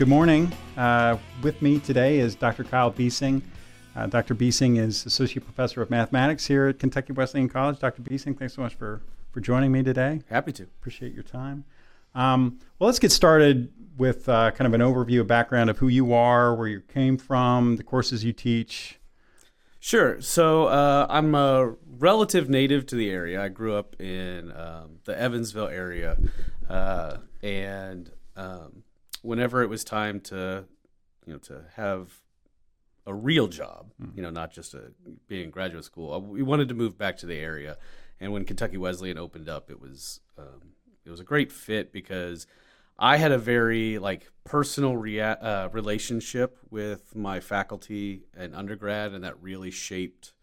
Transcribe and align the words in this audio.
good 0.00 0.08
morning. 0.08 0.50
Uh, 0.78 1.18
with 1.42 1.60
me 1.60 1.78
today 1.78 2.20
is 2.20 2.34
Dr. 2.34 2.64
Kyle 2.64 2.90
Biesing. 2.90 3.42
Uh, 3.94 4.06
Dr. 4.06 4.34
Biesing 4.34 4.78
is 4.78 5.04
Associate 5.04 5.44
Professor 5.44 5.82
of 5.82 5.90
Mathematics 5.90 6.46
here 6.46 6.68
at 6.68 6.78
Kentucky 6.78 7.12
Wesleyan 7.12 7.50
College. 7.50 7.78
Dr. 7.78 8.00
Biesing, 8.00 8.38
thanks 8.38 8.54
so 8.54 8.62
much 8.62 8.74
for, 8.74 9.02
for 9.30 9.40
joining 9.40 9.70
me 9.70 9.82
today. 9.82 10.22
Happy 10.30 10.52
to. 10.52 10.62
Appreciate 10.62 11.12
your 11.12 11.22
time. 11.22 11.64
Um, 12.14 12.60
well, 12.78 12.86
let's 12.86 12.98
get 12.98 13.12
started 13.12 13.70
with 13.98 14.26
uh, 14.26 14.52
kind 14.52 14.66
of 14.66 14.72
an 14.72 14.80
overview, 14.80 15.20
a 15.20 15.24
background 15.24 15.68
of 15.68 15.76
who 15.76 15.88
you 15.88 16.14
are, 16.14 16.54
where 16.54 16.68
you 16.68 16.80
came 16.80 17.18
from, 17.18 17.76
the 17.76 17.82
courses 17.82 18.24
you 18.24 18.32
teach. 18.32 18.98
Sure. 19.80 20.18
So 20.22 20.64
uh, 20.68 21.08
I'm 21.10 21.34
a 21.34 21.74
relative 21.98 22.48
native 22.48 22.86
to 22.86 22.96
the 22.96 23.10
area. 23.10 23.42
I 23.42 23.48
grew 23.48 23.74
up 23.74 24.00
in 24.00 24.50
um, 24.52 25.00
the 25.04 25.20
Evansville 25.20 25.68
area, 25.68 26.16
uh, 26.70 27.18
and 27.42 28.10
um, 28.34 28.82
whenever 29.22 29.62
it 29.62 29.68
was 29.68 29.84
time 29.84 30.20
to, 30.20 30.64
you 31.26 31.32
know, 31.32 31.38
to 31.38 31.64
have 31.76 32.20
a 33.06 33.14
real 33.14 33.48
job, 33.48 33.92
mm. 34.00 34.14
you 34.16 34.22
know, 34.22 34.30
not 34.30 34.52
just 34.52 34.74
a, 34.74 34.92
being 35.28 35.44
in 35.44 35.50
graduate 35.50 35.84
school, 35.84 36.12
uh, 36.12 36.18
we 36.18 36.42
wanted 36.42 36.68
to 36.68 36.74
move 36.74 36.96
back 36.98 37.16
to 37.18 37.26
the 37.26 37.36
area. 37.36 37.76
And 38.20 38.32
when 38.32 38.44
Kentucky 38.44 38.76
Wesleyan 38.76 39.18
opened 39.18 39.48
up, 39.48 39.70
it 39.70 39.80
was 39.80 40.20
um, 40.38 40.74
it 41.04 41.10
was 41.10 41.20
a 41.20 41.24
great 41.24 41.50
fit 41.50 41.92
because 41.92 42.46
I 42.98 43.16
had 43.16 43.32
a 43.32 43.38
very 43.38 43.98
like 43.98 44.30
personal 44.44 44.96
rea- 44.96 45.20
uh, 45.20 45.68
relationship 45.72 46.58
with 46.70 47.16
my 47.16 47.40
faculty 47.40 48.24
and 48.36 48.54
undergrad, 48.54 49.12
and 49.12 49.24
that 49.24 49.42
really 49.42 49.70
shaped 49.70 50.34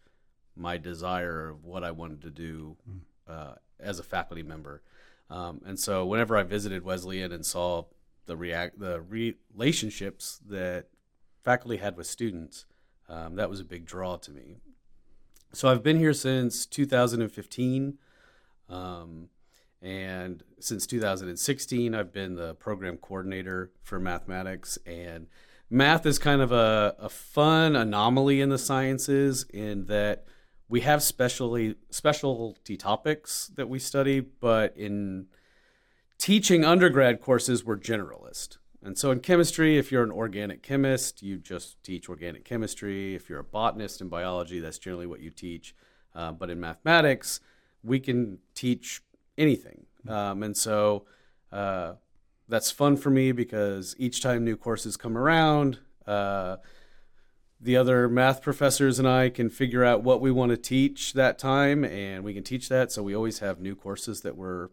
my 0.56 0.76
desire 0.76 1.48
of 1.48 1.64
what 1.64 1.84
I 1.84 1.92
wanted 1.92 2.22
to 2.22 2.30
do 2.30 2.76
hmm. 2.84 2.98
uh, 3.28 3.54
as 3.78 4.00
a 4.00 4.02
faculty 4.02 4.42
member. 4.42 4.82
Um, 5.30 5.60
and 5.64 5.78
so, 5.78 6.04
whenever 6.04 6.36
I 6.36 6.42
visited 6.42 6.82
Wesleyan 6.82 7.30
and 7.32 7.46
saw 7.46 7.84
the 8.28 8.36
react 8.36 8.78
the 8.78 9.00
re- 9.00 9.34
relationships 9.52 10.40
that 10.48 10.86
faculty 11.42 11.78
had 11.78 11.96
with 11.96 12.06
students, 12.06 12.66
um, 13.08 13.34
that 13.34 13.50
was 13.50 13.58
a 13.58 13.64
big 13.64 13.84
draw 13.84 14.16
to 14.16 14.30
me. 14.30 14.58
So 15.52 15.68
I've 15.68 15.82
been 15.82 15.98
here 15.98 16.12
since 16.12 16.66
2015. 16.66 17.98
Um, 18.68 19.30
and 19.80 20.42
since 20.60 20.86
2016, 20.86 21.94
I've 21.94 22.12
been 22.12 22.34
the 22.34 22.54
program 22.54 22.96
coordinator 22.96 23.70
for 23.82 23.98
mathematics. 23.98 24.78
And 24.84 25.28
math 25.70 26.04
is 26.04 26.18
kind 26.18 26.42
of 26.42 26.52
a, 26.52 26.96
a 26.98 27.08
fun 27.08 27.76
anomaly 27.76 28.40
in 28.40 28.50
the 28.50 28.58
sciences 28.58 29.46
in 29.52 29.86
that 29.86 30.24
we 30.68 30.82
have 30.82 31.02
specially 31.02 31.76
specialty 31.90 32.76
topics 32.76 33.50
that 33.54 33.68
we 33.68 33.78
study, 33.78 34.20
but 34.20 34.76
in 34.76 35.28
teaching 36.18 36.64
undergrad 36.64 37.20
courses, 37.20 37.64
we're 37.64 37.78
generalist. 37.78 38.58
And 38.82 38.96
so 38.96 39.10
in 39.10 39.20
chemistry, 39.20 39.78
if 39.78 39.90
you're 39.90 40.04
an 40.04 40.12
organic 40.12 40.62
chemist, 40.62 41.22
you 41.22 41.38
just 41.38 41.82
teach 41.82 42.08
organic 42.08 42.44
chemistry. 42.44 43.14
If 43.14 43.28
you're 43.28 43.40
a 43.40 43.44
botanist 43.44 44.00
in 44.00 44.08
biology, 44.08 44.60
that's 44.60 44.78
generally 44.78 45.06
what 45.06 45.20
you 45.20 45.30
teach. 45.30 45.74
Uh, 46.14 46.32
but 46.32 46.50
in 46.50 46.60
mathematics, 46.60 47.40
we 47.82 48.00
can 48.00 48.38
teach 48.54 49.02
anything. 49.36 49.86
Um, 50.06 50.42
and 50.42 50.56
so 50.56 51.06
uh, 51.52 51.94
that's 52.48 52.70
fun 52.70 52.96
for 52.96 53.10
me 53.10 53.32
because 53.32 53.94
each 53.98 54.22
time 54.22 54.44
new 54.44 54.56
courses 54.56 54.96
come 54.96 55.18
around, 55.18 55.78
uh, 56.06 56.56
the 57.60 57.76
other 57.76 58.08
math 58.08 58.40
professors 58.40 58.98
and 58.98 59.08
I 59.08 59.28
can 59.30 59.50
figure 59.50 59.84
out 59.84 60.04
what 60.04 60.20
we 60.20 60.30
want 60.30 60.50
to 60.50 60.56
teach 60.56 61.12
that 61.14 61.38
time, 61.38 61.84
and 61.84 62.22
we 62.22 62.32
can 62.32 62.44
teach 62.44 62.68
that. 62.68 62.92
So 62.92 63.02
we 63.02 63.14
always 63.14 63.40
have 63.40 63.60
new 63.60 63.74
courses 63.74 64.20
that 64.20 64.36
we're 64.36 64.68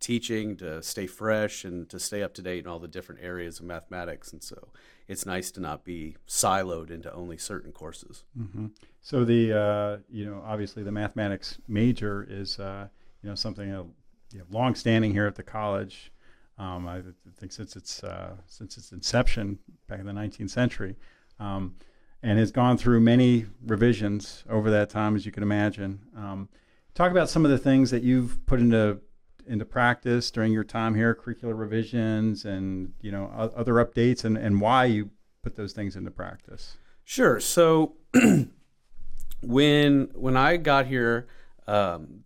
teaching 0.00 0.56
to 0.56 0.82
stay 0.82 1.06
fresh 1.06 1.64
and 1.64 1.88
to 1.88 1.98
stay 1.98 2.22
up 2.22 2.34
to 2.34 2.42
date 2.42 2.64
in 2.64 2.66
all 2.66 2.78
the 2.78 2.88
different 2.88 3.22
areas 3.22 3.58
of 3.58 3.66
mathematics. 3.66 4.32
And 4.32 4.42
so 4.42 4.68
it's 5.08 5.24
nice 5.26 5.50
to 5.52 5.60
not 5.60 5.84
be 5.84 6.16
siloed 6.28 6.90
into 6.90 7.12
only 7.12 7.38
certain 7.38 7.72
courses. 7.72 8.24
Mm-hmm. 8.38 8.66
So 9.00 9.24
the 9.24 9.58
uh, 9.58 9.96
you 10.10 10.26
know 10.26 10.42
obviously 10.44 10.82
the 10.82 10.92
mathematics 10.92 11.58
major 11.68 12.26
is 12.28 12.58
uh, 12.58 12.88
you 13.22 13.28
know 13.28 13.34
something 13.34 13.72
uh, 13.72 13.84
you 14.32 14.38
know, 14.40 14.44
long 14.50 14.74
standing 14.74 15.12
here 15.12 15.26
at 15.26 15.36
the 15.36 15.42
college. 15.42 16.12
Um, 16.58 16.88
I 16.88 17.02
think 17.38 17.52
since 17.52 17.76
its 17.76 18.02
uh, 18.02 18.36
since 18.46 18.78
its 18.78 18.92
inception 18.92 19.58
back 19.88 20.00
in 20.00 20.06
the 20.06 20.12
19th 20.12 20.50
century, 20.50 20.96
um, 21.38 21.76
and 22.22 22.38
has 22.38 22.50
gone 22.50 22.78
through 22.78 23.00
many 23.00 23.46
revisions 23.64 24.42
over 24.48 24.70
that 24.70 24.90
time, 24.90 25.14
as 25.16 25.26
you 25.26 25.32
can 25.32 25.42
imagine. 25.42 26.00
Um, 26.16 26.48
talk 26.94 27.10
about 27.10 27.28
some 27.28 27.44
of 27.44 27.50
the 27.50 27.58
things 27.58 27.90
that 27.90 28.02
you've 28.02 28.44
put 28.46 28.58
into 28.58 29.00
into 29.46 29.64
practice 29.64 30.30
during 30.30 30.52
your 30.52 30.64
time 30.64 30.94
here, 30.94 31.14
curricular 31.14 31.58
revisions, 31.58 32.44
and 32.44 32.92
you 33.00 33.10
know 33.10 33.26
other 33.56 33.74
updates, 33.74 34.24
and, 34.24 34.36
and 34.36 34.60
why 34.60 34.84
you 34.84 35.10
put 35.42 35.56
those 35.56 35.72
things 35.72 35.96
into 35.96 36.10
practice. 36.10 36.76
Sure. 37.04 37.38
So 37.38 37.94
when 39.42 40.10
when 40.14 40.36
I 40.36 40.56
got 40.56 40.86
here, 40.86 41.26
um, 41.66 42.24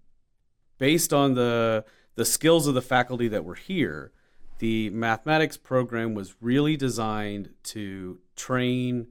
based 0.79 1.13
on 1.13 1.35
the 1.35 1.85
the 2.15 2.25
skills 2.25 2.67
of 2.67 2.75
the 2.75 2.83
faculty 2.83 3.29
that 3.29 3.45
were 3.45 3.55
here, 3.55 4.13
the 4.59 4.91
mathematics 4.91 5.57
program 5.57 6.15
was 6.15 6.35
really 6.41 6.77
designed 6.77 7.51
to 7.65 8.19
train 8.37 9.09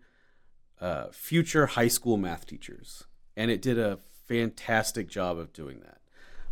uh, 0.82 1.08
future 1.12 1.68
high 1.68 1.88
school 1.88 2.18
math 2.18 2.46
teachers, 2.46 3.06
and 3.36 3.52
it 3.52 3.62
did 3.62 3.78
a 3.78 4.00
fantastic 4.28 5.08
job 5.10 5.38
of 5.38 5.54
doing 5.54 5.80
that. 5.82 6.00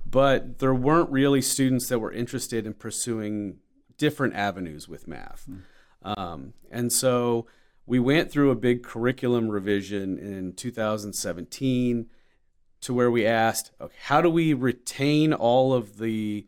But 0.09 0.59
there 0.59 0.73
weren't 0.73 1.09
really 1.09 1.41
students 1.41 1.89
that 1.89 1.99
were 1.99 2.11
interested 2.11 2.65
in 2.65 2.73
pursuing 2.73 3.57
different 3.97 4.35
avenues 4.35 4.87
with 4.87 5.07
math. 5.07 5.45
Mm. 5.49 5.61
Um, 6.17 6.53
and 6.71 6.91
so 6.91 7.47
we 7.85 7.99
went 7.99 8.31
through 8.31 8.51
a 8.51 8.55
big 8.55 8.83
curriculum 8.83 9.49
revision 9.49 10.17
in 10.17 10.53
2017 10.53 12.07
to 12.81 12.93
where 12.93 13.11
we 13.11 13.25
asked, 13.25 13.71
okay, 13.81 13.95
how 14.03 14.21
do 14.21 14.29
we 14.29 14.53
retain 14.53 15.33
all 15.33 15.73
of 15.73 15.97
the 15.97 16.45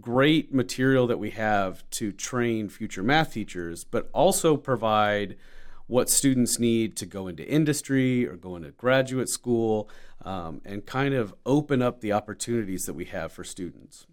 great 0.00 0.52
material 0.52 1.06
that 1.06 1.18
we 1.18 1.30
have 1.30 1.88
to 1.90 2.12
train 2.12 2.68
future 2.68 3.02
math 3.02 3.34
teachers, 3.34 3.84
but 3.84 4.08
also 4.12 4.56
provide 4.56 5.36
what 5.86 6.10
students 6.10 6.58
need 6.58 6.96
to 6.96 7.06
go 7.06 7.28
into 7.28 7.46
industry 7.46 8.26
or 8.26 8.36
go 8.36 8.56
into 8.56 8.70
graduate 8.72 9.28
school 9.28 9.88
um, 10.24 10.60
and 10.64 10.86
kind 10.86 11.14
of 11.14 11.34
open 11.44 11.80
up 11.80 12.00
the 12.00 12.12
opportunities 12.12 12.86
that 12.86 12.94
we 12.94 13.04
have 13.04 13.32
for 13.32 13.44
students. 13.44 14.06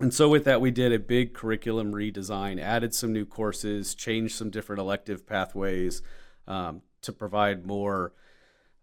And 0.00 0.14
so, 0.14 0.28
with 0.28 0.44
that, 0.46 0.62
we 0.62 0.70
did 0.70 0.92
a 0.92 0.98
big 0.98 1.34
curriculum 1.34 1.92
redesign, 1.92 2.58
added 2.58 2.94
some 2.94 3.12
new 3.12 3.26
courses, 3.26 3.94
changed 3.94 4.34
some 4.34 4.48
different 4.48 4.80
elective 4.80 5.26
pathways 5.26 6.00
um, 6.48 6.80
to 7.02 7.12
provide 7.12 7.66
more 7.66 8.14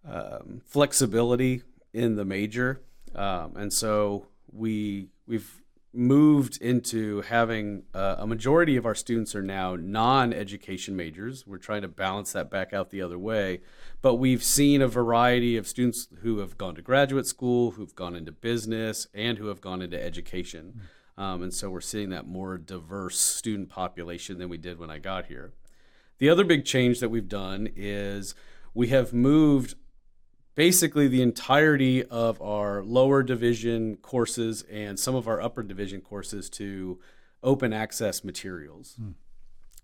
um, 0.07 0.62
flexibility 0.63 1.63
in 1.91 2.16
the 2.16 2.23
major, 2.23 2.84
um, 3.16 3.57
and 3.57 3.73
so 3.73 4.28
we 4.51 5.07
we've 5.25 5.59
moved 5.97 6.62
into 6.62 7.22
having 7.22 7.84
uh, 7.94 8.16
a 8.19 8.28
majority 8.28 8.78
of 8.78 8.85
our 8.85 8.96
students 8.96 9.35
are 9.35 9.41
now 9.41 9.75
non-education 9.75 10.96
majors. 10.96 11.46
We're 11.47 11.58
trying 11.58 11.81
to 11.81 11.88
balance 11.88 12.34
that 12.34 12.52
back 12.52 12.72
out 12.72 12.91
the 12.91 13.02
other 13.02 13.18
way, 13.18 13.62
but 14.02 14.16
we've 14.16 14.44
seen 14.44 14.81
a 14.81 14.88
variety 14.88 15.58
of 15.58 15.68
students 15.68 16.08
who 16.22 16.38
have 16.40 16.58
gone 16.58 16.75
to 16.75 16.81
graduate 16.81 17.25
school, 17.25 17.72
who've 17.72 17.96
gone 17.96 18.16
into 18.16 18.31
business, 18.31 19.08
and 19.13 19.38
who 19.38 19.47
have 19.47 19.59
gone 19.59 19.81
into 19.81 20.02
education. 20.02 20.81
Um, 21.18 21.41
and 21.41 21.53
so 21.53 21.69
we're 21.69 21.81
seeing 21.81 22.09
that 22.12 22.28
more 22.28 22.58
diverse 22.59 23.19
student 23.19 23.69
population 23.69 24.38
than 24.38 24.49
we 24.49 24.58
did 24.58 24.78
when 24.78 24.91
I 24.91 24.99
got 24.99 25.26
here. 25.26 25.53
The 26.20 26.29
other 26.29 26.44
big 26.44 26.64
change 26.64 26.99
that 26.99 27.09
we've 27.09 27.28
done 27.28 27.70
is 27.76 28.35
we 28.73 28.90
have 28.90 29.14
moved 29.14 29.76
basically 30.58 31.08
the 31.08 31.22
entirety 31.22 32.04
of 32.06 32.42
our 32.42 32.84
lower 32.84 33.22
division 33.22 33.96
courses 33.98 34.64
and 34.64 35.00
some 35.00 35.14
of 35.14 35.28
our 35.28 35.40
upper 35.40 35.62
division 35.62 36.02
courses 36.02 36.50
to 36.50 37.00
open 37.44 37.72
access 37.72 38.24
materials. 38.24 38.96
Hmm. 38.98 39.12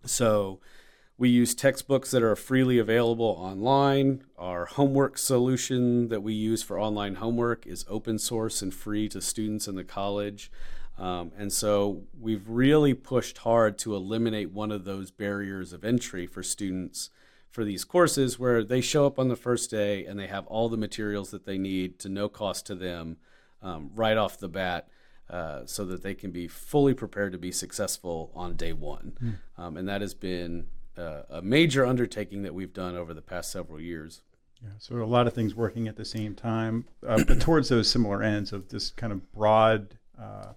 So 0.03 0.59
we 1.15 1.29
use 1.29 1.53
textbooks 1.53 2.09
that 2.09 2.23
are 2.23 2.35
freely 2.35 2.79
available 2.79 3.35
online. 3.39 4.23
Our 4.35 4.65
homework 4.65 5.19
solution 5.19 6.07
that 6.07 6.23
we 6.23 6.33
use 6.33 6.63
for 6.63 6.79
online 6.79 7.15
homework 7.15 7.67
is 7.67 7.85
open 7.87 8.17
source 8.17 8.63
and 8.63 8.73
free 8.73 9.07
to 9.09 9.21
students 9.21 9.67
in 9.67 9.75
the 9.75 9.83
college. 9.83 10.51
Um, 10.97 11.31
and 11.37 11.53
so 11.53 12.01
we've 12.19 12.49
really 12.49 12.95
pushed 12.95 13.37
hard 13.39 13.77
to 13.79 13.95
eliminate 13.95 14.51
one 14.51 14.71
of 14.71 14.85
those 14.85 15.11
barriers 15.11 15.71
of 15.71 15.85
entry 15.85 16.25
for 16.25 16.41
students 16.41 17.11
for 17.53 17.63
these 17.63 17.83
courses 17.85 18.39
where 18.39 18.63
they 18.63 18.81
show 18.81 19.05
up 19.05 19.19
on 19.19 19.27
the 19.27 19.35
first 19.35 19.69
day 19.69 20.05
and 20.05 20.19
they 20.19 20.25
have 20.25 20.47
all 20.47 20.69
the 20.69 20.77
materials 20.77 21.29
that 21.29 21.45
they 21.45 21.59
need 21.59 21.99
to 21.99 22.09
no 22.09 22.27
cost 22.27 22.65
to 22.65 22.73
them 22.73 23.17
um, 23.61 23.91
right 23.95 24.17
off 24.17 24.39
the 24.39 24.49
bat. 24.49 24.89
Uh, 25.29 25.65
so 25.65 25.85
that 25.85 26.03
they 26.03 26.13
can 26.13 26.31
be 26.31 26.49
fully 26.49 26.93
prepared 26.93 27.31
to 27.31 27.37
be 27.37 27.51
successful 27.51 28.29
on 28.35 28.55
day 28.55 28.73
one. 28.73 29.13
Mm. 29.23 29.35
Um, 29.57 29.77
and 29.77 29.87
that 29.87 30.01
has 30.01 30.13
been 30.13 30.65
uh, 30.97 31.21
a 31.29 31.41
major 31.41 31.85
undertaking 31.85 32.43
that 32.43 32.53
we've 32.53 32.73
done 32.73 32.97
over 32.97 33.13
the 33.13 33.21
past 33.21 33.49
several 33.49 33.79
years. 33.79 34.21
Yeah, 34.61 34.71
so 34.79 35.01
a 35.01 35.05
lot 35.05 35.25
of 35.25 35.33
things 35.33 35.55
working 35.55 35.87
at 35.87 35.95
the 35.95 36.05
same 36.05 36.35
time, 36.35 36.85
uh, 37.07 37.23
but 37.25 37.39
towards 37.39 37.69
those 37.69 37.89
similar 37.89 38.21
ends 38.21 38.51
of 38.51 38.67
this 38.67 38.91
kind 38.91 39.13
of 39.13 39.31
broad 39.31 39.97
uh, 40.21 40.53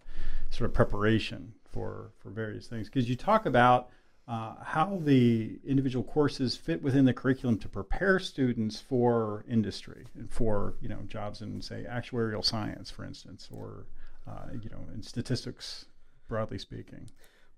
sort 0.50 0.68
of 0.68 0.74
preparation 0.74 1.54
for 1.72 2.10
for 2.18 2.30
various 2.30 2.66
things. 2.66 2.88
Because 2.88 3.08
you 3.08 3.16
talk 3.16 3.46
about 3.46 3.88
uh, 4.28 4.54
how 4.62 5.00
the 5.04 5.58
individual 5.64 6.04
courses 6.04 6.56
fit 6.56 6.82
within 6.82 7.04
the 7.04 7.12
curriculum 7.12 7.58
to 7.58 7.68
prepare 7.68 8.18
students 8.18 8.80
for 8.80 9.44
industry 9.48 10.04
and 10.16 10.30
for 10.32 10.74
you 10.80 10.88
know 10.88 10.98
jobs 11.06 11.42
in 11.42 11.62
say 11.62 11.84
actuarial 11.88 12.44
science, 12.44 12.90
for 12.90 13.04
instance, 13.04 13.48
or 13.52 13.86
uh, 14.28 14.46
you 14.60 14.68
know 14.70 14.84
in 14.92 15.02
statistics, 15.02 15.86
broadly 16.28 16.58
speaking. 16.58 17.08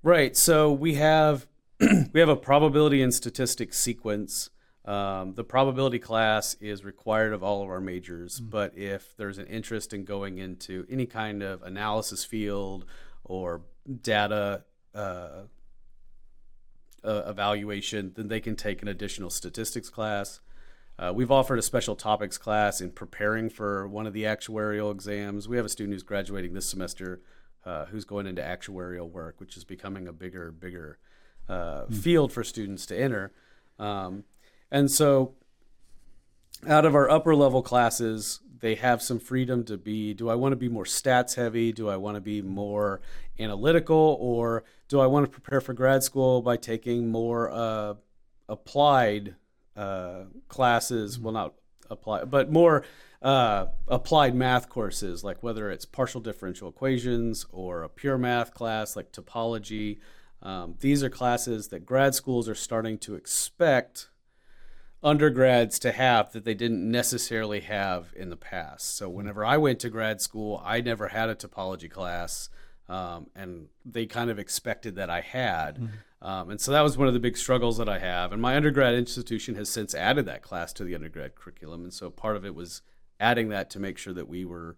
Right. 0.02 0.36
So 0.36 0.70
we 0.70 0.94
have 0.94 1.46
we 1.80 2.20
have 2.20 2.28
a 2.28 2.36
probability 2.36 3.02
and 3.02 3.14
statistics 3.14 3.78
sequence. 3.78 4.50
Um, 4.84 5.34
the 5.34 5.44
probability 5.44 5.98
class 5.98 6.54
is 6.60 6.84
required 6.84 7.32
of 7.32 7.42
all 7.42 7.62
of 7.62 7.68
our 7.68 7.80
majors, 7.80 8.40
mm-hmm. 8.40 8.50
but 8.50 8.76
if 8.76 9.16
there's 9.16 9.38
an 9.38 9.46
interest 9.46 9.94
in 9.94 10.04
going 10.04 10.38
into 10.38 10.86
any 10.90 11.06
kind 11.06 11.42
of 11.42 11.62
analysis 11.62 12.24
field 12.24 12.84
or 13.24 13.62
data 14.02 14.64
uh, 14.94 15.42
uh, 17.04 17.22
evaluation, 17.26 18.12
then 18.16 18.28
they 18.28 18.40
can 18.40 18.56
take 18.56 18.82
an 18.82 18.88
additional 18.88 19.30
statistics 19.30 19.88
class. 19.88 20.40
Uh, 20.98 21.12
we've 21.14 21.30
offered 21.30 21.58
a 21.58 21.62
special 21.62 21.94
topics 21.94 22.36
class 22.38 22.80
in 22.80 22.90
preparing 22.90 23.48
for 23.48 23.86
one 23.86 24.06
of 24.06 24.12
the 24.12 24.24
actuarial 24.24 24.90
exams. 24.90 25.48
We 25.48 25.56
have 25.56 25.66
a 25.66 25.68
student 25.68 25.94
who's 25.94 26.02
graduating 26.02 26.54
this 26.54 26.68
semester 26.68 27.20
uh, 27.64 27.86
who's 27.86 28.04
going 28.04 28.26
into 28.26 28.42
actuarial 28.42 29.08
work, 29.08 29.36
which 29.38 29.56
is 29.56 29.64
becoming 29.64 30.08
a 30.08 30.12
bigger, 30.12 30.50
bigger 30.50 30.98
mm. 31.48 31.94
field 31.94 32.32
for 32.32 32.42
students 32.42 32.86
to 32.86 32.98
enter. 32.98 33.32
Um, 33.78 34.24
and 34.70 34.90
so, 34.90 35.34
out 36.66 36.84
of 36.84 36.94
our 36.94 37.08
upper 37.08 37.34
level 37.36 37.62
classes, 37.62 38.40
they 38.60 38.74
have 38.76 39.02
some 39.02 39.18
freedom 39.18 39.64
to 39.64 39.76
be 39.76 40.14
do 40.14 40.28
I 40.28 40.34
want 40.34 40.52
to 40.52 40.56
be 40.56 40.68
more 40.68 40.84
stats 40.84 41.34
heavy? 41.34 41.72
Do 41.72 41.88
I 41.88 41.96
want 41.96 42.16
to 42.16 42.20
be 42.20 42.42
more 42.42 43.00
analytical? 43.38 44.16
Or 44.20 44.64
do 44.88 45.00
I 45.00 45.06
want 45.06 45.26
to 45.26 45.30
prepare 45.30 45.60
for 45.60 45.72
grad 45.72 46.02
school 46.02 46.42
by 46.42 46.56
taking 46.56 47.08
more 47.08 47.50
uh, 47.50 47.94
applied 48.48 49.36
uh, 49.76 50.24
classes? 50.48 51.18
Well, 51.18 51.32
not 51.32 51.54
applied, 51.90 52.30
but 52.30 52.50
more 52.50 52.84
uh, 53.22 53.66
applied 53.86 54.34
math 54.34 54.68
courses, 54.68 55.24
like 55.24 55.42
whether 55.42 55.70
it's 55.70 55.84
partial 55.84 56.20
differential 56.20 56.68
equations 56.68 57.46
or 57.50 57.82
a 57.82 57.88
pure 57.88 58.18
math 58.18 58.54
class 58.54 58.96
like 58.96 59.12
topology. 59.12 59.98
Um, 60.40 60.76
these 60.80 61.02
are 61.02 61.10
classes 61.10 61.68
that 61.68 61.84
grad 61.84 62.14
schools 62.14 62.48
are 62.48 62.54
starting 62.54 62.98
to 62.98 63.16
expect 63.16 64.08
undergrads 65.02 65.78
to 65.78 65.92
have 65.92 66.32
that 66.32 66.44
they 66.44 66.54
didn't 66.54 66.90
necessarily 66.90 67.60
have 67.60 68.12
in 68.16 68.30
the 68.30 68.36
past. 68.36 68.96
So 68.96 69.08
whenever 69.08 69.44
I 69.44 69.56
went 69.56 69.80
to 69.80 69.90
grad 69.90 70.20
school, 70.20 70.60
I 70.64 70.80
never 70.80 71.08
had 71.08 71.28
a 71.28 71.34
topology 71.34 71.90
class, 71.90 72.48
um, 72.88 73.28
and 73.36 73.68
they 73.84 74.06
kind 74.06 74.30
of 74.30 74.38
expected 74.38 74.96
that 74.96 75.10
I 75.10 75.20
had. 75.20 75.76
Mm-hmm. 75.76 76.26
Um, 76.26 76.50
and 76.50 76.60
so 76.60 76.72
that 76.72 76.80
was 76.80 76.98
one 76.98 77.06
of 77.06 77.14
the 77.14 77.20
big 77.20 77.36
struggles 77.36 77.78
that 77.78 77.88
I 77.88 78.00
have. 78.00 78.32
And 78.32 78.42
my 78.42 78.56
undergrad 78.56 78.94
institution 78.94 79.54
has 79.54 79.68
since 79.68 79.94
added 79.94 80.26
that 80.26 80.42
class 80.42 80.72
to 80.74 80.84
the 80.84 80.96
undergrad 80.96 81.36
curriculum, 81.36 81.84
and 81.84 81.92
so 81.92 82.10
part 82.10 82.36
of 82.36 82.44
it 82.44 82.54
was 82.54 82.82
adding 83.20 83.50
that 83.50 83.70
to 83.70 83.78
make 83.78 83.98
sure 83.98 84.14
that 84.14 84.28
we 84.28 84.44
were 84.44 84.76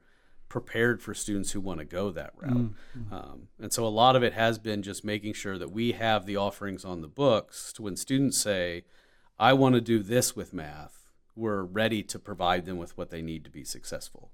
prepared 0.50 1.00
for 1.00 1.14
students 1.14 1.52
who 1.52 1.60
want 1.60 1.78
to 1.78 1.84
go 1.84 2.10
that 2.10 2.32
route. 2.36 2.72
Mm-hmm. 2.72 3.14
Um, 3.14 3.48
and 3.58 3.72
so 3.72 3.86
a 3.86 3.88
lot 3.88 4.16
of 4.16 4.22
it 4.22 4.32
has 4.32 4.58
been 4.58 4.82
just 4.82 5.04
making 5.04 5.32
sure 5.32 5.56
that 5.56 5.70
we 5.70 5.92
have 5.92 6.26
the 6.26 6.36
offerings 6.36 6.84
on 6.84 7.00
the 7.00 7.08
books 7.08 7.72
to 7.74 7.82
when 7.82 7.96
students 7.96 8.36
say, 8.36 8.82
I 9.40 9.54
want 9.54 9.74
to 9.74 9.80
do 9.80 10.02
this 10.02 10.36
with 10.36 10.52
math, 10.52 11.08
we're 11.34 11.62
ready 11.62 12.02
to 12.02 12.18
provide 12.18 12.66
them 12.66 12.76
with 12.76 12.96
what 12.98 13.08
they 13.08 13.22
need 13.22 13.42
to 13.44 13.50
be 13.50 13.64
successful. 13.64 14.30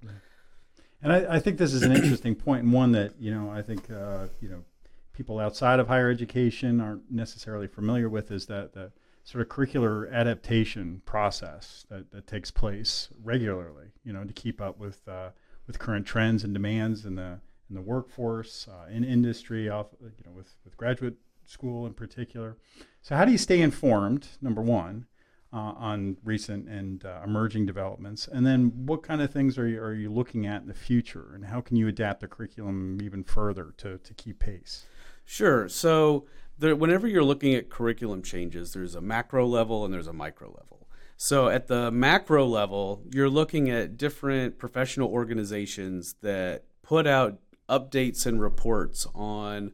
And 1.00 1.12
I, 1.12 1.36
I, 1.36 1.38
think 1.38 1.58
this 1.58 1.72
is 1.72 1.82
an 1.82 1.92
interesting 1.92 2.34
point, 2.44 2.64
and 2.64 2.72
one 2.72 2.90
that 2.92 3.12
you 3.20 3.32
know 3.32 3.48
I 3.48 3.62
think 3.62 3.88
uh, 3.88 4.26
you 4.40 4.48
know 4.48 4.64
people 5.12 5.38
outside 5.38 5.78
of 5.78 5.86
higher 5.86 6.10
education 6.10 6.80
aren't 6.80 7.08
necessarily 7.10 7.68
familiar 7.68 8.08
with 8.08 8.32
is 8.32 8.46
that 8.46 8.72
the 8.72 8.90
sort 9.22 9.42
of 9.42 9.48
curricular 9.48 10.12
adaptation 10.12 11.02
process 11.04 11.86
that, 11.88 12.10
that 12.10 12.26
takes 12.26 12.50
place 12.50 13.08
regularly. 13.22 13.86
You 14.04 14.12
know, 14.12 14.24
to 14.24 14.32
keep 14.32 14.60
up 14.60 14.76
with 14.76 15.06
uh, 15.06 15.30
with 15.68 15.78
current 15.78 16.06
trends 16.06 16.42
and 16.42 16.52
demands 16.52 17.04
in 17.04 17.14
the 17.14 17.38
in 17.68 17.76
the 17.76 17.82
workforce, 17.82 18.66
uh, 18.68 18.90
in 18.90 19.04
industry, 19.04 19.68
off 19.68 19.86
you 20.00 20.24
know 20.24 20.32
with 20.32 20.52
with 20.64 20.76
graduate 20.76 21.14
school 21.46 21.86
in 21.86 21.94
particular. 21.94 22.56
So, 23.00 23.16
how 23.16 23.24
do 23.24 23.32
you 23.32 23.38
stay 23.38 23.60
informed, 23.60 24.28
number 24.40 24.62
one, 24.62 25.06
uh, 25.52 25.56
on 25.56 26.16
recent 26.24 26.68
and 26.68 27.04
uh, 27.04 27.20
emerging 27.24 27.66
developments? 27.66 28.28
And 28.28 28.46
then, 28.46 28.72
what 28.86 29.02
kind 29.02 29.22
of 29.22 29.32
things 29.32 29.58
are 29.58 29.66
you, 29.66 29.80
are 29.80 29.94
you 29.94 30.12
looking 30.12 30.46
at 30.46 30.62
in 30.62 30.68
the 30.68 30.74
future? 30.74 31.32
And 31.34 31.46
how 31.46 31.60
can 31.60 31.76
you 31.76 31.88
adapt 31.88 32.20
the 32.20 32.28
curriculum 32.28 32.98
even 33.02 33.24
further 33.24 33.72
to, 33.78 33.98
to 33.98 34.14
keep 34.14 34.40
pace? 34.40 34.86
Sure. 35.24 35.68
So, 35.68 36.26
there, 36.58 36.74
whenever 36.74 37.06
you're 37.06 37.24
looking 37.24 37.54
at 37.54 37.70
curriculum 37.70 38.22
changes, 38.22 38.72
there's 38.72 38.94
a 38.94 39.00
macro 39.00 39.46
level 39.46 39.84
and 39.84 39.92
there's 39.92 40.06
a 40.06 40.12
micro 40.12 40.48
level. 40.48 40.88
So, 41.16 41.48
at 41.48 41.66
the 41.66 41.90
macro 41.90 42.44
level, 42.46 43.02
you're 43.12 43.30
looking 43.30 43.70
at 43.70 43.96
different 43.96 44.58
professional 44.58 45.08
organizations 45.10 46.16
that 46.22 46.64
put 46.82 47.06
out 47.06 47.38
updates 47.68 48.26
and 48.26 48.40
reports 48.40 49.06
on 49.14 49.72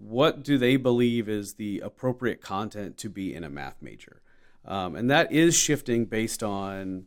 what 0.00 0.42
do 0.42 0.56
they 0.56 0.76
believe 0.76 1.28
is 1.28 1.54
the 1.54 1.80
appropriate 1.80 2.40
content 2.40 2.96
to 2.96 3.10
be 3.10 3.34
in 3.34 3.44
a 3.44 3.50
math 3.50 3.76
major? 3.82 4.22
Um, 4.64 4.96
and 4.96 5.10
that 5.10 5.30
is 5.30 5.56
shifting 5.56 6.06
based 6.06 6.42
on 6.42 7.04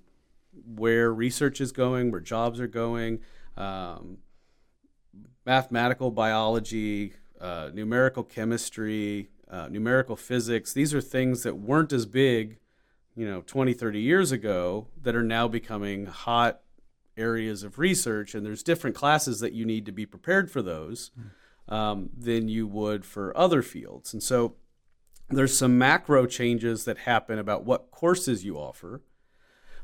where 0.75 1.12
research 1.12 1.60
is 1.60 1.72
going, 1.72 2.12
where 2.12 2.22
jobs 2.22 2.60
are 2.60 2.68
going, 2.68 3.19
um, 3.57 4.19
mathematical 5.45 6.12
biology, 6.12 7.13
uh, 7.42 7.72
numerical 7.74 8.24
chemistry, 8.24 9.30
uh, 9.50 9.68
numerical 9.69 10.16
physics. 10.16 10.72
These 10.72 10.94
are 10.94 11.01
things 11.01 11.42
that 11.44 11.57
weren't 11.57 11.92
as 11.92 12.06
big, 12.06 12.60
you 13.16 13.28
know, 13.28 13.42
20, 13.42 13.74
30 13.74 14.00
years 14.00 14.31
ago 14.31 14.88
that 15.01 15.16
are 15.16 15.24
now 15.24 15.48
becoming 15.48 16.06
hot 16.06 16.62
areas 17.18 17.63
of 17.63 17.80
research. 17.80 18.36
And 18.36 18.45
there's 18.45 18.62
different 18.62 18.95
classes 18.95 19.40
that 19.40 19.54
you 19.54 19.66
need 19.66 19.88
to 19.88 19.92
be 19.92 20.06
prepared 20.06 20.51
for 20.51 20.62
those. 20.62 21.10
Mm 21.19 21.31
um, 21.68 22.10
than 22.18 22.48
you 22.48 22.68
would 22.68 23.06
for 23.06 23.36
other 23.38 23.62
fields. 23.62 24.13
And 24.13 24.21
so 24.21 24.56
there's 25.30 25.57
some 25.57 25.78
macro 25.78 26.26
changes 26.26 26.85
that 26.85 26.99
happen 26.99 27.40
about 27.40 27.66
what 27.66 27.92
courses 27.92 28.44
you 28.44 28.57
offer. 28.57 29.02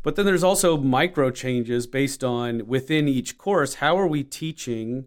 But 0.01 0.15
then 0.15 0.25
there's 0.25 0.43
also 0.43 0.77
micro 0.77 1.31
changes 1.31 1.87
based 1.87 2.23
on 2.23 2.67
within 2.67 3.07
each 3.07 3.37
course, 3.37 3.75
how 3.75 3.97
are 3.97 4.07
we 4.07 4.23
teaching 4.23 5.05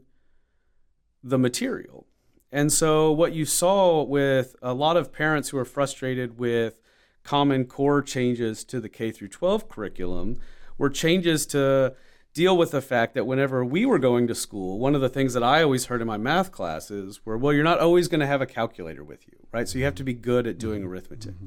the 1.22 1.38
material? 1.38 2.06
And 2.50 2.70
so, 2.70 3.10
what 3.10 3.32
you 3.32 3.46
saw 3.46 4.02
with 4.02 4.54
a 4.60 4.74
lot 4.74 4.98
of 4.98 5.10
parents 5.10 5.48
who 5.48 5.56
are 5.56 5.64
frustrated 5.64 6.38
with 6.38 6.78
Common 7.22 7.64
Core 7.64 8.02
changes 8.02 8.62
to 8.64 8.78
the 8.78 8.90
K 8.90 9.10
through 9.10 9.28
12 9.28 9.70
curriculum 9.70 10.36
were 10.76 10.90
changes 10.90 11.46
to 11.46 11.94
deal 12.34 12.56
with 12.56 12.70
the 12.70 12.80
fact 12.80 13.14
that 13.14 13.26
whenever 13.26 13.64
we 13.64 13.84
were 13.84 13.98
going 13.98 14.26
to 14.26 14.34
school, 14.34 14.78
one 14.78 14.94
of 14.94 15.00
the 15.00 15.08
things 15.08 15.34
that 15.34 15.42
I 15.42 15.62
always 15.62 15.86
heard 15.86 16.00
in 16.00 16.06
my 16.06 16.16
math 16.16 16.50
classes 16.50 17.20
were, 17.24 17.36
well, 17.36 17.52
you're 17.52 17.64
not 17.64 17.78
always 17.78 18.08
going 18.08 18.20
to 18.20 18.26
have 18.26 18.40
a 18.40 18.46
calculator 18.46 19.04
with 19.04 19.26
you, 19.26 19.34
right? 19.52 19.68
So 19.68 19.78
you 19.78 19.84
have 19.84 19.94
to 19.96 20.04
be 20.04 20.14
good 20.14 20.46
at 20.46 20.58
doing 20.58 20.80
mm-hmm. 20.80 20.92
arithmetic. 20.92 21.34
Mm-hmm. 21.34 21.46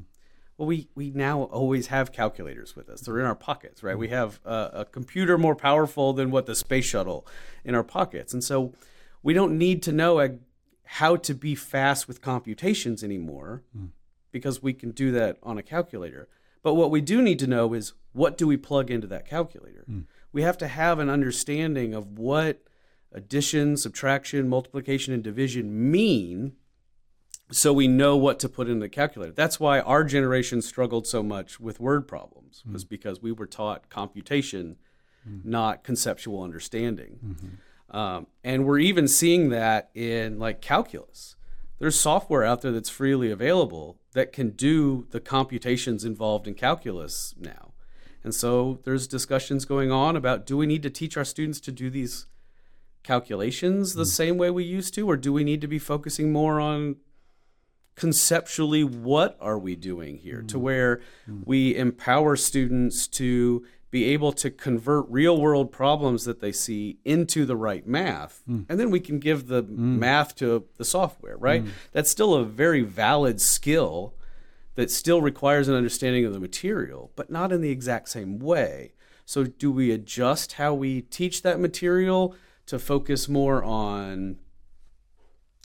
Well, 0.57 0.67
we, 0.67 0.87
we 0.95 1.09
now 1.09 1.43
always 1.43 1.87
have 1.87 2.11
calculators 2.11 2.75
with 2.75 2.87
us. 2.89 3.01
They're 3.01 3.19
in 3.19 3.25
our 3.25 3.35
pockets, 3.35 3.83
right? 3.83 3.97
We 3.97 4.07
mm-hmm. 4.07 4.15
have 4.15 4.39
a, 4.45 4.69
a 4.73 4.85
computer 4.85 5.37
more 5.37 5.55
powerful 5.55 6.13
than 6.13 6.31
what 6.31 6.45
the 6.45 6.55
space 6.55 6.85
shuttle 6.85 7.27
in 7.63 7.75
our 7.75 7.83
pockets. 7.83 8.33
And 8.33 8.43
so 8.43 8.73
we 9.23 9.33
don't 9.33 9.57
need 9.57 9.81
to 9.83 9.91
know 9.91 10.19
a, 10.19 10.35
how 10.85 11.15
to 11.15 11.33
be 11.33 11.55
fast 11.55 12.07
with 12.07 12.21
computations 12.21 13.03
anymore 13.03 13.63
mm. 13.75 13.89
because 14.31 14.61
we 14.61 14.71
can 14.71 14.91
do 14.91 15.11
that 15.11 15.37
on 15.41 15.57
a 15.57 15.63
calculator. 15.63 16.29
But 16.61 16.75
what 16.75 16.91
we 16.91 17.01
do 17.01 17.23
need 17.23 17.39
to 17.39 17.47
know 17.47 17.73
is 17.73 17.93
what 18.13 18.37
do 18.37 18.45
we 18.47 18.55
plug 18.55 18.91
into 18.91 19.07
that 19.07 19.27
calculator? 19.27 19.83
Mm 19.89 20.05
we 20.35 20.41
have 20.41 20.57
to 20.57 20.67
have 20.67 20.99
an 20.99 21.09
understanding 21.09 21.93
of 21.93 22.19
what 22.19 22.61
addition, 23.13 23.77
subtraction, 23.77 24.49
multiplication, 24.49 25.13
and 25.13 25.23
division 25.23 25.89
mean 25.89 26.51
so 27.51 27.71
we 27.71 27.87
know 27.87 28.17
what 28.17 28.37
to 28.39 28.49
put 28.49 28.67
in 28.67 28.79
the 28.79 28.89
calculator. 28.89 29.31
That's 29.31 29.61
why 29.61 29.79
our 29.79 30.03
generation 30.03 30.61
struggled 30.61 31.07
so 31.07 31.23
much 31.23 31.61
with 31.61 31.79
word 31.79 32.05
problems, 32.05 32.63
mm 32.67 32.73
was 32.73 32.83
because 32.83 33.21
we 33.21 33.31
were 33.31 33.45
taught 33.45 33.89
computation, 33.89 34.75
mm 35.25 35.45
not 35.45 35.85
conceptual 35.85 36.43
understanding. 36.43 37.19
Mm-hmm. 37.25 37.97
Um, 37.97 38.27
and 38.43 38.65
we're 38.65 38.79
even 38.79 39.07
seeing 39.07 39.49
that 39.51 39.89
in 39.93 40.37
like 40.37 40.59
calculus. 40.59 41.37
There's 41.79 41.97
software 41.97 42.43
out 42.43 42.61
there 42.61 42.73
that's 42.73 42.89
freely 42.89 43.31
available 43.31 44.01
that 44.11 44.33
can 44.33 44.49
do 44.49 45.07
the 45.11 45.21
computations 45.21 46.03
involved 46.03 46.45
in 46.45 46.55
calculus 46.55 47.33
now. 47.39 47.71
And 48.25 48.33
so 48.33 48.79
there's 48.85 49.07
discussions 49.07 49.65
going 49.65 49.91
on 49.91 50.15
about 50.15 50.47
do 50.47 50.57
we 50.57 50.65
need 50.65 50.81
to 50.81 50.89
teach 50.89 51.15
our 51.15 51.23
students 51.23 51.59
to 51.61 51.71
do 51.71 51.91
these 51.91 52.25
calculations 53.03 53.93
the 53.93 54.01
mm. 54.01 54.07
same 54.07 54.37
way 54.37 54.49
we 54.49 54.63
used 54.63 54.95
to, 54.95 55.07
or 55.07 55.15
do 55.15 55.31
we 55.31 55.43
need 55.43 55.61
to 55.61 55.67
be 55.67 55.77
focusing 55.77 56.33
more 56.33 56.59
on 56.59 56.95
conceptually 57.93 58.83
what 58.83 59.37
are 59.39 59.59
we 59.59 59.75
doing 59.75 60.17
here 60.17 60.41
mm. 60.41 60.47
to 60.47 60.57
where 60.57 61.01
mm. 61.29 61.43
we 61.45 61.75
empower 61.75 62.35
students 62.35 63.07
to 63.07 63.63
be 63.91 64.05
able 64.05 64.31
to 64.31 64.49
convert 64.49 65.05
real 65.07 65.39
world 65.39 65.71
problems 65.71 66.25
that 66.25 66.41
they 66.41 66.51
see 66.51 66.97
into 67.05 67.45
the 67.45 67.55
right 67.55 67.85
math. 67.87 68.41
Mm. 68.49 68.65
And 68.67 68.79
then 68.79 68.89
we 68.89 68.99
can 68.99 69.19
give 69.19 69.45
the 69.45 69.61
math 69.61 70.35
to 70.37 70.65
the 70.77 70.83
software, 70.83 71.37
right? 71.37 71.63
That's 71.91 72.09
still 72.09 72.33
a 72.33 72.43
very 72.43 72.81
valid 72.81 73.39
skill 73.39 74.15
that 74.75 74.91
still 74.91 75.21
requires 75.21 75.67
an 75.67 75.75
understanding 75.75 76.25
of 76.25 76.33
the 76.33 76.39
material, 76.39 77.11
but 77.15 77.29
not 77.29 77.51
in 77.51 77.61
the 77.61 77.71
exact 77.71 78.09
same 78.09 78.39
way. 78.39 78.93
So, 79.25 79.43
do 79.43 79.71
we 79.71 79.91
adjust 79.91 80.53
how 80.53 80.73
we 80.73 81.01
teach 81.01 81.41
that 81.41 81.59
material 81.59 82.35
to 82.67 82.77
focus 82.77 83.27
more 83.27 83.63
on 83.63 84.37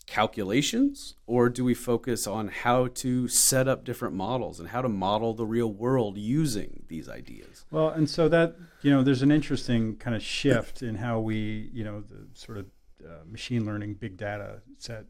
calculations, 0.07 1.15
or 1.27 1.49
do 1.49 1.65
we 1.65 1.73
focus 1.73 2.27
on 2.27 2.49
how 2.49 2.89
to 2.89 3.29
set 3.29 3.69
up 3.69 3.85
different 3.85 4.15
models 4.15 4.59
and 4.59 4.71
how 4.71 4.83
to 4.83 4.89
model 4.89 5.35
the 5.35 5.47
real 5.47 5.73
world 5.73 6.19
using 6.19 6.83
these 6.89 7.09
ideas? 7.09 7.65
Well, 7.71 7.91
and 7.91 8.11
so 8.11 8.29
that 8.29 8.57
you 8.83 8.91
know, 8.91 9.03
there's 9.03 9.23
an 9.23 9.31
interesting 9.31 9.97
kind 9.97 10.17
of 10.17 10.23
shift 10.23 10.83
in 10.83 10.97
how 10.97 11.21
we, 11.21 11.71
you 11.73 11.85
know, 11.85 12.01
the 12.01 12.27
sort 12.35 12.59
of 12.59 12.67
uh, 13.05 13.25
machine 13.27 13.65
learning, 13.65 13.95
big 13.95 14.17
data 14.17 14.63
set 14.79 15.05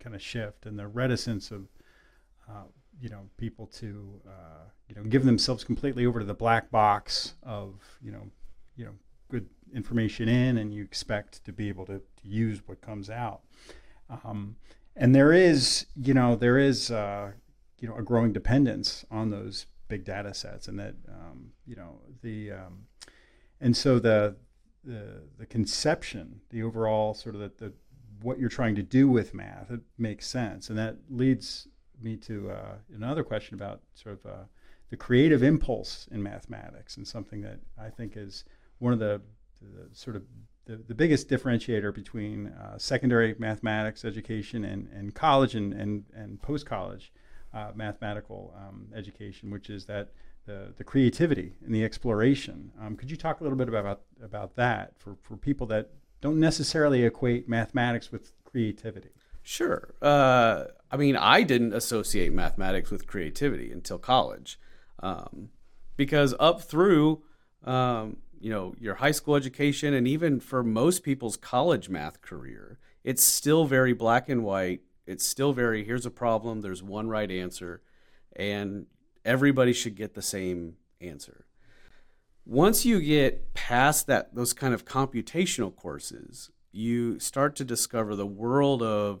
kind 0.00 0.14
of 0.14 0.22
shift, 0.22 0.64
and 0.64 0.78
the 0.78 0.86
reticence 0.86 1.50
of, 1.50 1.68
uh, 2.48 2.62
you 3.00 3.08
know, 3.08 3.28
people 3.36 3.66
to, 3.66 4.20
uh, 4.26 4.64
you 4.88 4.94
know, 4.94 5.02
give 5.02 5.24
themselves 5.24 5.64
completely 5.64 6.06
over 6.06 6.20
to 6.20 6.24
the 6.26 6.34
black 6.34 6.70
box 6.70 7.34
of, 7.42 7.74
you 8.02 8.10
know, 8.10 8.22
you 8.76 8.84
know, 8.84 8.92
good 9.30 9.46
information 9.74 10.28
in, 10.28 10.58
and 10.58 10.72
you 10.72 10.82
expect 10.82 11.44
to 11.44 11.52
be 11.52 11.68
able 11.68 11.84
to, 11.86 11.98
to 11.98 12.28
use 12.28 12.60
what 12.66 12.80
comes 12.80 13.10
out. 13.10 13.40
Um, 14.08 14.56
and 14.94 15.14
there 15.14 15.32
is, 15.32 15.86
you 15.96 16.14
know, 16.14 16.36
there 16.36 16.58
is, 16.58 16.90
uh, 16.90 17.32
you 17.78 17.88
know, 17.88 17.96
a 17.96 18.02
growing 18.02 18.32
dependence 18.32 19.04
on 19.10 19.30
those 19.30 19.66
big 19.88 20.04
data 20.04 20.32
sets, 20.32 20.68
and 20.68 20.78
that, 20.78 20.94
um, 21.08 21.50
you 21.66 21.76
know, 21.76 22.00
the, 22.22 22.52
um, 22.52 22.86
and 23.60 23.76
so 23.76 23.98
the, 23.98 24.36
the, 24.84 25.22
the 25.38 25.46
conception, 25.46 26.40
the 26.50 26.62
overall 26.62 27.14
sort 27.14 27.34
of 27.34 27.40
the, 27.40 27.52
the, 27.58 27.72
what 28.22 28.38
you're 28.38 28.48
trying 28.48 28.74
to 28.74 28.82
do 28.82 29.08
with 29.08 29.34
math, 29.34 29.70
it 29.70 29.80
makes 29.98 30.26
sense, 30.26 30.70
and 30.70 30.78
that 30.78 30.96
leads 31.10 31.68
me 32.00 32.16
to 32.16 32.50
uh, 32.50 32.74
another 32.94 33.24
question 33.24 33.54
about 33.54 33.80
sort 33.94 34.18
of 34.18 34.26
uh, 34.26 34.44
the 34.90 34.96
creative 34.96 35.42
impulse 35.42 36.08
in 36.10 36.22
mathematics, 36.22 36.96
and 36.96 37.06
something 37.06 37.40
that 37.42 37.60
I 37.78 37.90
think 37.90 38.16
is 38.16 38.44
one 38.78 38.92
of 38.92 38.98
the, 38.98 39.20
the 39.60 39.94
sort 39.94 40.16
of 40.16 40.22
the, 40.66 40.76
the 40.76 40.94
biggest 40.94 41.28
differentiator 41.28 41.94
between 41.94 42.48
uh, 42.48 42.78
secondary 42.78 43.34
mathematics 43.38 44.04
education 44.04 44.64
and, 44.64 44.88
and 44.92 45.14
college 45.14 45.54
and, 45.54 45.72
and, 45.72 46.04
and 46.14 46.42
post 46.42 46.66
college 46.66 47.12
uh, 47.54 47.70
mathematical 47.74 48.54
um, 48.56 48.88
education, 48.94 49.50
which 49.50 49.70
is 49.70 49.86
that 49.86 50.10
the, 50.44 50.72
the 50.76 50.84
creativity 50.84 51.54
and 51.64 51.74
the 51.74 51.84
exploration. 51.84 52.72
Um, 52.80 52.96
could 52.96 53.10
you 53.10 53.16
talk 53.16 53.40
a 53.40 53.42
little 53.42 53.58
bit 53.58 53.68
about, 53.68 54.02
about 54.22 54.56
that 54.56 54.92
for, 54.98 55.16
for 55.22 55.36
people 55.36 55.66
that 55.68 55.90
don't 56.20 56.38
necessarily 56.38 57.04
equate 57.04 57.48
mathematics 57.48 58.12
with 58.12 58.32
creativity? 58.44 59.10
Sure. 59.48 59.94
Uh, 60.02 60.64
I 60.90 60.96
mean, 60.96 61.14
I 61.14 61.44
didn't 61.44 61.72
associate 61.72 62.32
mathematics 62.32 62.90
with 62.90 63.06
creativity 63.06 63.70
until 63.70 63.96
college, 63.96 64.58
um, 64.98 65.50
because 65.96 66.34
up 66.40 66.62
through 66.62 67.22
um, 67.62 68.16
you 68.40 68.50
know 68.50 68.74
your 68.80 68.96
high 68.96 69.12
school 69.12 69.36
education 69.36 69.94
and 69.94 70.08
even 70.08 70.40
for 70.40 70.64
most 70.64 71.04
people's 71.04 71.36
college 71.36 71.88
math 71.88 72.22
career, 72.22 72.80
it's 73.04 73.22
still 73.22 73.66
very 73.66 73.92
black 73.92 74.28
and 74.28 74.42
white. 74.42 74.80
It's 75.06 75.24
still 75.24 75.52
very 75.52 75.84
here's 75.84 76.06
a 76.06 76.10
problem. 76.10 76.60
There's 76.60 76.82
one 76.82 77.08
right 77.08 77.30
answer, 77.30 77.82
and 78.34 78.86
everybody 79.24 79.72
should 79.72 79.94
get 79.94 80.14
the 80.14 80.22
same 80.22 80.74
answer. 81.00 81.46
Once 82.44 82.84
you 82.84 83.00
get 83.00 83.54
past 83.54 84.08
that 84.08 84.34
those 84.34 84.52
kind 84.52 84.74
of 84.74 84.84
computational 84.84 85.74
courses, 85.74 86.50
you 86.72 87.20
start 87.20 87.54
to 87.54 87.64
discover 87.64 88.16
the 88.16 88.26
world 88.26 88.82
of 88.82 89.20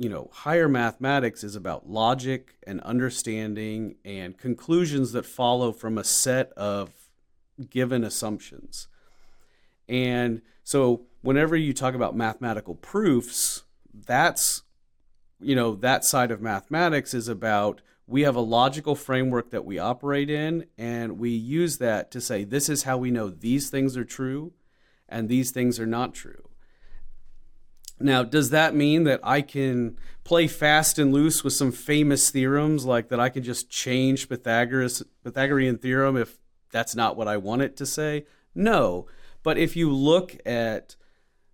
you 0.00 0.08
know, 0.08 0.30
higher 0.32 0.66
mathematics 0.66 1.44
is 1.44 1.54
about 1.54 1.86
logic 1.86 2.54
and 2.66 2.80
understanding 2.80 3.96
and 4.02 4.38
conclusions 4.38 5.12
that 5.12 5.26
follow 5.26 5.72
from 5.72 5.98
a 5.98 6.04
set 6.04 6.50
of 6.52 6.90
given 7.68 8.02
assumptions. 8.02 8.88
And 9.90 10.40
so 10.64 11.02
whenever 11.20 11.54
you 11.54 11.74
talk 11.74 11.94
about 11.94 12.16
mathematical 12.16 12.76
proofs, 12.76 13.64
that's 13.92 14.62
you 15.38 15.54
know, 15.54 15.74
that 15.74 16.02
side 16.02 16.30
of 16.30 16.40
mathematics 16.40 17.12
is 17.12 17.28
about 17.28 17.82
we 18.06 18.22
have 18.22 18.36
a 18.36 18.40
logical 18.40 18.94
framework 18.94 19.50
that 19.50 19.66
we 19.66 19.78
operate 19.78 20.30
in 20.30 20.64
and 20.78 21.18
we 21.18 21.30
use 21.30 21.76
that 21.76 22.10
to 22.12 22.22
say 22.22 22.44
this 22.44 22.70
is 22.70 22.84
how 22.84 22.96
we 22.96 23.10
know 23.10 23.28
these 23.28 23.68
things 23.68 23.98
are 23.98 24.04
true 24.04 24.52
and 25.10 25.28
these 25.28 25.50
things 25.50 25.78
are 25.78 25.86
not 25.86 26.14
true. 26.14 26.49
Now, 28.00 28.22
does 28.22 28.50
that 28.50 28.74
mean 28.74 29.04
that 29.04 29.20
I 29.22 29.42
can 29.42 29.98
play 30.24 30.46
fast 30.46 30.98
and 30.98 31.12
loose 31.12 31.44
with 31.44 31.52
some 31.52 31.70
famous 31.70 32.30
theorems, 32.30 32.86
like 32.86 33.08
that 33.08 33.20
I 33.20 33.28
can 33.28 33.42
just 33.42 33.68
change 33.68 34.28
Pythagoras 34.28 35.02
Pythagorean 35.22 35.78
theorem 35.78 36.16
if 36.16 36.38
that's 36.72 36.96
not 36.96 37.16
what 37.16 37.28
I 37.28 37.36
want 37.36 37.62
it 37.62 37.76
to 37.76 37.86
say? 37.86 38.24
No. 38.54 39.06
But 39.42 39.58
if 39.58 39.76
you 39.76 39.92
look 39.92 40.36
at 40.46 40.96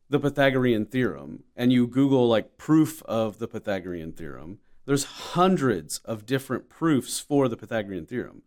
the 0.08 0.20
Pythagorean 0.20 0.86
theorem 0.86 1.42
and 1.56 1.72
you 1.72 1.86
Google 1.86 2.28
like 2.28 2.58
proof 2.58 3.02
of 3.04 3.38
the 3.38 3.48
Pythagorean 3.48 4.12
theorem, 4.12 4.58
there's 4.84 5.04
hundreds 5.04 5.98
of 6.04 6.26
different 6.26 6.68
proofs 6.68 7.18
for 7.18 7.48
the 7.48 7.56
Pythagorean 7.56 8.06
theorem. 8.06 8.42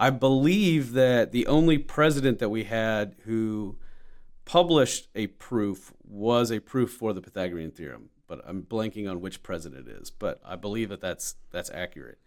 I 0.00 0.08
believe 0.10 0.92
that 0.94 1.32
the 1.32 1.46
only 1.46 1.76
president 1.76 2.38
that 2.38 2.48
we 2.48 2.64
had 2.64 3.14
who 3.24 3.76
published 4.44 5.08
a 5.14 5.28
proof 5.28 5.92
was 6.04 6.50
a 6.50 6.60
proof 6.60 6.90
for 6.92 7.12
the 7.12 7.22
Pythagorean 7.22 7.70
theorem, 7.70 8.10
but 8.26 8.40
I'm 8.46 8.62
blanking 8.62 9.10
on 9.10 9.20
which 9.20 9.42
president 9.42 9.88
it 9.88 9.92
is. 10.00 10.10
But 10.10 10.40
I 10.44 10.56
believe 10.56 10.88
that 10.88 11.00
that's 11.00 11.36
that's 11.50 11.70
accurate. 11.70 12.18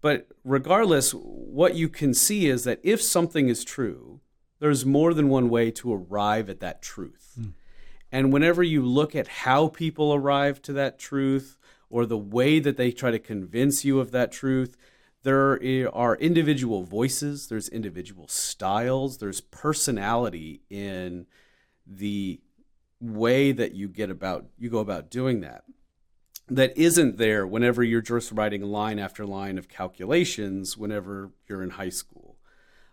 But 0.00 0.28
regardless, 0.44 1.12
what 1.12 1.76
you 1.76 1.88
can 1.88 2.12
see 2.12 2.46
is 2.46 2.64
that 2.64 2.80
if 2.82 3.00
something 3.00 3.48
is 3.48 3.64
true, 3.64 4.20
there's 4.60 4.84
more 4.84 5.14
than 5.14 5.28
one 5.28 5.48
way 5.48 5.70
to 5.70 5.92
arrive 5.92 6.50
at 6.50 6.60
that 6.60 6.82
truth. 6.82 7.38
Mm. 7.40 7.52
And 8.12 8.32
whenever 8.32 8.62
you 8.62 8.82
look 8.82 9.16
at 9.16 9.28
how 9.28 9.68
people 9.68 10.14
arrive 10.14 10.62
to 10.62 10.72
that 10.74 10.98
truth 10.98 11.56
or 11.90 12.06
the 12.06 12.18
way 12.18 12.60
that 12.60 12.76
they 12.76 12.92
try 12.92 13.10
to 13.10 13.18
convince 13.18 13.84
you 13.84 13.98
of 13.98 14.10
that 14.10 14.30
truth, 14.30 14.76
there 15.24 15.58
are 15.94 16.16
individual 16.16 16.84
voices, 16.84 17.48
there's 17.48 17.68
individual 17.68 18.28
styles, 18.28 19.18
there's 19.18 19.40
personality 19.40 20.60
in 20.70 21.26
the 21.86 22.40
way 23.00 23.52
that 23.52 23.74
you 23.74 23.88
get 23.88 24.10
about 24.10 24.46
you 24.58 24.70
go 24.70 24.78
about 24.78 25.10
doing 25.10 25.40
that. 25.40 25.64
That 26.48 26.76
isn't 26.76 27.16
there 27.16 27.46
whenever 27.46 27.82
you're 27.82 28.02
just 28.02 28.32
writing 28.32 28.62
line 28.62 28.98
after 28.98 29.26
line 29.26 29.58
of 29.58 29.68
calculations 29.68 30.76
whenever 30.76 31.30
you're 31.48 31.62
in 31.62 31.70
high 31.70 31.88
school. 31.88 32.36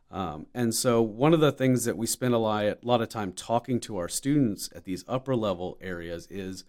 Um, 0.09 0.47
and 0.53 0.73
so 0.73 1.01
one 1.01 1.33
of 1.33 1.39
the 1.41 1.51
things 1.51 1.85
that 1.85 1.97
we 1.97 2.07
spend 2.07 2.33
a 2.33 2.37
lot, 2.37 2.65
a 2.65 2.77
lot 2.81 3.01
of 3.01 3.09
time 3.09 3.31
talking 3.33 3.79
to 3.81 3.97
our 3.97 4.09
students 4.09 4.69
at 4.75 4.85
these 4.85 5.05
upper 5.07 5.35
level 5.35 5.77
areas 5.81 6.27
is 6.27 6.63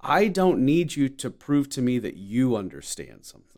i 0.00 0.28
don't 0.28 0.58
need 0.58 0.94
you 0.94 1.08
to 1.08 1.30
prove 1.30 1.68
to 1.70 1.82
me 1.82 1.98
that 1.98 2.16
you 2.16 2.54
understand 2.54 3.24
something 3.24 3.55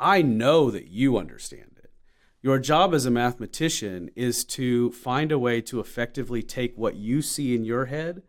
i 0.00 0.20
know 0.22 0.70
that 0.70 0.88
you 0.88 1.16
understand 1.16 1.76
it. 1.76 1.92
your 2.42 2.58
job 2.58 2.92
as 2.94 3.06
a 3.06 3.10
mathematician 3.10 4.10
is 4.16 4.44
to 4.44 4.90
find 4.90 5.30
a 5.30 5.38
way 5.38 5.60
to 5.60 5.78
effectively 5.78 6.42
take 6.42 6.76
what 6.76 6.96
you 6.96 7.22
see 7.22 7.54
in 7.54 7.64
your 7.64 7.86
head 7.86 8.22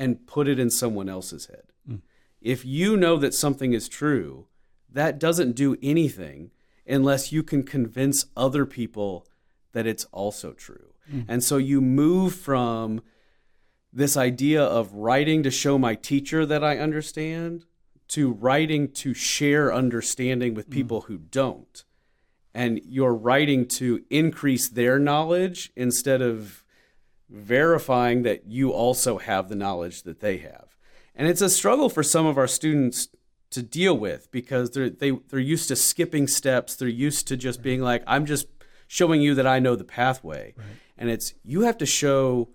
and 0.00 0.26
put 0.26 0.48
it 0.48 0.58
in 0.58 0.70
someone 0.70 1.10
else's 1.10 1.46
head. 1.46 1.64
Mm. 1.88 2.00
If 2.40 2.64
you 2.64 2.96
know 2.96 3.18
that 3.18 3.34
something 3.34 3.74
is 3.74 3.86
true, 3.86 4.46
that 4.90 5.18
doesn't 5.18 5.52
do 5.52 5.76
anything 5.82 6.52
unless 6.86 7.32
you 7.32 7.42
can 7.42 7.62
convince 7.62 8.24
other 8.34 8.64
people 8.64 9.26
that 9.72 9.86
it's 9.86 10.06
also 10.06 10.52
true. 10.52 10.94
Mm. 11.12 11.26
And 11.28 11.44
so 11.44 11.58
you 11.58 11.82
move 11.82 12.34
from 12.34 13.02
this 13.92 14.16
idea 14.16 14.62
of 14.62 14.94
writing 14.94 15.42
to 15.42 15.50
show 15.50 15.76
my 15.76 15.94
teacher 15.94 16.46
that 16.46 16.64
I 16.64 16.78
understand 16.78 17.66
to 18.10 18.32
writing 18.32 18.88
to 18.88 19.14
share 19.14 19.72
understanding 19.72 20.54
with 20.54 20.70
people 20.70 21.02
mm. 21.02 21.06
who 21.06 21.18
don't 21.18 21.84
and 22.54 22.80
you're 22.84 23.14
writing 23.14 23.66
to 23.66 24.04
increase 24.10 24.68
their 24.68 24.98
knowledge 24.98 25.72
instead 25.76 26.20
of 26.20 26.64
verifying 27.28 28.22
that 28.22 28.46
you 28.46 28.72
also 28.72 29.18
have 29.18 29.48
the 29.48 29.54
knowledge 29.54 30.02
that 30.02 30.20
they 30.20 30.38
have. 30.38 30.76
And 31.14 31.28
it's 31.28 31.40
a 31.40 31.50
struggle 31.50 31.88
for 31.88 32.02
some 32.02 32.26
of 32.26 32.36
our 32.36 32.48
students 32.48 33.08
to 33.50 33.62
deal 33.62 33.96
with 33.96 34.30
because 34.30 34.70
they're 34.70 34.90
they, 34.90 35.10
they're 35.10 35.38
used 35.38 35.68
to 35.68 35.76
skipping 35.76 36.26
steps. 36.26 36.76
They're 36.76 36.88
used 36.88 37.28
to 37.28 37.36
just 37.36 37.62
being 37.62 37.80
like, 37.82 38.02
I'm 38.06 38.26
just 38.26 38.46
showing 38.88 39.20
you 39.20 39.34
that 39.34 39.46
I 39.46 39.58
know 39.58 39.76
the 39.76 39.84
pathway. 39.84 40.54
Right. 40.56 40.66
And 40.98 41.10
it's 41.10 41.34
you 41.44 41.62
have 41.62 41.78
to 41.78 41.86
show 41.86 42.48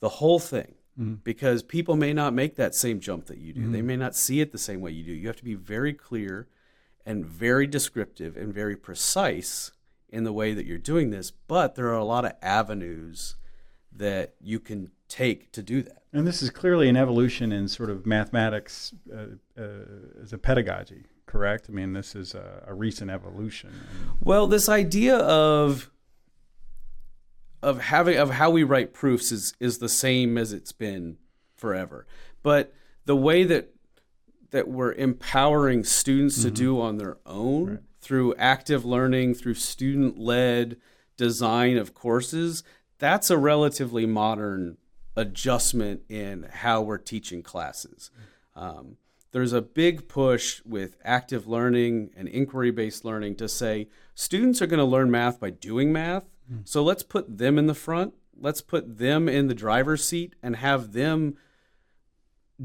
the 0.00 0.08
whole 0.08 0.38
thing 0.38 0.74
mm-hmm. 0.98 1.14
because 1.24 1.62
people 1.62 1.96
may 1.96 2.12
not 2.12 2.34
make 2.34 2.56
that 2.56 2.74
same 2.74 3.00
jump 3.00 3.26
that 3.26 3.38
you 3.38 3.52
do. 3.52 3.60
Mm-hmm. 3.60 3.72
They 3.72 3.82
may 3.82 3.96
not 3.96 4.14
see 4.16 4.40
it 4.40 4.52
the 4.52 4.58
same 4.58 4.80
way 4.80 4.90
you 4.90 5.04
do. 5.04 5.12
You 5.12 5.26
have 5.26 5.36
to 5.36 5.44
be 5.44 5.54
very 5.54 5.92
clear 5.92 6.48
and 7.06 7.24
very 7.24 7.66
descriptive 7.66 8.36
and 8.36 8.52
very 8.52 8.76
precise 8.76 9.72
in 10.10 10.24
the 10.24 10.32
way 10.32 10.54
that 10.54 10.66
you're 10.66 10.78
doing 10.78 11.10
this, 11.10 11.30
but 11.30 11.74
there 11.74 11.86
are 11.88 11.98
a 11.98 12.04
lot 12.04 12.24
of 12.24 12.32
avenues 12.42 13.36
that 13.94 14.34
you 14.40 14.58
can 14.58 14.90
take 15.08 15.52
to 15.52 15.62
do 15.62 15.82
that. 15.82 16.02
And 16.12 16.26
this 16.26 16.42
is 16.42 16.50
clearly 16.50 16.88
an 16.88 16.96
evolution 16.96 17.52
in 17.52 17.68
sort 17.68 17.90
of 17.90 18.06
mathematics 18.06 18.94
uh, 19.12 19.60
uh, 19.60 19.62
as 20.22 20.32
a 20.32 20.38
pedagogy, 20.38 21.04
correct? 21.26 21.66
I 21.68 21.72
mean, 21.72 21.92
this 21.92 22.14
is 22.14 22.34
a, 22.34 22.64
a 22.66 22.74
recent 22.74 23.10
evolution. 23.10 23.72
Well, 24.22 24.46
this 24.46 24.68
idea 24.68 25.16
of 25.16 25.90
of 27.62 27.80
having 27.80 28.18
of 28.18 28.30
how 28.30 28.50
we 28.50 28.62
write 28.62 28.92
proofs 28.92 29.32
is 29.32 29.54
is 29.60 29.78
the 29.78 29.88
same 29.88 30.38
as 30.38 30.52
it's 30.52 30.72
been 30.72 31.16
forever. 31.56 32.06
But 32.42 32.72
the 33.04 33.16
way 33.16 33.44
that 33.44 33.70
that 34.50 34.68
we're 34.68 34.92
empowering 34.92 35.84
students 35.84 36.38
mm-hmm. 36.38 36.48
to 36.48 36.54
do 36.54 36.80
on 36.80 36.96
their 36.96 37.18
own 37.26 37.66
right. 37.66 37.78
through 38.00 38.34
active 38.36 38.84
learning, 38.84 39.34
through 39.34 39.54
student 39.54 40.18
led 40.18 40.76
design 41.16 41.76
of 41.76 41.94
courses, 41.94 42.62
that's 42.98 43.30
a 43.30 43.36
relatively 43.36 44.06
modern 44.06 44.78
adjustment 45.16 46.02
in 46.08 46.48
how 46.50 46.80
we're 46.80 46.96
teaching 46.96 47.42
classes. 47.42 48.10
Um, 48.54 48.96
there's 49.32 49.52
a 49.52 49.60
big 49.60 50.08
push 50.08 50.62
with 50.64 50.96
active 51.04 51.46
learning 51.46 52.10
and 52.16 52.28
inquiry 52.28 52.70
based 52.70 53.04
learning 53.04 53.36
to 53.36 53.48
say 53.48 53.88
students 54.14 54.62
are 54.62 54.66
going 54.66 54.78
to 54.78 54.84
learn 54.84 55.10
math 55.10 55.38
by 55.38 55.50
doing 55.50 55.92
math. 55.92 56.24
Mm. 56.52 56.68
So 56.68 56.82
let's 56.82 57.02
put 57.02 57.38
them 57.38 57.58
in 57.58 57.66
the 57.66 57.74
front. 57.74 58.14
Let's 58.40 58.60
put 58.60 58.98
them 58.98 59.28
in 59.28 59.48
the 59.48 59.54
driver's 59.54 60.04
seat 60.04 60.34
and 60.42 60.56
have 60.56 60.92
them 60.92 61.36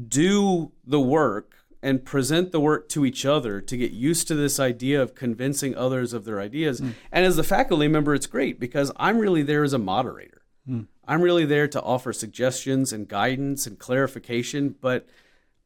do 0.08 0.72
the 0.84 1.00
work 1.00 1.56
and 1.82 2.04
present 2.04 2.50
the 2.50 2.60
work 2.60 2.88
to 2.88 3.04
each 3.04 3.26
other 3.26 3.60
to 3.60 3.76
get 3.76 3.90
used 3.90 4.26
to 4.28 4.34
this 4.34 4.58
idea 4.58 5.02
of 5.02 5.14
convincing 5.14 5.76
others 5.76 6.12
of 6.12 6.24
their 6.24 6.40
ideas. 6.40 6.80
Mm. 6.80 6.94
And 7.12 7.26
as 7.26 7.36
a 7.36 7.44
faculty 7.44 7.88
member, 7.88 8.14
it's 8.14 8.26
great 8.26 8.58
because 8.58 8.90
I'm 8.96 9.18
really 9.18 9.42
there 9.42 9.62
as 9.62 9.74
a 9.74 9.78
moderator. 9.78 10.42
Mm. 10.68 10.86
I'm 11.06 11.20
really 11.20 11.44
there 11.44 11.68
to 11.68 11.82
offer 11.82 12.12
suggestions 12.12 12.92
and 12.92 13.06
guidance 13.06 13.66
and 13.66 13.78
clarification, 13.78 14.76
but 14.80 15.06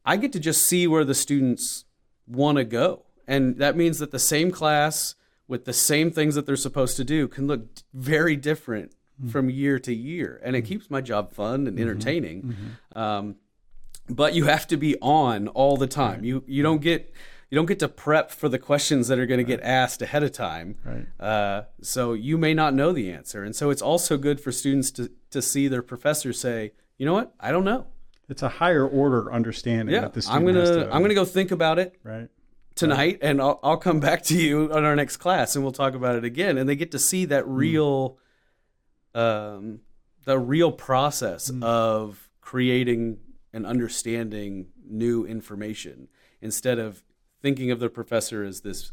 I 0.04 0.16
get 0.16 0.32
to 0.32 0.40
just 0.40 0.62
see 0.62 0.88
where 0.88 1.04
the 1.04 1.14
students 1.14 1.84
want 2.26 2.58
to 2.58 2.64
go. 2.64 3.04
And 3.28 3.58
that 3.58 3.76
means 3.76 3.98
that 4.00 4.10
the 4.10 4.18
same 4.18 4.50
class 4.50 5.14
with 5.48 5.64
the 5.64 5.72
same 5.72 6.10
things 6.10 6.34
that 6.34 6.46
they're 6.46 6.56
supposed 6.56 6.96
to 6.98 7.04
do 7.04 7.26
can 7.26 7.46
look 7.46 7.66
very 7.92 8.36
different 8.36 8.92
mm. 9.20 9.30
from 9.30 9.50
year 9.50 9.78
to 9.80 9.94
year. 9.94 10.40
And 10.44 10.54
it 10.54 10.64
mm. 10.64 10.68
keeps 10.68 10.90
my 10.90 11.00
job 11.00 11.32
fun 11.32 11.66
and 11.66 11.68
mm-hmm. 11.68 11.80
entertaining. 11.80 12.42
Mm-hmm. 12.42 12.98
Um, 12.98 13.36
but 14.08 14.34
you 14.34 14.44
have 14.44 14.66
to 14.68 14.76
be 14.76 14.96
on 15.00 15.48
all 15.48 15.76
the 15.76 15.86
time. 15.86 16.16
Right. 16.16 16.24
You 16.24 16.44
you 16.46 16.62
don't 16.62 16.80
get 16.80 17.12
you 17.50 17.56
don't 17.56 17.66
get 17.66 17.78
to 17.80 17.88
prep 17.88 18.30
for 18.30 18.48
the 18.48 18.58
questions 18.58 19.08
that 19.08 19.18
are 19.18 19.26
going 19.26 19.38
right. 19.38 19.46
to 19.46 19.56
get 19.56 19.62
asked 19.62 20.02
ahead 20.02 20.22
of 20.22 20.32
time. 20.32 20.76
Right. 20.84 21.06
Uh, 21.20 21.62
so 21.82 22.12
you 22.12 22.38
may 22.38 22.54
not 22.54 22.74
know 22.74 22.92
the 22.92 23.10
answer, 23.10 23.42
and 23.44 23.54
so 23.54 23.70
it's 23.70 23.82
also 23.82 24.16
good 24.16 24.40
for 24.40 24.52
students 24.52 24.90
to 24.92 25.10
to 25.30 25.42
see 25.42 25.68
their 25.68 25.82
professor 25.82 26.32
say, 26.32 26.72
you 26.96 27.06
know 27.06 27.12
what, 27.12 27.34
I 27.38 27.50
don't 27.50 27.64
know. 27.64 27.86
It's 28.28 28.42
a 28.42 28.48
higher 28.48 28.86
order 28.86 29.32
understanding. 29.32 29.94
Yeah, 29.94 30.08
I'm 30.28 30.44
gonna 30.44 30.64
to, 30.64 30.92
I'm 30.92 31.02
gonna 31.02 31.14
go 31.14 31.24
think 31.24 31.50
about 31.50 31.78
it. 31.78 31.96
Right. 32.02 32.28
Tonight, 32.78 33.18
and 33.22 33.40
I'll, 33.40 33.58
I'll 33.62 33.76
come 33.76 34.00
back 34.00 34.22
to 34.24 34.40
you 34.40 34.72
on 34.72 34.84
our 34.84 34.94
next 34.94 35.16
class, 35.18 35.54
and 35.54 35.64
we'll 35.64 35.72
talk 35.72 35.94
about 35.94 36.16
it 36.16 36.24
again. 36.24 36.56
And 36.58 36.68
they 36.68 36.76
get 36.76 36.92
to 36.92 36.98
see 36.98 37.24
that 37.26 37.44
hmm. 37.44 37.54
real, 37.54 38.18
mm. 39.14 39.20
um, 39.20 39.80
the 40.24 40.38
real 40.38 40.72
process 40.72 41.50
mm. 41.50 41.62
of 41.62 42.30
creating 42.40 43.18
and 43.52 43.66
understanding 43.66 44.68
new 44.88 45.26
information 45.26 46.08
instead 46.40 46.78
of 46.78 47.02
thinking 47.42 47.70
of 47.70 47.80
the 47.80 47.88
professor 47.88 48.44
as 48.44 48.60
this 48.60 48.90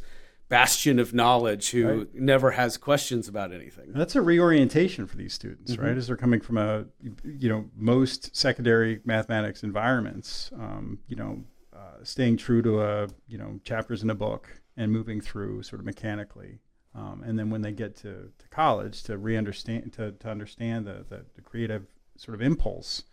bastion 0.47 0.99
of 0.99 1.13
knowledge 1.13 1.71
who 1.71 1.87
right. 1.87 2.15
never 2.15 2.51
has 2.51 2.77
questions 2.77 3.27
about 3.27 3.51
anything. 3.51 3.91
That's 3.93 4.15
a 4.15 4.21
reorientation 4.21 5.07
for 5.07 5.17
these 5.17 5.33
students, 5.33 5.73
mm-hmm. 5.73 5.83
right? 5.83 5.97
As 5.97 6.07
they're 6.07 6.17
coming 6.17 6.39
from 6.39 6.57
a, 6.57 6.85
you 7.23 7.49
know, 7.49 7.65
most 7.75 8.35
secondary 8.35 9.01
mathematics 9.05 9.63
environments, 9.63 10.51
um, 10.53 10.99
you 11.07 11.15
know, 11.15 11.43
uh, 11.85 12.03
staying 12.03 12.37
true 12.37 12.61
to 12.61 12.81
a, 12.81 13.07
you 13.27 13.37
know, 13.37 13.59
chapters 13.63 14.03
in 14.03 14.09
a 14.09 14.15
book 14.15 14.61
and 14.77 14.91
moving 14.91 15.21
through 15.21 15.63
sort 15.63 15.79
of 15.79 15.85
mechanically. 15.85 16.59
Um, 16.93 17.23
and 17.25 17.37
then 17.37 17.49
when 17.49 17.61
they 17.61 17.71
get 17.71 17.95
to, 17.97 18.31
to 18.37 18.47
college, 18.49 19.03
to 19.03 19.17
re-understand, 19.17 19.93
to, 19.93 20.13
to 20.13 20.29
understand 20.29 20.87
the, 20.87 21.05
the, 21.09 21.25
the 21.35 21.41
creative 21.41 21.85
sort 22.17 22.35
of 22.35 22.41
impulse 22.41 23.03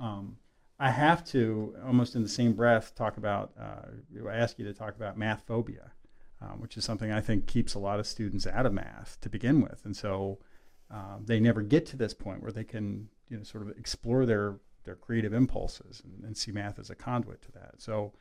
um, 0.00 0.36
I 0.78 0.90
have 0.90 1.24
to 1.26 1.76
almost 1.84 2.16
in 2.16 2.22
the 2.22 2.28
same 2.28 2.52
breath 2.52 2.94
talk 2.94 3.16
about. 3.16 3.52
Uh, 3.58 4.28
ask 4.30 4.58
you 4.58 4.64
to 4.64 4.74
talk 4.74 4.96
about 4.96 5.16
math 5.16 5.44
phobia, 5.46 5.92
um, 6.40 6.60
which 6.60 6.76
is 6.76 6.84
something 6.84 7.12
I 7.12 7.20
think 7.20 7.46
keeps 7.46 7.74
a 7.74 7.78
lot 7.78 8.00
of 8.00 8.06
students 8.06 8.46
out 8.46 8.66
of 8.66 8.72
math 8.72 9.18
to 9.20 9.28
begin 9.28 9.60
with, 9.60 9.82
and 9.84 9.96
so 9.96 10.38
um, 10.90 11.24
they 11.24 11.38
never 11.38 11.62
get 11.62 11.86
to 11.86 11.96
this 11.96 12.12
point 12.12 12.42
where 12.42 12.52
they 12.52 12.64
can, 12.64 13.08
you 13.28 13.36
know, 13.36 13.42
sort 13.44 13.68
of 13.68 13.76
explore 13.78 14.26
their 14.26 14.56
their 14.84 14.96
creative 14.96 15.32
impulses 15.32 16.02
and, 16.04 16.24
and 16.24 16.36
see 16.36 16.52
math 16.52 16.78
as 16.78 16.90
a 16.90 16.94
conduit 16.94 17.42
to 17.42 17.52
that. 17.52 17.74
So, 17.78 18.12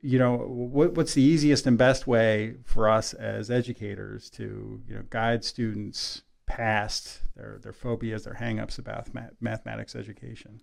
you 0.00 0.18
know, 0.18 0.36
what, 0.36 0.94
what's 0.94 1.14
the 1.14 1.22
easiest 1.22 1.66
and 1.66 1.78
best 1.78 2.06
way 2.06 2.56
for 2.64 2.88
us 2.88 3.14
as 3.14 3.50
educators 3.50 4.28
to, 4.30 4.82
you 4.86 4.94
know, 4.94 5.02
guide 5.10 5.44
students 5.44 6.22
past 6.46 7.20
their 7.36 7.58
their 7.62 7.72
phobias, 7.72 8.24
their 8.24 8.34
hangups 8.34 8.78
about 8.78 9.12
math, 9.14 9.32
mathematics 9.40 9.94
education? 9.94 10.60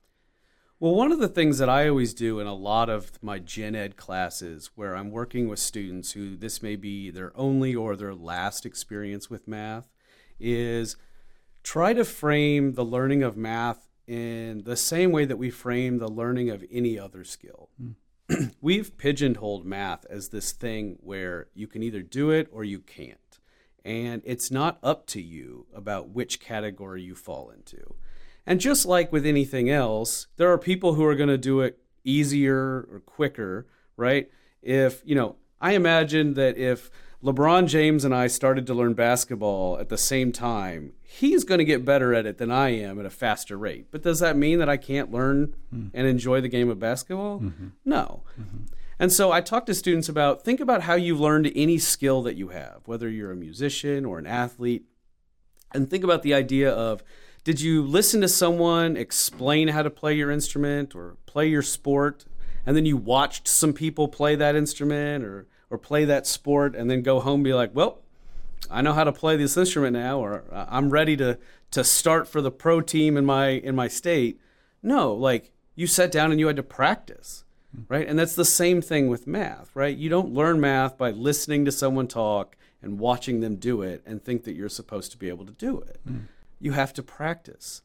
Well, 0.78 0.94
one 0.94 1.14
of 1.14 1.20
the 1.20 1.30
things 1.30 1.58
that 1.60 1.70
I 1.70 1.88
always 1.88 2.14
do 2.14 2.42
in 2.42 2.48
a 2.48 2.54
lot 2.54 2.90
of 2.90 3.24
my 3.24 3.40
gen 3.40 3.76
ed 3.76 3.96
classes 3.96 4.72
where 4.76 4.96
I'm 4.96 5.10
working 5.10 5.48
with 5.48 5.60
students 5.60 6.12
who 6.12 6.36
this 6.36 6.62
may 6.62 6.76
be 6.76 7.10
their 7.10 7.32
only 7.36 7.74
or 7.74 7.96
their 7.96 8.14
last 8.14 8.66
experience 8.66 9.30
with 9.30 9.48
math 9.48 9.90
is 10.38 10.98
try 11.64 11.94
to 11.94 12.04
frame 12.04 12.74
the 12.74 12.84
learning 12.84 13.24
of 13.24 13.38
math 13.38 13.85
in 14.08 14.64
the 14.64 14.76
same 14.76 15.12
way 15.12 15.26
that 15.26 15.38
we 15.38 15.50
frame 15.50 15.98
the 15.98 16.08
learning 16.08 16.50
of 16.50 16.64
any 16.72 16.98
other 16.98 17.24
skill. 17.24 17.70
Mm. 17.82 17.96
We've 18.62 18.98
pigeonholed 18.98 19.66
math 19.66 20.06
as 20.10 20.30
this 20.30 20.52
thing 20.52 20.98
where 21.02 21.48
you 21.54 21.68
can 21.68 21.84
either 21.84 22.02
do 22.02 22.32
it 22.32 22.48
or 22.52 22.64
you 22.64 22.80
can't. 22.80 23.20
And 23.84 24.24
it's 24.26 24.50
not 24.50 24.80
up 24.82 25.06
to 25.08 25.22
you 25.22 25.68
about 25.74 26.10
which 26.10 26.40
category 26.40 27.04
you 27.04 27.14
fall 27.14 27.52
into. 27.52 27.96
And 28.48 28.60
just 28.60 28.86
like 28.86 29.12
with 29.12 29.26
anything 29.26 29.70
else, 29.70 30.28
there 30.38 30.52
are 30.52 30.58
people 30.58 30.96
who 30.96 31.06
are 31.06 31.16
going 31.16 31.30
to 31.30 31.38
do 31.38 31.62
it 31.62 31.80
easier 32.04 32.88
or 32.92 33.02
quicker, 33.06 33.68
right? 33.96 34.30
If, 34.62 35.02
you 35.06 35.16
know, 35.16 35.36
I 35.62 35.74
imagine 35.74 36.34
that 36.34 36.58
if 36.58 36.90
LeBron 37.26 37.68
James 37.68 38.06
and 38.06 38.14
I 38.14 38.28
started 38.28 38.68
to 38.68 38.76
learn 38.76 38.94
basketball 38.94 39.80
at 39.80 39.90
the 39.90 39.98
same 39.98 40.32
time, 40.32 40.94
he's 41.02 41.44
going 41.44 41.58
to 41.58 41.66
get 41.66 41.84
better 41.84 42.14
at 42.14 42.28
it 42.28 42.38
than 42.38 42.52
I 42.52 42.70
am 42.70 43.00
at 43.00 43.06
a 43.08 43.10
faster 43.10 43.58
rate. 43.58 43.88
But 43.90 44.04
does 44.04 44.20
that 44.20 44.38
mean 44.38 44.60
that 44.60 44.70
I 44.70 44.78
can't 44.78 45.12
learn 45.12 45.56
mm. 45.74 45.90
and 45.92 46.08
enjoy 46.08 46.40
the 46.40 46.48
game 46.48 46.70
of 46.70 46.78
basketball? 46.78 47.40
Mm-hmm. 47.40 47.68
No. 47.84 48.22
Mm-hmm. 48.40 48.66
And 49.00 49.12
so 49.12 49.32
I 49.32 49.42
talk 49.42 49.66
to 49.66 49.74
students 49.74 50.08
about 50.08 50.44
think 50.44 50.60
about 50.60 50.84
how 50.84 50.94
you've 50.94 51.20
learned 51.20 51.52
any 51.56 51.80
skill 51.80 52.22
that 52.22 52.36
you 52.36 52.50
have, 52.50 52.82
whether 52.86 53.10
you're 53.10 53.32
a 53.32 53.36
musician 53.36 54.06
or 54.06 54.20
an 54.20 54.28
athlete, 54.28 54.86
and 55.74 55.90
think 55.90 56.04
about 56.04 56.22
the 56.22 56.36
idea 56.36 56.72
of 56.72 57.04
did 57.44 57.60
you 57.60 57.82
listen 57.82 58.22
to 58.22 58.28
someone 58.28 58.96
explain 58.96 59.70
how 59.70 59.82
to 59.82 59.90
play 59.90 60.14
your 60.14 60.30
instrument 60.30 60.96
or 60.96 61.18
play 61.26 61.48
your 61.48 61.64
sport 61.64 62.26
and 62.68 62.78
then 62.78 62.86
you 62.86 62.98
watched 62.98 63.48
some 63.48 63.74
people 63.74 64.08
play 64.08 64.36
that 64.36 64.56
instrument 64.56 65.24
or 65.24 65.48
or 65.76 65.78
play 65.78 66.06
that 66.06 66.26
sport 66.26 66.76
and 66.76 66.90
then 66.90 67.02
go 67.02 67.20
home 67.20 67.36
and 67.36 67.44
be 67.44 67.54
like 67.54 67.72
well 67.74 68.00
i 68.72 68.82
know 68.82 68.94
how 68.94 69.04
to 69.04 69.12
play 69.12 69.36
this 69.38 69.58
instrument 69.58 69.94
now 69.94 70.20
or 70.20 70.44
i'm 70.52 70.90
ready 70.90 71.16
to 71.16 71.38
to 71.72 71.84
start 71.84 72.28
for 72.28 72.42
the 72.42 72.52
pro 72.52 72.80
team 72.80 73.18
in 73.18 73.26
my 73.26 73.48
in 73.50 73.76
my 73.76 73.88
state. 73.88 74.40
No 74.82 75.14
like 75.14 75.52
you 75.76 75.88
sat 75.88 76.12
down 76.12 76.32
and 76.32 76.40
you 76.40 76.48
had 76.48 76.56
to 76.56 76.64
practice 76.64 77.44
right? 77.90 78.08
And 78.08 78.18
that's 78.18 78.36
the 78.36 78.46
same 78.46 78.82
thing 78.82 79.10
with 79.10 79.28
math 79.28 79.76
right? 79.76 79.96
You 79.96 80.10
don't 80.10 80.34
learn 80.34 80.62
math 80.62 80.98
by 80.98 81.12
listening 81.12 81.66
to 81.66 81.72
someone 81.72 82.08
talk 82.08 82.56
and 82.82 83.00
watching 83.00 83.42
them 83.42 83.58
do 83.58 83.82
it 83.82 84.04
and 84.06 84.24
think 84.24 84.46
that 84.46 84.56
you're 84.56 84.70
supposed 84.70 85.12
to 85.12 85.18
be 85.18 85.28
able 85.28 85.46
to 85.46 85.52
do 85.52 85.80
it. 85.82 86.00
Mm 86.08 86.28
you 86.60 86.72
have 86.72 86.94
to 86.94 87.04
practice. 87.04 87.82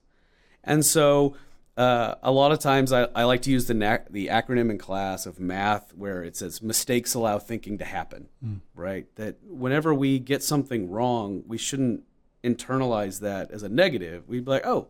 And 0.62 0.84
so 0.84 1.36
uh, 1.80 2.16
a 2.22 2.30
lot 2.30 2.52
of 2.52 2.58
times 2.58 2.92
I, 2.92 3.04
I 3.14 3.24
like 3.24 3.40
to 3.42 3.50
use 3.50 3.66
the, 3.66 3.72
na- 3.72 4.04
the 4.10 4.26
acronym 4.26 4.70
in 4.70 4.76
class 4.76 5.24
of 5.24 5.40
math 5.40 5.94
where 5.94 6.22
it 6.22 6.36
says 6.36 6.60
mistakes 6.60 7.14
allow 7.14 7.38
thinking 7.38 7.78
to 7.78 7.86
happen, 7.86 8.28
mm. 8.44 8.60
right? 8.74 9.06
That 9.16 9.36
whenever 9.42 9.94
we 9.94 10.18
get 10.18 10.42
something 10.42 10.90
wrong, 10.90 11.42
we 11.46 11.56
shouldn't 11.56 12.02
internalize 12.44 13.20
that 13.20 13.50
as 13.50 13.62
a 13.62 13.70
negative. 13.70 14.28
We'd 14.28 14.44
be 14.44 14.50
like, 14.50 14.66
oh, 14.66 14.88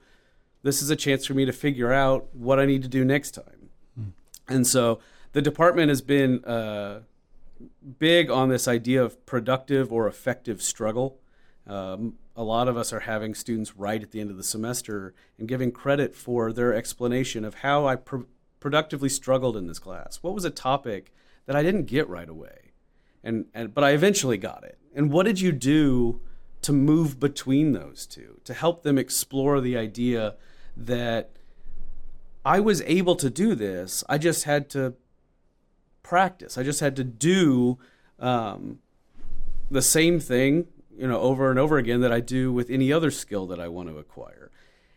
this 0.64 0.82
is 0.82 0.90
a 0.90 0.96
chance 0.96 1.24
for 1.24 1.34
me 1.34 1.44
to 1.44 1.52
figure 1.52 1.92
out 1.92 2.26
what 2.34 2.58
I 2.58 2.66
need 2.66 2.82
to 2.82 2.88
do 2.88 3.04
next 3.04 3.36
time. 3.36 3.68
Mm. 3.96 4.12
And 4.48 4.66
so 4.66 4.98
the 5.30 5.42
department 5.42 5.90
has 5.90 6.02
been 6.02 6.44
uh, 6.44 7.02
big 8.00 8.32
on 8.32 8.48
this 8.48 8.66
idea 8.66 9.00
of 9.00 9.24
productive 9.26 9.92
or 9.92 10.08
effective 10.08 10.60
struggle. 10.60 11.19
Um, 11.70 12.14
a 12.34 12.42
lot 12.42 12.68
of 12.68 12.76
us 12.76 12.92
are 12.92 13.00
having 13.00 13.34
students 13.34 13.76
write 13.76 14.02
at 14.02 14.10
the 14.10 14.20
end 14.20 14.30
of 14.30 14.36
the 14.36 14.42
semester 14.42 15.14
and 15.38 15.46
giving 15.46 15.70
credit 15.70 16.16
for 16.16 16.52
their 16.52 16.74
explanation 16.74 17.44
of 17.44 17.56
how 17.56 17.86
I 17.86 17.96
pr- 17.96 18.22
productively 18.58 19.08
struggled 19.08 19.56
in 19.56 19.66
this 19.66 19.78
class. 19.78 20.18
What 20.20 20.34
was 20.34 20.44
a 20.44 20.50
topic 20.50 21.12
that 21.46 21.54
I 21.54 21.62
didn't 21.62 21.84
get 21.84 22.08
right 22.08 22.28
away? 22.28 22.72
And, 23.22 23.46
and 23.54 23.72
but 23.72 23.84
I 23.84 23.90
eventually 23.90 24.36
got 24.36 24.64
it. 24.64 24.78
And 24.94 25.12
what 25.12 25.26
did 25.26 25.40
you 25.40 25.52
do 25.52 26.20
to 26.62 26.72
move 26.72 27.18
between 27.18 27.72
those 27.72 28.06
two, 28.06 28.40
to 28.44 28.52
help 28.52 28.82
them 28.82 28.98
explore 28.98 29.60
the 29.60 29.76
idea 29.76 30.34
that 30.76 31.30
I 32.44 32.60
was 32.60 32.82
able 32.82 33.16
to 33.16 33.30
do 33.30 33.54
this. 33.54 34.04
I 34.08 34.18
just 34.18 34.44
had 34.44 34.68
to 34.70 34.94
practice. 36.02 36.58
I 36.58 36.62
just 36.62 36.80
had 36.80 36.96
to 36.96 37.04
do 37.04 37.78
um, 38.18 38.80
the 39.70 39.82
same 39.82 40.20
thing, 40.20 40.66
you 41.00 41.08
know, 41.08 41.20
over 41.20 41.48
and 41.48 41.58
over 41.58 41.78
again 41.78 42.02
that 42.02 42.12
I 42.12 42.20
do 42.20 42.52
with 42.52 42.68
any 42.68 42.92
other 42.92 43.10
skill 43.10 43.46
that 43.46 43.58
I 43.58 43.68
want 43.68 43.88
to 43.88 43.96
acquire. 43.96 44.50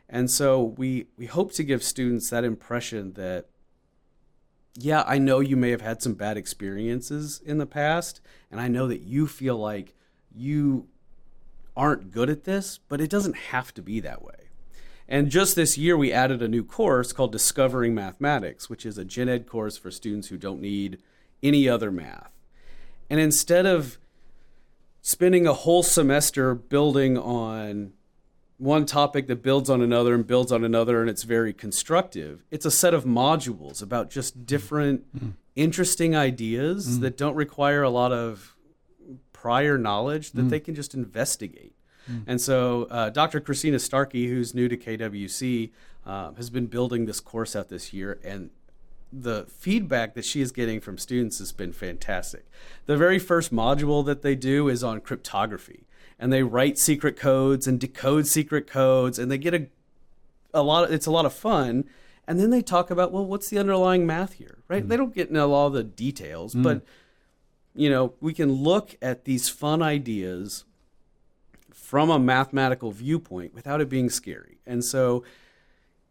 And 0.09 0.29
so 0.29 0.61
we 0.61 1.07
we 1.17 1.27
hope 1.27 1.53
to 1.53 1.63
give 1.63 1.81
students 1.81 2.29
that 2.29 2.43
impression 2.43 3.13
that 3.13 3.47
yeah, 4.75 5.03
I 5.07 5.17
know 5.17 5.39
you 5.39 5.55
may 5.55 5.69
have 5.69 5.81
had 5.81 6.01
some 6.01 6.15
bad 6.15 6.35
experiences 6.35 7.41
in 7.45 7.57
the 7.57 7.65
past, 7.65 8.19
and 8.51 8.59
I 8.59 8.67
know 8.67 8.85
that 8.87 9.01
you 9.01 9.27
feel 9.27 9.55
like 9.55 9.95
you 10.35 10.87
aren't 11.77 12.11
good 12.11 12.29
at 12.29 12.43
this, 12.43 12.79
but 12.89 12.99
it 12.99 13.09
doesn't 13.09 13.37
have 13.37 13.73
to 13.75 13.81
be 13.81 14.01
that 14.01 14.23
way. 14.23 14.49
And 15.07 15.29
just 15.29 15.55
this 15.55 15.77
year, 15.77 15.95
we 15.95 16.11
added 16.11 16.41
a 16.41 16.47
new 16.49 16.63
course 16.63 17.13
called 17.13 17.31
Discovering 17.31 17.95
Mathematics, 17.95 18.69
which 18.69 18.85
is 18.85 18.97
a 18.97 19.05
gen 19.05 19.29
ed 19.29 19.47
course 19.47 19.77
for 19.77 19.91
students 19.91 20.27
who 20.27 20.37
don't 20.37 20.59
need 20.59 20.97
any 21.41 21.69
other 21.69 21.91
math. 21.91 22.31
And 23.09 23.19
instead 23.19 23.65
of 23.65 23.99
spending 25.03 25.45
a 25.45 25.53
whole 25.53 25.83
semester 25.83 26.55
building 26.55 27.17
on 27.17 27.91
one 28.57 28.85
topic 28.85 29.27
that 29.27 29.43
builds 29.43 29.69
on 29.69 29.81
another 29.81 30.15
and 30.15 30.25
builds 30.25 30.51
on 30.51 30.63
another, 30.63 31.01
and 31.01 31.09
it's 31.09 31.23
very 31.23 31.51
constructive, 31.51 32.45
it's 32.49 32.65
a 32.65 32.71
set 32.71 32.93
of 32.93 33.03
modules 33.03 33.83
about 33.83 34.09
just 34.09 34.45
different 34.45 35.05
mm-hmm. 35.13 35.29
interesting 35.57 36.15
ideas 36.15 36.87
mm-hmm. 36.87 37.01
that 37.01 37.17
don't 37.17 37.35
require 37.35 37.83
a 37.83 37.89
lot 37.89 38.13
of 38.13 38.55
prior 39.33 39.77
knowledge 39.77 40.31
that 40.31 40.41
mm-hmm. 40.41 40.49
they 40.49 40.59
can 40.61 40.73
just 40.73 40.93
investigate. 40.93 41.75
Mm. 42.09 42.23
And 42.25 42.41
so, 42.41 42.87
uh, 42.89 43.09
Dr. 43.09 43.41
Christina 43.41 43.79
Starkey, 43.79 44.27
who's 44.27 44.53
new 44.53 44.69
to 44.69 44.77
KWC, 44.77 45.71
uh, 46.05 46.31
has 46.33 46.49
been 46.49 46.67
building 46.67 47.05
this 47.05 47.19
course 47.19 47.55
out 47.55 47.67
this 47.67 47.91
year, 47.91 48.19
and 48.23 48.51
the 49.15 49.45
feedback 49.47 50.15
that 50.15 50.25
she 50.25 50.41
is 50.41 50.51
getting 50.51 50.79
from 50.79 50.97
students 50.97 51.39
has 51.39 51.51
been 51.51 51.71
fantastic. 51.71 52.45
The 52.85 52.97
very 52.97 53.19
first 53.19 53.53
module 53.53 54.03
that 54.05 54.21
they 54.21 54.35
do 54.35 54.67
is 54.67 54.83
on 54.83 55.01
cryptography, 55.01 55.85
and 56.17 56.33
they 56.33 56.43
write 56.43 56.77
secret 56.77 57.15
codes 57.15 57.67
and 57.67 57.79
decode 57.79 58.27
secret 58.27 58.65
codes, 58.65 59.19
and 59.19 59.31
they 59.31 59.37
get 59.37 59.53
a 59.53 59.67
a 60.53 60.63
lot. 60.63 60.85
Of, 60.85 60.93
it's 60.93 61.05
a 61.05 61.11
lot 61.11 61.25
of 61.25 61.33
fun. 61.33 61.85
And 62.25 62.39
then 62.39 62.51
they 62.51 62.61
talk 62.61 62.89
about, 62.89 63.11
well, 63.11 63.25
what's 63.25 63.49
the 63.49 63.59
underlying 63.59 64.05
math 64.05 64.33
here, 64.33 64.59
right? 64.69 64.85
Mm. 64.85 64.87
They 64.87 64.95
don't 64.95 65.13
get 65.13 65.27
into 65.27 65.41
all 65.41 65.69
the 65.69 65.83
details, 65.83 66.55
mm. 66.55 66.63
but 66.63 66.81
you 67.75 67.89
know, 67.89 68.13
we 68.21 68.33
can 68.33 68.51
look 68.51 68.95
at 69.01 69.25
these 69.25 69.49
fun 69.49 69.81
ideas 69.81 70.63
from 71.71 72.09
a 72.09 72.19
mathematical 72.19 72.91
viewpoint 72.91 73.53
without 73.53 73.81
it 73.81 73.89
being 73.89 74.09
scary. 74.09 74.59
And 74.65 74.83
so, 74.83 75.23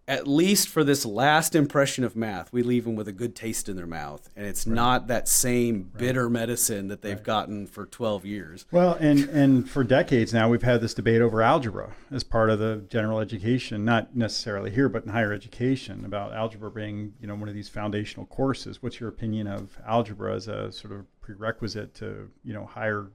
at 0.09 0.27
least 0.27 0.69
for 0.69 0.83
this 0.83 1.07
last 1.07 1.55
impression 1.55 2.03
of 2.03 2.17
math, 2.17 2.53
we 2.53 2.63
leave 2.63 2.85
them 2.85 2.97
with 2.97 3.07
a 3.07 3.13
good 3.13 3.37
taste 3.37 3.69
in 3.69 3.77
their 3.77 3.87
mouth, 3.87 4.29
and 4.35 4.47
it's 4.47 4.67
right. 4.67 4.75
not 4.75 5.07
that 5.07 5.29
same 5.29 5.91
bitter 5.97 6.25
right. 6.25 6.33
medicine 6.33 6.89
that 6.89 7.03
they've 7.03 7.17
right. 7.17 7.25
gotten 7.25 7.67
for 7.67 7.87
12 7.87 8.27
years. 8.27 8.67
Well, 8.73 8.95
and 8.95 9.29
and 9.29 9.71
for 9.71 9.85
decades 9.85 10.35
now, 10.35 10.49
we've 10.49 10.63
had 10.63 10.81
this 10.81 10.93
debate 10.93 11.23
over 11.23 11.41
algebra 11.41 11.93
as 12.11 12.25
part 12.25 12.51
of 12.51 12.59
the 12.59 12.85
general 12.89 13.21
education, 13.21 13.85
not 13.85 14.17
necessarily 14.17 14.71
here, 14.71 14.89
but 14.89 15.05
in 15.05 15.11
higher 15.11 15.33
education, 15.33 16.05
about 16.05 16.33
algebra 16.33 16.71
being 16.71 17.15
you 17.21 17.29
know 17.29 17.37
one 17.37 17.49
of 17.49 17.55
these 17.55 17.69
foundational 17.69 18.27
courses. 18.27 18.83
What's 18.83 18.99
your 18.99 19.09
opinion 19.09 19.47
of 19.47 19.79
algebra 19.87 20.35
as 20.35 20.49
a 20.49 20.73
sort 20.73 20.93
of 20.93 21.07
prerequisite 21.21 21.95
to 21.95 22.29
you 22.43 22.53
know 22.53 22.67
higher 22.67 23.11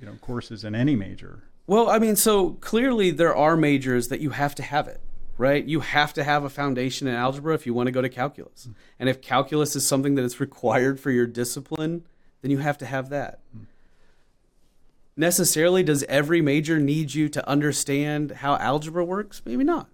you 0.00 0.06
know 0.06 0.14
courses 0.20 0.64
in 0.64 0.74
any 0.74 0.96
major? 0.96 1.44
Well, 1.68 1.88
I 1.88 2.00
mean, 2.00 2.16
so 2.16 2.50
clearly 2.54 3.12
there 3.12 3.34
are 3.34 3.56
majors 3.56 4.08
that 4.08 4.20
you 4.20 4.30
have 4.30 4.54
to 4.56 4.62
have 4.64 4.88
it, 4.88 5.00
right? 5.42 5.64
You 5.64 5.80
have 5.80 6.12
to 6.12 6.22
have 6.22 6.44
a 6.44 6.48
foundation 6.48 7.08
in 7.08 7.16
algebra 7.16 7.52
if 7.52 7.66
you 7.66 7.74
want 7.74 7.88
to 7.88 7.90
go 7.90 8.00
to 8.00 8.08
calculus. 8.08 8.68
Mm. 8.68 8.74
And 9.00 9.08
if 9.08 9.20
calculus 9.20 9.74
is 9.74 9.84
something 9.84 10.14
that 10.14 10.22
is 10.22 10.38
required 10.38 11.00
for 11.00 11.10
your 11.10 11.26
discipline, 11.26 12.04
then 12.42 12.52
you 12.52 12.58
have 12.58 12.78
to 12.78 12.86
have 12.86 13.08
that. 13.08 13.40
Mm. 13.52 13.66
Necessarily, 15.16 15.82
does 15.82 16.04
every 16.04 16.40
major 16.40 16.78
need 16.78 17.14
you 17.14 17.28
to 17.28 17.48
understand 17.48 18.30
how 18.30 18.54
algebra 18.54 19.04
works? 19.04 19.42
Maybe 19.44 19.64
not, 19.64 19.88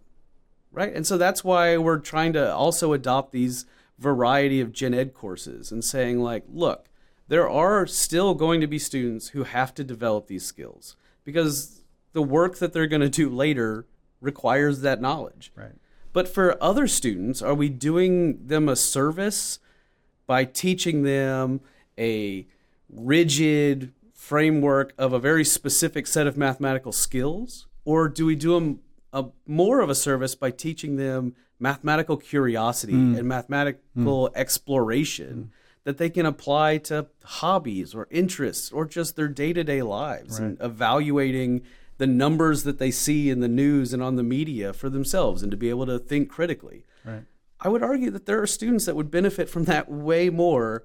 right? 0.71 0.93
And 0.93 1.07
so 1.07 1.17
that's 1.17 1.43
why 1.43 1.79
we're 1.79 1.99
trying 1.99 2.35
to 2.35 2.55
also 2.55 2.93
adopt 2.93 3.33
these 3.33 3.65
variety 3.99 4.61
of 4.61 4.71
gen 4.71 4.93
ed 4.93 5.15
courses 5.15 5.73
and 5.73 5.83
saying, 5.83 6.21
like, 6.21 6.45
look, 6.53 6.91
there 7.29 7.49
are 7.49 7.87
still 7.87 8.35
going 8.35 8.61
to 8.61 8.67
be 8.67 8.79
students 8.79 9.29
who 9.29 9.45
have 9.45 9.73
to 9.77 9.83
develop 9.83 10.27
these 10.27 10.45
skills 10.45 10.95
because 11.25 11.81
the 12.13 12.23
work 12.23 12.59
that 12.59 12.75
they're 12.75 12.87
going 12.87 13.01
to 13.01 13.09
do 13.09 13.31
later 13.31 13.87
requires 14.21 14.81
that 14.81 15.01
knowledge. 15.01 15.53
Right. 15.55 15.73
But 16.13 16.29
for 16.29 16.63
other 16.63 16.89
students, 16.89 17.43
are 17.43 17.55
we 17.55 17.69
doing 17.69 18.47
them 18.47 18.69
a 18.69 18.77
service 18.77 19.59
by 20.27 20.45
teaching 20.45 21.03
them 21.03 21.61
a 21.99 22.47
rigid 22.89 23.93
framework 24.15 24.93
of 24.99 25.13
a 25.13 25.19
very 25.19 25.45
specific 25.45 26.07
set 26.07 26.27
of 26.27 26.37
mathematical 26.37 26.93
skills? 26.93 27.67
Or 27.85 28.09
do 28.09 28.27
we 28.27 28.37
do 28.37 28.55
them 28.55 28.81
a, 29.13 29.27
more 29.47 29.81
of 29.81 29.91
a 29.91 29.95
service 29.95 30.35
by 30.35 30.51
teaching 30.51 30.97
them 30.97 31.35
mathematical 31.59 32.17
curiosity 32.17 32.93
mm. 32.93 33.19
and 33.19 33.29
mathematical 33.29 34.29
mm. 34.29 34.33
exploration 34.35 35.51
that 35.85 35.99
they 35.99 36.11
can 36.11 36.27
apply 36.27 36.77
to 36.79 37.07
hobbies 37.25 37.95
or 37.95 38.07
interests 38.11 38.71
or 38.71 38.85
just 38.85 39.17
their 39.17 39.29
day-to-day 39.29 39.83
lives 39.83 40.39
right. 40.39 40.49
and 40.49 40.59
evaluating 40.61 41.63
the 41.99 42.07
numbers 42.07 42.63
that 42.63 42.79
they 42.79 42.91
see 42.91 43.29
in 43.29 43.41
the 43.41 43.49
news 43.49 43.93
and 43.93 44.03
on 44.03 44.17
the 44.17 44.23
media 44.23 44.73
for 44.73 44.89
themselves 44.89 45.43
and 45.43 45.51
to 45.51 45.57
be 45.57 45.69
able 45.69 45.87
to 45.87 45.99
think 45.99 46.29
critically. 46.29 46.85
Right. 47.05 47.25
I 47.61 47.69
would 47.69 47.83
argue 47.83 48.11
that 48.11 48.27
there 48.27 48.41
are 48.41 48.47
students 48.47 48.87
that 48.87 48.97
would 48.97 49.11
benefit 49.11 49.49
from 49.51 49.65
that 49.65 49.91
way 49.91 50.31
more 50.31 50.85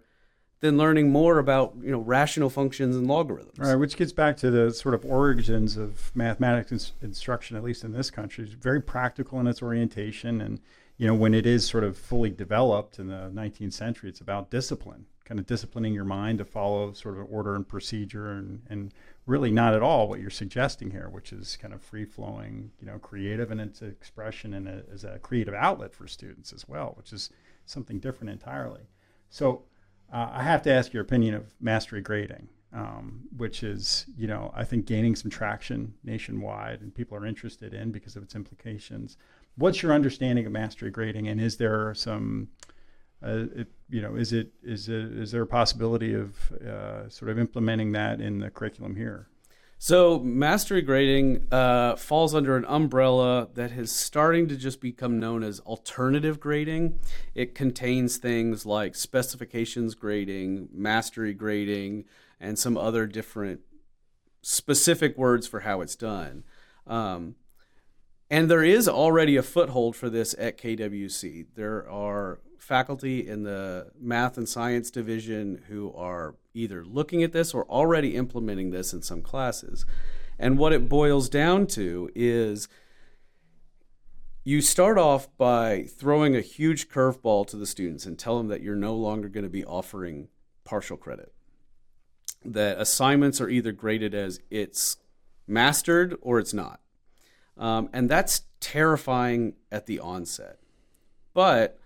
than 0.63 0.77
learning 0.77 1.11
more 1.11 1.39
about 1.39 1.75
you 1.81 1.91
know 1.91 1.99
rational 1.99 2.49
functions 2.49 2.95
and 2.95 3.05
logarithms. 3.05 3.59
Right, 3.59 3.75
which 3.75 3.97
gets 3.97 4.13
back 4.13 4.37
to 4.37 4.49
the 4.49 4.71
sort 4.73 4.95
of 4.95 5.05
origins 5.05 5.75
of 5.75 6.11
mathematics 6.15 6.93
instruction, 7.01 7.57
at 7.57 7.63
least 7.63 7.83
in 7.83 7.91
this 7.91 8.09
country. 8.09 8.45
is 8.45 8.53
very 8.53 8.81
practical 8.81 9.39
in 9.41 9.47
its 9.47 9.61
orientation, 9.61 10.39
and 10.39 10.61
you 10.97 11.05
know, 11.05 11.15
when 11.15 11.33
it 11.33 11.45
is 11.45 11.67
sort 11.67 11.83
of 11.83 11.97
fully 11.97 12.29
developed 12.29 12.97
in 12.97 13.07
the 13.07 13.29
19th 13.33 13.73
century, 13.73 14.09
it's 14.09 14.21
about 14.21 14.49
discipline, 14.49 15.05
kind 15.25 15.37
of 15.37 15.45
disciplining 15.45 15.93
your 15.93 16.05
mind 16.05 16.37
to 16.37 16.45
follow 16.45 16.93
sort 16.93 17.17
of 17.17 17.27
order 17.29 17.55
and 17.55 17.67
procedure, 17.67 18.31
and, 18.31 18.61
and 18.69 18.93
really 19.25 19.51
not 19.51 19.73
at 19.73 19.81
all 19.81 20.07
what 20.07 20.19
you're 20.19 20.29
suggesting 20.29 20.91
here, 20.91 21.09
which 21.09 21.31
is 21.31 21.57
kind 21.61 21.73
of 21.73 21.81
free 21.81 22.05
flowing, 22.05 22.71
you 22.79 22.85
know, 22.85 22.99
creative 22.99 23.51
in 23.51 23.59
its 23.59 23.81
expression 23.81 24.53
and 24.53 24.67
a, 24.67 24.83
as 24.93 25.03
a 25.03 25.19
creative 25.19 25.53
outlet 25.53 25.93
for 25.93 26.07
students 26.07 26.51
as 26.51 26.67
well, 26.67 26.93
which 26.97 27.13
is 27.13 27.29
something 27.65 27.99
different 27.99 28.31
entirely. 28.31 28.81
So 29.29 29.63
uh, 30.11 30.29
I 30.31 30.43
have 30.43 30.61
to 30.63 30.71
ask 30.71 30.93
your 30.93 31.03
opinion 31.03 31.35
of 31.35 31.53
mastery 31.59 32.01
grading. 32.01 32.49
Um, 32.75 33.25
which 33.37 33.61
is, 33.61 34.07
you 34.17 34.25
know, 34.25 34.51
I 34.55 34.63
think 34.63 34.87
gaining 34.87 35.15
some 35.15 35.29
traction 35.29 35.93
nationwide 36.03 36.81
and 36.81 36.91
people 36.91 37.15
are 37.15 37.23
interested 37.23 37.71
in 37.71 37.91
because 37.91 38.15
of 38.15 38.23
its 38.23 38.33
implications 38.33 39.15
what's 39.55 39.81
your 39.81 39.93
understanding 39.93 40.45
of 40.45 40.51
mastery 40.51 40.91
grading, 40.91 41.27
and 41.27 41.39
is 41.39 41.57
there 41.57 41.93
some, 41.93 42.47
uh, 43.23 43.45
it, 43.55 43.67
you 43.89 44.01
know, 44.01 44.15
is 44.15 44.33
it 44.33 44.51
is 44.63 44.89
it 44.89 45.13
is 45.13 45.31
there 45.31 45.43
a 45.43 45.47
possibility 45.47 46.13
of 46.13 46.51
uh, 46.51 47.09
sort 47.09 47.31
of 47.31 47.39
implementing 47.39 47.91
that 47.93 48.19
in 48.19 48.39
the 48.39 48.49
curriculum 48.49 48.95
here? 48.95 49.27
So 49.77 50.19
mastery 50.19 50.81
grading 50.81 51.47
uh, 51.51 51.97
falls 51.97 52.33
under 52.33 52.55
an 52.55 52.63
umbrella 52.65 53.49
that 53.55 53.71
is 53.71 53.91
starting 53.91 54.47
to 54.47 54.55
just 54.55 54.79
become 54.79 55.19
known 55.19 55.43
as 55.43 55.59
alternative 55.61 56.39
grading. 56.39 56.99
It 57.35 57.53
contains 57.53 58.15
things 58.15 58.65
like 58.65 58.95
specifications 58.95 59.93
grading, 59.93 60.69
mastery 60.71 61.33
grading, 61.33 62.05
and 62.39 62.57
some 62.57 62.77
other 62.77 63.05
different 63.05 63.59
specific 64.41 65.17
words 65.17 65.47
for 65.47 65.61
how 65.61 65.81
it's 65.81 65.97
done. 65.97 66.45
Um, 66.87 67.35
and 68.29 68.49
there 68.49 68.63
is 68.63 68.87
already 68.87 69.35
a 69.35 69.43
foothold 69.43 69.97
for 69.97 70.09
this 70.09 70.33
at 70.39 70.57
KWC. 70.57 71.47
There 71.55 71.89
are 71.89 72.39
faculty 72.63 73.27
in 73.27 73.43
the 73.43 73.91
math 73.99 74.37
and 74.37 74.47
science 74.47 74.89
division 74.89 75.61
who 75.67 75.93
are 75.93 76.35
either 76.53 76.85
looking 76.85 77.21
at 77.21 77.33
this 77.33 77.53
or 77.53 77.65
already 77.65 78.15
implementing 78.15 78.71
this 78.71 78.93
in 78.93 79.01
some 79.01 79.21
classes. 79.21 79.85
And 80.39 80.57
what 80.57 80.71
it 80.71 80.87
boils 80.87 81.27
down 81.27 81.67
to 81.67 82.09
is 82.15 82.69
you 84.45 84.61
start 84.61 84.97
off 84.97 85.27
by 85.37 85.83
throwing 85.83 86.37
a 86.37 86.41
huge 86.41 86.87
curveball 86.87 87.45
to 87.47 87.57
the 87.57 87.65
students 87.65 88.05
and 88.05 88.17
tell 88.17 88.37
them 88.37 88.47
that 88.47 88.61
you're 88.61 88.75
no 88.75 88.95
longer 88.95 89.27
going 89.27 89.43
to 89.43 89.49
be 89.49 89.65
offering 89.65 90.29
partial 90.63 90.95
credit. 90.95 91.33
That 92.45 92.79
assignments 92.79 93.41
are 93.41 93.49
either 93.49 93.73
graded 93.73 94.15
as 94.15 94.39
it's 94.49 94.97
mastered 95.47 96.15
or 96.21 96.39
it's 96.39 96.53
not. 96.53 96.79
Um, 97.57 97.89
and 97.91 98.09
that's 98.09 98.43
terrifying 98.61 99.55
at 99.69 99.85
the 99.85 99.99
onset. 99.99 100.59
But 101.33 101.77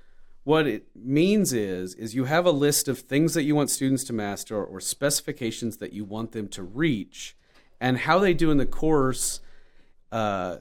what 0.47 0.65
it 0.65 0.85
means 0.95 1.51
is 1.51 1.93
is 1.95 2.15
you 2.15 2.23
have 2.23 2.45
a 2.45 2.51
list 2.51 2.87
of 2.87 2.99
things 2.99 3.33
that 3.33 3.43
you 3.43 3.53
want 3.53 3.69
students 3.69 4.05
to 4.05 4.13
master 4.13 4.63
or 4.63 4.79
specifications 4.79 5.75
that 5.75 5.91
you 5.91 6.05
want 6.05 6.31
them 6.31 6.47
to 6.47 6.63
reach 6.63 7.35
and 7.81 7.97
how 7.97 8.17
they 8.17 8.33
do 8.33 8.49
in 8.49 8.55
the 8.55 8.65
course 8.65 9.41
uh, 10.13 10.55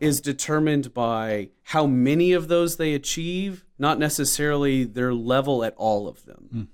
is 0.00 0.20
determined 0.20 0.92
by 0.92 1.50
how 1.62 1.86
many 1.86 2.32
of 2.32 2.48
those 2.48 2.78
they 2.78 2.94
achieve, 2.94 3.64
not 3.78 3.96
necessarily 3.96 4.82
their 4.82 5.14
level 5.14 5.62
at 5.62 5.72
all 5.76 6.08
of 6.08 6.24
them. 6.24 6.48
Mm. 6.52 6.66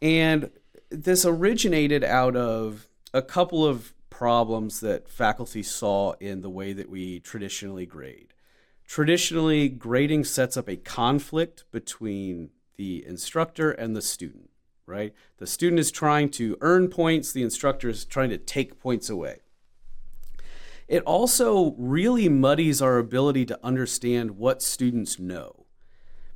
And 0.00 0.50
this 0.90 1.24
originated 1.24 2.04
out 2.04 2.36
of 2.36 2.86
a 3.12 3.20
couple 3.20 3.66
of 3.66 3.94
problems 4.10 4.78
that 4.78 5.08
faculty 5.08 5.64
saw 5.64 6.12
in 6.20 6.40
the 6.40 6.50
way 6.50 6.72
that 6.72 6.88
we 6.88 7.18
traditionally 7.18 7.84
grade. 7.84 8.29
Traditionally, 8.90 9.68
grading 9.68 10.24
sets 10.24 10.56
up 10.56 10.68
a 10.68 10.74
conflict 10.74 11.62
between 11.70 12.50
the 12.76 13.06
instructor 13.06 13.70
and 13.70 13.94
the 13.94 14.02
student, 14.02 14.50
right? 14.84 15.14
The 15.36 15.46
student 15.46 15.78
is 15.78 15.92
trying 15.92 16.30
to 16.30 16.56
earn 16.60 16.88
points, 16.88 17.30
the 17.30 17.44
instructor 17.44 17.88
is 17.88 18.04
trying 18.04 18.30
to 18.30 18.36
take 18.36 18.80
points 18.80 19.08
away. 19.08 19.42
It 20.88 21.04
also 21.04 21.76
really 21.78 22.28
muddies 22.28 22.82
our 22.82 22.98
ability 22.98 23.46
to 23.46 23.60
understand 23.62 24.32
what 24.32 24.60
students 24.60 25.20
know. 25.20 25.66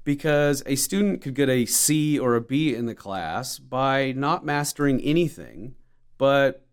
Because 0.05 0.63
a 0.65 0.77
student 0.77 1.23
could 1.23 1.35
get 1.35 1.49
a 1.49 1.67
C 1.67 2.21
or 2.21 2.37
a 2.37 2.41
B 2.41 2.73
in 2.73 2.87
the 2.87 2.95
class 2.95 3.59
by 3.59 4.13
not 4.13 4.45
mastering 4.45 5.01
anything, 5.01 5.75
but 6.19 6.65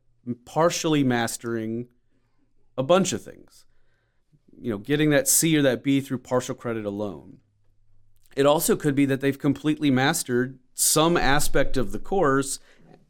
partially 0.45 1.03
mastering 1.03 1.87
a 2.77 2.83
bunch 2.83 3.13
of 3.13 3.23
things. 3.23 3.50
You 4.61 4.69
know, 4.69 4.77
getting 4.77 5.09
that 5.09 5.27
C 5.27 5.57
or 5.57 5.63
that 5.63 5.83
B 5.83 6.01
through 6.01 6.19
partial 6.19 6.53
credit 6.53 6.85
alone. 6.85 7.39
It 8.35 8.45
also 8.45 8.75
could 8.75 8.93
be 8.93 9.05
that 9.05 9.19
they've 9.19 9.37
completely 9.37 9.89
mastered 9.89 10.59
some 10.75 11.17
aspect 11.17 11.77
of 11.77 11.91
the 11.91 11.99
course 11.99 12.59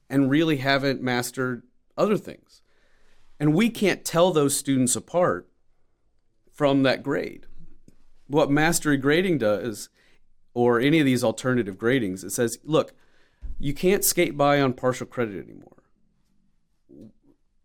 and 0.09 0.31
really 0.31 0.57
haven't 0.57 1.01
mastered 1.01 1.63
other 1.97 2.17
things. 2.17 2.61
And 3.37 3.53
we 3.53 3.69
can't 3.69 4.05
tell 4.05 4.31
those 4.31 4.55
students 4.55 4.95
apart 4.95 5.49
from 6.53 6.83
that 6.83 7.03
grade. 7.03 7.47
What 8.27 8.49
mastery 8.49 8.97
grading 8.97 9.39
does, 9.39 9.89
or 10.53 10.79
any 10.79 10.99
of 10.99 11.05
these 11.05 11.23
alternative 11.23 11.75
gradings, 11.77 12.23
it 12.23 12.31
says, 12.31 12.59
look, 12.63 12.93
you 13.59 13.73
can't 13.73 14.05
skate 14.05 14.37
by 14.37 14.61
on 14.61 14.73
partial 14.73 15.05
credit 15.05 15.43
anymore. 15.43 15.83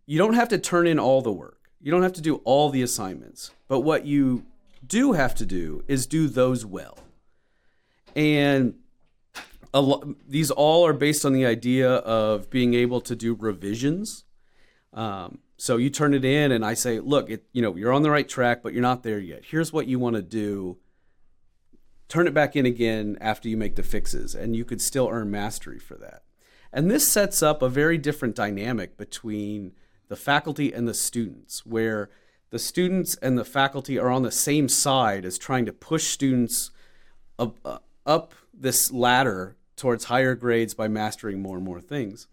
You 0.05 0.17
don't 0.17 0.33
have 0.33 0.49
to 0.49 0.57
turn 0.57 0.87
in 0.87 0.99
all 0.99 1.21
the 1.21 1.31
work. 1.31 1.56
You 1.81 1.91
don't 1.91 2.03
have 2.03 2.13
to 2.13 2.21
do 2.21 2.35
all 2.43 2.69
the 2.69 2.81
assignments. 2.81 3.51
But 3.67 3.81
what 3.81 4.05
you 4.05 4.45
do 4.85 5.13
have 5.13 5.35
to 5.35 5.45
do 5.45 5.83
is 5.87 6.07
do 6.07 6.27
those 6.27 6.65
well. 6.65 6.97
And 8.15 8.75
lo- 9.73 10.15
these 10.27 10.51
all 10.51 10.85
are 10.85 10.93
based 10.93 11.25
on 11.25 11.33
the 11.33 11.45
idea 11.45 11.89
of 11.89 12.49
being 12.49 12.73
able 12.73 13.01
to 13.01 13.15
do 13.15 13.35
revisions. 13.35 14.23
Um, 14.93 15.39
so 15.57 15.77
you 15.77 15.89
turn 15.89 16.13
it 16.13 16.23
in, 16.23 16.51
and 16.51 16.63
I 16.65 16.73
say, 16.73 16.99
look, 16.99 17.29
it, 17.29 17.45
you 17.51 17.61
know, 17.61 17.75
you're 17.75 17.93
on 17.93 18.03
the 18.03 18.11
right 18.11 18.27
track, 18.27 18.61
but 18.63 18.73
you're 18.73 18.81
not 18.81 19.03
there 19.03 19.19
yet. 19.19 19.43
Here's 19.45 19.73
what 19.73 19.87
you 19.87 19.99
want 19.99 20.15
to 20.15 20.21
do. 20.21 20.77
Turn 22.07 22.27
it 22.27 22.33
back 22.33 22.55
in 22.55 22.65
again 22.65 23.17
after 23.19 23.49
you 23.49 23.57
make 23.57 23.75
the 23.75 23.83
fixes, 23.83 24.33
and 24.33 24.55
you 24.55 24.63
could 24.63 24.81
still 24.81 25.09
earn 25.11 25.29
mastery 25.29 25.79
for 25.79 25.95
that. 25.95 26.23
And 26.71 26.89
this 26.89 27.07
sets 27.07 27.41
up 27.41 27.61
a 27.61 27.69
very 27.69 27.97
different 27.97 28.35
dynamic 28.35 28.97
between 28.97 29.73
the 30.07 30.15
faculty 30.15 30.73
and 30.73 30.87
the 30.87 30.93
students, 30.93 31.65
where 31.65 32.09
the 32.49 32.59
students 32.59 33.15
and 33.15 33.37
the 33.37 33.45
faculty 33.45 33.99
are 33.99 34.09
on 34.09 34.23
the 34.23 34.31
same 34.31 34.69
side 34.69 35.25
as 35.25 35.37
trying 35.37 35.65
to 35.65 35.73
push 35.73 36.05
students 36.05 36.71
up, 37.37 37.57
uh, 37.65 37.79
up 38.05 38.33
this 38.53 38.91
ladder 38.91 39.57
towards 39.75 40.05
higher 40.05 40.33
grades 40.33 40.73
by 40.73 40.87
mastering 40.87 41.41
more 41.41 41.57
and 41.57 41.65
more 41.65 41.81
things 41.81 42.27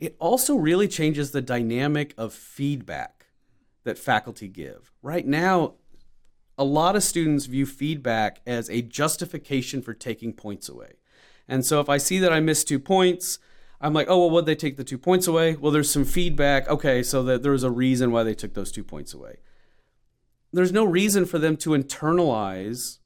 it 0.00 0.16
also 0.18 0.56
really 0.56 0.88
changes 0.88 1.30
the 1.30 1.42
dynamic 1.42 2.14
of 2.16 2.32
feedback 2.32 3.26
that 3.84 3.98
faculty 3.98 4.48
give. 4.48 4.90
Right 5.02 5.26
now, 5.26 5.74
a 6.56 6.64
lot 6.64 6.96
of 6.96 7.02
students 7.02 7.46
view 7.46 7.66
feedback 7.66 8.40
as 8.46 8.68
a 8.70 8.82
justification 8.82 9.82
for 9.82 9.94
taking 9.94 10.32
points 10.32 10.68
away. 10.68 10.94
And 11.46 11.64
so 11.64 11.80
if 11.80 11.88
I 11.88 11.98
see 11.98 12.18
that 12.18 12.32
I 12.32 12.40
missed 12.40 12.68
two 12.68 12.78
points, 12.78 13.38
I'm 13.80 13.94
like, 13.94 14.08
oh, 14.10 14.18
well, 14.18 14.30
what'd 14.30 14.46
they 14.46 14.54
take 14.54 14.76
the 14.76 14.84
two 14.84 14.98
points 14.98 15.26
away? 15.26 15.56
Well, 15.56 15.72
there's 15.72 15.90
some 15.90 16.04
feedback. 16.04 16.68
Okay, 16.68 17.02
so 17.02 17.22
that 17.24 17.42
there 17.42 17.52
was 17.52 17.64
a 17.64 17.70
reason 17.70 18.12
why 18.12 18.22
they 18.22 18.34
took 18.34 18.54
those 18.54 18.70
two 18.70 18.84
points 18.84 19.14
away. 19.14 19.36
There's 20.52 20.72
no 20.72 20.84
reason 20.84 21.24
for 21.24 21.38
them 21.38 21.56
to 21.58 21.70
internalize 21.70 22.98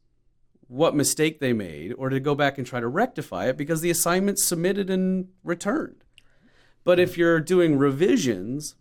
what 0.66 0.96
mistake 0.96 1.40
they 1.40 1.52
made 1.52 1.92
or 1.96 2.08
to 2.08 2.18
go 2.18 2.34
back 2.34 2.58
and 2.58 2.66
try 2.66 2.80
to 2.80 2.88
rectify 2.88 3.46
it 3.46 3.56
because 3.56 3.82
the 3.82 3.90
assignment's 3.90 4.42
submitted 4.42 4.90
and 4.90 5.28
returned. 5.44 6.02
But 6.82 6.98
if 6.98 7.16
you're 7.16 7.40
doing 7.40 7.78
revisions, 7.78 8.74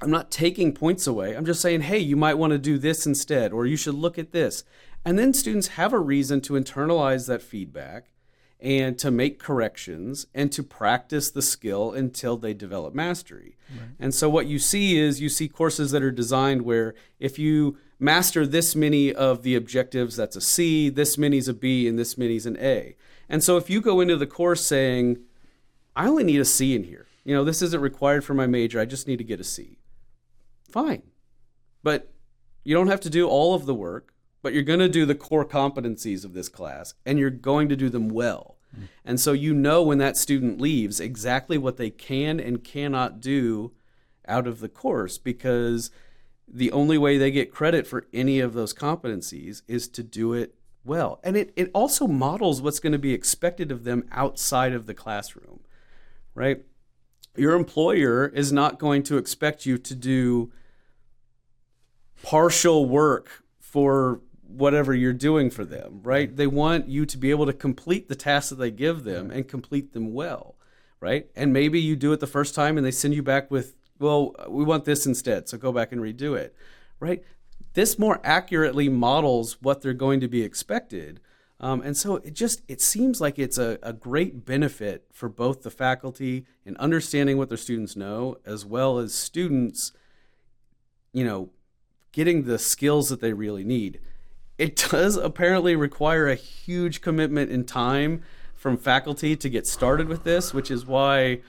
I'm 0.00 0.10
not 0.10 0.30
taking 0.30 0.72
points 0.72 1.06
away. 1.06 1.34
I'm 1.36 1.44
just 1.44 1.60
saying, 1.60 1.82
hey, 1.82 1.98
you 1.98 2.16
might 2.16 2.38
want 2.38 2.52
to 2.52 2.58
do 2.58 2.78
this 2.78 3.06
instead, 3.06 3.52
or 3.52 3.66
you 3.66 3.76
should 3.76 3.94
look 3.94 4.18
at 4.18 4.32
this. 4.32 4.64
And 5.04 5.18
then 5.18 5.34
students 5.34 5.68
have 5.68 5.92
a 5.92 5.98
reason 5.98 6.40
to 6.42 6.54
internalize 6.54 7.26
that 7.26 7.42
feedback 7.42 8.12
and 8.62 8.96
to 9.00 9.10
make 9.10 9.40
corrections 9.40 10.26
and 10.34 10.52
to 10.52 10.62
practice 10.62 11.30
the 11.30 11.42
skill 11.42 11.92
until 11.92 12.36
they 12.36 12.54
develop 12.54 12.94
mastery. 12.94 13.56
Right. 13.68 13.88
And 13.98 14.14
so 14.14 14.30
what 14.30 14.46
you 14.46 14.58
see 14.58 14.96
is 14.98 15.20
you 15.20 15.28
see 15.28 15.48
courses 15.48 15.90
that 15.90 16.02
are 16.02 16.12
designed 16.12 16.62
where 16.62 16.94
if 17.18 17.38
you 17.38 17.76
master 17.98 18.46
this 18.46 18.76
many 18.76 19.12
of 19.12 19.42
the 19.42 19.56
objectives, 19.56 20.16
that's 20.16 20.36
a 20.36 20.40
C, 20.40 20.88
this 20.88 21.18
many 21.18 21.38
is 21.38 21.48
a 21.48 21.54
B, 21.54 21.88
and 21.88 21.98
this 21.98 22.16
many 22.16 22.36
is 22.36 22.46
an 22.46 22.56
A. 22.60 22.96
And 23.28 23.42
so 23.42 23.56
if 23.56 23.68
you 23.68 23.80
go 23.80 24.00
into 24.00 24.16
the 24.16 24.26
course 24.26 24.64
saying, 24.64 25.18
I 25.96 26.06
only 26.06 26.24
need 26.24 26.40
a 26.40 26.44
C 26.44 26.76
in 26.76 26.84
here, 26.84 27.06
you 27.24 27.34
know, 27.34 27.44
this 27.44 27.62
isn't 27.62 27.80
required 27.80 28.24
for 28.24 28.34
my 28.34 28.46
major. 28.46 28.80
I 28.80 28.84
just 28.84 29.08
need 29.08 29.18
to 29.18 29.24
get 29.24 29.40
a 29.40 29.44
C. 29.44 29.78
Fine. 30.70 31.02
But 31.82 32.12
you 32.64 32.74
don't 32.74 32.88
have 32.88 33.00
to 33.00 33.10
do 33.10 33.28
all 33.28 33.54
of 33.54 33.66
the 33.66 33.74
work, 33.74 34.11
but 34.42 34.52
you're 34.52 34.62
going 34.62 34.80
to 34.80 34.88
do 34.88 35.06
the 35.06 35.14
core 35.14 35.44
competencies 35.44 36.24
of 36.24 36.34
this 36.34 36.48
class 36.48 36.94
and 37.06 37.18
you're 37.18 37.30
going 37.30 37.68
to 37.68 37.76
do 37.76 37.88
them 37.88 38.08
well. 38.08 38.58
Mm. 38.76 38.88
And 39.04 39.20
so 39.20 39.32
you 39.32 39.54
know 39.54 39.82
when 39.82 39.98
that 39.98 40.16
student 40.16 40.60
leaves 40.60 41.00
exactly 41.00 41.56
what 41.56 41.76
they 41.76 41.90
can 41.90 42.38
and 42.40 42.64
cannot 42.64 43.20
do 43.20 43.72
out 44.26 44.46
of 44.46 44.60
the 44.60 44.68
course 44.68 45.18
because 45.18 45.90
the 46.46 46.72
only 46.72 46.98
way 46.98 47.16
they 47.16 47.30
get 47.30 47.52
credit 47.52 47.86
for 47.86 48.06
any 48.12 48.40
of 48.40 48.52
those 48.52 48.74
competencies 48.74 49.62
is 49.66 49.88
to 49.88 50.02
do 50.02 50.32
it 50.32 50.54
well. 50.84 51.20
And 51.22 51.36
it, 51.36 51.52
it 51.56 51.70
also 51.72 52.06
models 52.06 52.60
what's 52.60 52.80
going 52.80 52.92
to 52.92 52.98
be 52.98 53.14
expected 53.14 53.70
of 53.70 53.84
them 53.84 54.04
outside 54.10 54.72
of 54.72 54.86
the 54.86 54.94
classroom, 54.94 55.60
right? 56.34 56.62
your 57.36 57.54
employer 57.54 58.28
is 58.28 58.52
not 58.52 58.78
going 58.78 59.02
to 59.04 59.16
expect 59.16 59.64
you 59.64 59.78
to 59.78 59.94
do 59.94 60.52
partial 62.22 62.86
work 62.86 63.44
for 63.58 64.20
whatever 64.52 64.94
you're 64.94 65.12
doing 65.12 65.50
for 65.50 65.64
them, 65.64 66.00
right? 66.02 66.34
They 66.34 66.46
want 66.46 66.88
you 66.88 67.06
to 67.06 67.18
be 67.18 67.30
able 67.30 67.46
to 67.46 67.52
complete 67.52 68.08
the 68.08 68.14
tasks 68.14 68.50
that 68.50 68.56
they 68.56 68.70
give 68.70 69.04
them 69.04 69.30
and 69.30 69.48
complete 69.48 69.92
them 69.92 70.12
well, 70.12 70.56
right? 71.00 71.26
And 71.34 71.52
maybe 71.52 71.80
you 71.80 71.96
do 71.96 72.12
it 72.12 72.20
the 72.20 72.26
first 72.26 72.54
time 72.54 72.76
and 72.76 72.86
they 72.86 72.90
send 72.90 73.14
you 73.14 73.22
back 73.22 73.50
with, 73.50 73.76
well, 73.98 74.34
we 74.48 74.64
want 74.64 74.84
this 74.84 75.06
instead, 75.06 75.48
so 75.48 75.58
go 75.58 75.72
back 75.72 75.92
and 75.92 76.00
redo 76.00 76.36
it, 76.36 76.54
right? 77.00 77.22
This 77.74 77.98
more 77.98 78.20
accurately 78.22 78.88
models 78.88 79.60
what 79.62 79.80
they're 79.80 79.94
going 79.94 80.20
to 80.20 80.28
be 80.28 80.42
expected 80.42 81.20
um, 81.62 81.80
and 81.82 81.96
so 81.96 82.16
it 82.16 82.34
just 82.34 82.60
it 82.66 82.80
seems 82.80 83.20
like 83.20 83.38
it's 83.38 83.56
a, 83.56 83.78
a 83.84 83.92
great 83.92 84.44
benefit 84.44 85.06
for 85.12 85.28
both 85.28 85.62
the 85.62 85.70
faculty 85.70 86.44
in 86.66 86.76
understanding 86.78 87.38
what 87.38 87.48
their 87.48 87.56
students 87.56 87.94
know, 87.94 88.36
as 88.44 88.66
well 88.66 88.98
as 88.98 89.14
students, 89.14 89.92
you 91.12 91.24
know, 91.24 91.50
getting 92.10 92.44
the 92.44 92.58
skills 92.58 93.08
that 93.10 93.20
they 93.20 93.32
really 93.32 93.62
need. 93.62 94.00
It 94.62 94.76
does 94.90 95.16
apparently 95.16 95.74
require 95.74 96.28
a 96.28 96.36
huge 96.36 97.00
commitment 97.00 97.50
in 97.50 97.64
time 97.64 98.22
from 98.54 98.76
faculty 98.76 99.34
to 99.34 99.48
get 99.48 99.66
started 99.66 100.06
with 100.06 100.22
this, 100.22 100.54
which 100.54 100.70
is 100.70 100.86
why 100.86 101.40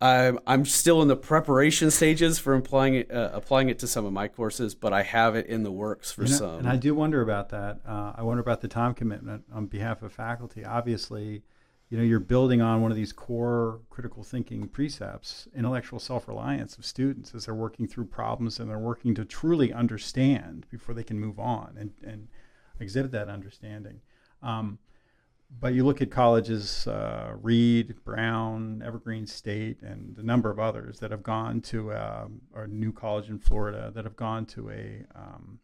I'm, 0.00 0.40
I'm 0.48 0.64
still 0.64 1.00
in 1.00 1.06
the 1.06 1.14
preparation 1.14 1.92
stages 1.92 2.40
for 2.40 2.56
applying 2.56 2.96
it, 2.96 3.12
uh, 3.12 3.30
applying 3.32 3.68
it 3.68 3.78
to 3.78 3.86
some 3.86 4.04
of 4.04 4.12
my 4.12 4.26
courses, 4.26 4.74
but 4.74 4.92
I 4.92 5.04
have 5.04 5.36
it 5.36 5.46
in 5.46 5.62
the 5.62 5.70
works 5.70 6.10
for 6.10 6.22
and 6.22 6.30
some. 6.30 6.50
I, 6.50 6.58
and 6.58 6.68
I 6.68 6.76
do 6.76 6.92
wonder 6.92 7.22
about 7.22 7.50
that. 7.50 7.78
Uh, 7.86 8.14
I 8.16 8.24
wonder 8.24 8.40
about 8.40 8.60
the 8.60 8.66
time 8.66 8.92
commitment 8.92 9.44
on 9.52 9.66
behalf 9.66 10.02
of 10.02 10.12
faculty. 10.12 10.64
Obviously, 10.64 11.44
you 11.92 11.98
know, 11.98 12.04
you're 12.04 12.20
building 12.20 12.62
on 12.62 12.80
one 12.80 12.90
of 12.90 12.96
these 12.96 13.12
core 13.12 13.82
critical 13.90 14.22
thinking 14.22 14.66
precepts, 14.66 15.46
intellectual 15.54 15.98
self-reliance 15.98 16.78
of 16.78 16.86
students 16.86 17.34
as 17.34 17.44
they're 17.44 17.54
working 17.54 17.86
through 17.86 18.06
problems 18.06 18.58
and 18.58 18.70
they're 18.70 18.78
working 18.78 19.14
to 19.14 19.26
truly 19.26 19.74
understand 19.74 20.64
before 20.70 20.94
they 20.94 21.02
can 21.02 21.20
move 21.20 21.38
on 21.38 21.76
and, 21.78 21.90
and 22.02 22.28
exhibit 22.80 23.12
that 23.12 23.28
understanding. 23.28 24.00
Um, 24.42 24.78
but 25.60 25.74
you 25.74 25.84
look 25.84 26.00
at 26.00 26.10
colleges, 26.10 26.86
uh, 26.86 27.34
Reed, 27.42 28.02
Brown, 28.06 28.82
Evergreen 28.82 29.26
State, 29.26 29.82
and 29.82 30.16
a 30.16 30.22
number 30.22 30.50
of 30.50 30.58
others 30.58 30.98
that 31.00 31.10
have 31.10 31.22
gone 31.22 31.60
to 31.60 31.92
uh, 31.92 32.26
a 32.54 32.66
new 32.68 32.94
college 32.94 33.28
in 33.28 33.38
Florida 33.38 33.92
that 33.94 34.04
have 34.04 34.16
gone 34.16 34.46
to 34.46 34.70
a, 34.70 35.04
um, 35.14 35.58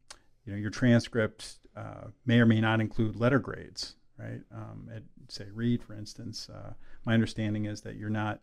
you 0.44 0.52
know, 0.52 0.58
your 0.58 0.68
transcript 0.68 1.60
uh, 1.74 2.08
may 2.26 2.38
or 2.38 2.44
may 2.44 2.60
not 2.60 2.82
include 2.82 3.16
letter 3.16 3.38
grades, 3.38 3.94
right? 4.18 4.40
Um, 4.54 4.88
at 4.94 5.02
say 5.28 5.46
Reed, 5.52 5.82
for 5.82 5.94
instance, 5.94 6.48
uh, 6.52 6.72
my 7.04 7.14
understanding 7.14 7.66
is 7.66 7.82
that 7.82 7.96
you're 7.96 8.10
not, 8.10 8.40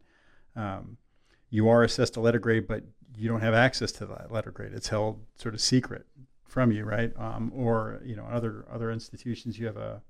um, 0.55 0.97
you 1.49 1.67
are 1.69 1.83
assessed 1.83 2.15
a 2.17 2.21
letter 2.21 2.39
grade, 2.39 2.67
but 2.67 2.83
you 3.17 3.27
don't 3.27 3.41
have 3.41 3.53
access 3.53 3.91
to 3.93 4.05
that 4.05 4.31
letter 4.31 4.51
grade. 4.51 4.73
It's 4.73 4.89
held 4.89 5.21
sort 5.35 5.53
of 5.53 5.61
secret 5.61 6.05
from 6.47 6.71
you, 6.71 6.83
right? 6.85 7.11
Um, 7.17 7.51
or 7.55 8.01
you 8.03 8.15
know, 8.15 8.25
other 8.25 8.65
other 8.71 8.91
institutions, 8.91 9.59
you 9.59 9.65
have 9.65 9.77
a 9.77 10.01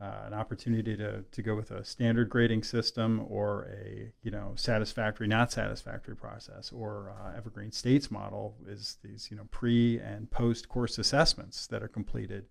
uh, 0.00 0.24
an 0.26 0.34
opportunity 0.34 0.94
to, 0.96 1.22
to 1.32 1.42
go 1.42 1.54
with 1.54 1.70
a 1.70 1.84
standard 1.84 2.28
grading 2.28 2.62
system 2.62 3.24
or 3.28 3.66
a 3.82 4.12
you 4.22 4.30
know 4.30 4.52
satisfactory 4.54 5.26
not 5.26 5.50
satisfactory 5.50 6.14
process 6.14 6.70
or 6.70 7.14
uh, 7.18 7.36
evergreen 7.36 7.72
states 7.72 8.10
model 8.10 8.54
is 8.66 8.98
these 9.02 9.28
you 9.30 9.36
know 9.36 9.46
pre 9.50 9.98
and 10.00 10.30
post 10.30 10.68
course 10.68 10.98
assessments 10.98 11.66
that 11.66 11.82
are 11.82 11.88
completed 11.88 12.44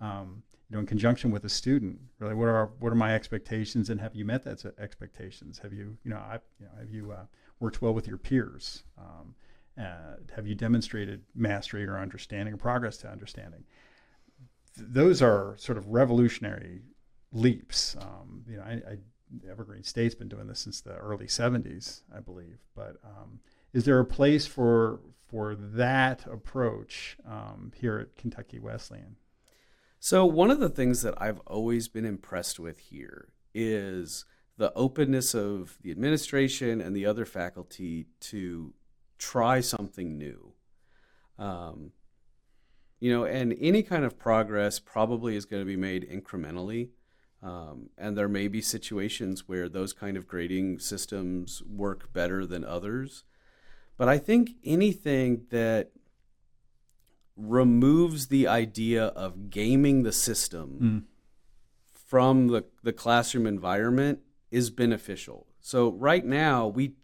um, 0.00 0.42
you 0.68 0.74
know 0.74 0.80
in 0.80 0.86
conjunction 0.86 1.30
with 1.30 1.44
a 1.44 1.48
student 1.48 1.98
really 2.18 2.34
what 2.34 2.48
are 2.48 2.70
what 2.78 2.92
are 2.92 2.96
my 2.96 3.14
expectations 3.14 3.90
and 3.90 4.00
have 4.00 4.14
you 4.14 4.24
met 4.24 4.44
those 4.44 4.66
expectations 4.78 5.58
have 5.58 5.72
you 5.72 5.96
you 6.04 6.10
know 6.10 6.18
I 6.18 6.38
you 6.60 6.66
know 6.66 6.72
have 6.78 6.90
you 6.90 7.12
uh, 7.12 7.24
worked 7.60 7.82
well 7.82 7.94
with 7.94 8.06
your 8.06 8.18
peers 8.18 8.84
um, 8.98 9.34
uh, 9.78 10.16
have 10.34 10.46
you 10.46 10.54
demonstrated 10.54 11.22
mastery 11.34 11.86
or 11.86 11.98
understanding 11.98 12.54
or 12.54 12.58
progress 12.58 12.96
to 12.98 13.08
understanding 13.08 13.64
those 14.76 15.20
are 15.22 15.56
sort 15.58 15.78
of 15.78 15.88
revolutionary 15.88 16.82
leaps. 17.32 17.96
Um, 18.00 18.44
you 18.48 18.56
know, 18.56 18.62
I, 18.62 18.72
I, 18.72 19.50
Evergreen 19.50 19.82
State's 19.82 20.14
been 20.14 20.28
doing 20.28 20.46
this 20.46 20.60
since 20.60 20.80
the 20.80 20.94
early 20.94 21.26
'70s, 21.26 22.02
I 22.14 22.20
believe. 22.20 22.58
But 22.74 22.96
um, 23.04 23.40
is 23.72 23.84
there 23.84 23.98
a 23.98 24.04
place 24.04 24.46
for 24.46 25.00
for 25.26 25.54
that 25.54 26.24
approach 26.26 27.18
um, 27.26 27.72
here 27.76 27.98
at 27.98 28.16
Kentucky 28.16 28.58
Wesleyan? 28.58 29.16
So 30.00 30.24
one 30.24 30.50
of 30.50 30.60
the 30.60 30.68
things 30.68 31.02
that 31.02 31.14
I've 31.20 31.40
always 31.40 31.88
been 31.88 32.04
impressed 32.04 32.60
with 32.60 32.78
here 32.78 33.28
is 33.52 34.24
the 34.56 34.72
openness 34.74 35.34
of 35.34 35.78
the 35.82 35.90
administration 35.90 36.80
and 36.80 36.94
the 36.94 37.06
other 37.06 37.24
faculty 37.24 38.06
to 38.20 38.74
try 39.18 39.60
something 39.60 40.16
new. 40.16 40.52
Um, 41.38 41.92
you 43.00 43.12
know, 43.12 43.24
and 43.24 43.56
any 43.60 43.82
kind 43.82 44.04
of 44.04 44.18
progress 44.18 44.78
probably 44.78 45.36
is 45.36 45.44
going 45.44 45.62
to 45.62 45.66
be 45.66 45.76
made 45.76 46.08
incrementally. 46.08 46.90
Um, 47.40 47.90
and 47.96 48.16
there 48.16 48.28
may 48.28 48.48
be 48.48 48.60
situations 48.60 49.46
where 49.46 49.68
those 49.68 49.92
kind 49.92 50.16
of 50.16 50.26
grading 50.26 50.80
systems 50.80 51.62
work 51.62 52.12
better 52.12 52.44
than 52.44 52.64
others. 52.64 53.22
But 53.96 54.08
I 54.08 54.18
think 54.18 54.50
anything 54.64 55.46
that 55.50 55.90
removes 57.38 58.26
the 58.26 58.48
idea 58.48 59.06
of 59.06 59.48
gaming 59.48 60.02
the 60.02 60.12
system 60.12 60.78
mm. 60.80 61.02
from 61.92 62.48
the, 62.48 62.64
the 62.82 62.92
classroom 62.92 63.46
environment 63.46 64.18
is 64.50 64.70
beneficial. 64.70 65.46
So 65.60 65.92
right 65.92 66.24
now 66.24 66.66
we 66.66 66.94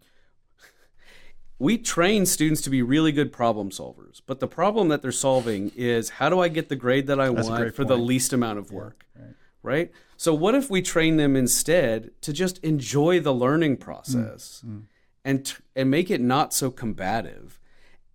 we 1.57 1.77
train 1.77 2.25
students 2.25 2.61
to 2.63 2.69
be 2.69 2.81
really 2.81 3.13
good 3.13 3.31
problem 3.31 3.69
solvers, 3.69 4.21
but 4.25 4.41
the 4.41 4.47
problem 4.47 4.89
that 4.89 5.01
they're 5.01 5.11
solving 5.11 5.71
is 5.75 6.09
how 6.09 6.27
do 6.27 6.41
I 6.41 6.49
get 6.49 6.67
the 6.67 6.75
grade 6.75 7.07
that 7.07 7.19
I 7.19 7.29
That's 7.29 7.47
want 7.47 7.73
for 7.73 7.85
point. 7.85 7.87
the 7.87 7.97
least 7.97 8.33
amount 8.33 8.59
of 8.59 8.71
work, 8.71 9.05
yeah, 9.15 9.21
right. 9.21 9.33
right. 9.63 9.91
So 10.17 10.33
what 10.33 10.53
if 10.53 10.69
we 10.69 10.81
train 10.81 11.15
them 11.15 11.35
instead 11.35 12.11
to 12.21 12.33
just 12.33 12.57
enjoy 12.57 13.21
the 13.21 13.33
learning 13.33 13.77
process 13.77 14.63
mm, 14.65 14.69
mm. 14.69 14.83
and 15.23 15.53
and 15.75 15.89
make 15.89 16.11
it 16.11 16.19
not 16.19 16.53
so 16.53 16.71
combative, 16.71 17.61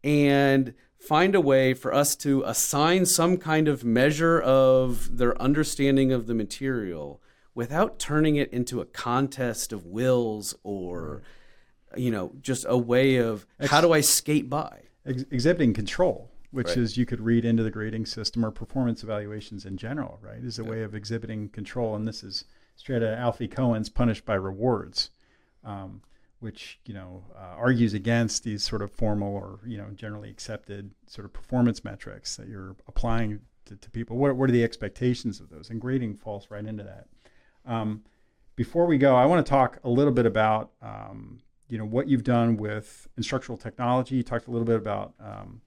and 0.04 0.74
find 1.00 1.34
a 1.34 1.40
way 1.40 1.74
for 1.74 1.92
us 1.92 2.14
to 2.16 2.42
assign 2.44 3.06
some 3.06 3.36
kind 3.36 3.68
of 3.68 3.84
measure 3.84 4.40
of 4.40 5.16
their 5.16 5.40
understanding 5.40 6.12
of 6.12 6.26
the 6.26 6.34
material 6.34 7.20
without 7.54 7.98
turning 7.98 8.36
it 8.36 8.52
into 8.52 8.80
a 8.80 8.86
contest 8.86 9.72
of 9.72 9.86
wills 9.86 10.54
or. 10.62 11.22
You 11.96 12.12
know, 12.12 12.30
just 12.40 12.64
a 12.68 12.78
way 12.78 13.16
of 13.16 13.48
how 13.68 13.80
do 13.80 13.92
I 13.92 14.00
skate 14.00 14.48
by? 14.48 14.82
Ex- 15.04 15.24
exhibiting 15.32 15.74
control, 15.74 16.30
which 16.52 16.68
right. 16.68 16.76
is 16.76 16.96
you 16.96 17.04
could 17.04 17.20
read 17.20 17.44
into 17.44 17.62
the 17.62 17.70
grading 17.70 18.06
system 18.06 18.44
or 18.44 18.52
performance 18.52 19.02
evaluations 19.02 19.64
in 19.64 19.76
general, 19.76 20.20
right? 20.22 20.38
Is 20.38 20.60
a 20.60 20.62
yeah. 20.62 20.70
way 20.70 20.82
of 20.82 20.94
exhibiting 20.94 21.48
control, 21.48 21.96
and 21.96 22.06
this 22.06 22.22
is 22.22 22.44
straight 22.76 23.02
out 23.02 23.14
of 23.14 23.18
Alfie 23.18 23.48
Kohn's 23.48 23.88
"Punished 23.88 24.24
by 24.24 24.34
Rewards," 24.34 25.10
um, 25.64 26.02
which 26.40 26.80
you 26.86 26.94
know 26.94 27.22
uh, 27.36 27.54
argues 27.56 27.94
against 27.94 28.44
these 28.44 28.64
sort 28.64 28.82
of 28.82 28.90
formal 28.90 29.34
or 29.34 29.60
you 29.66 29.78
know 29.78 29.86
generally 29.94 30.30
accepted 30.30 30.90
sort 31.06 31.24
of 31.24 31.32
performance 31.32 31.84
metrics 31.84 32.36
that 32.36 32.48
you're 32.48 32.76
applying 32.88 33.40
to, 33.66 33.76
to 33.76 33.90
people. 33.90 34.16
What, 34.16 34.36
what 34.36 34.48
are 34.50 34.52
the 34.52 34.64
expectations 34.64 35.40
of 35.40 35.50
those? 35.50 35.70
And 35.70 35.80
grading 35.80 36.16
falls 36.16 36.48
right 36.50 36.64
into 36.64 36.82
that. 36.82 37.06
Um, 37.64 38.02
before 38.56 38.86
we 38.86 38.98
go, 38.98 39.14
I 39.16 39.26
want 39.26 39.44
to 39.44 39.48
talk 39.48 39.78
a 39.84 39.88
little 39.88 40.12
bit 40.12 40.26
about 40.26 40.70
um, 40.82 41.40
you 41.68 41.78
know 41.78 41.84
what 41.84 42.08
you've 42.08 42.24
done 42.24 42.56
with 42.56 43.08
instructional 43.16 43.56
technology. 43.56 44.16
You 44.16 44.22
talked 44.22 44.48
a 44.48 44.50
little 44.50 44.66
bit 44.66 44.76
about 44.76 45.14
um, 45.20 45.60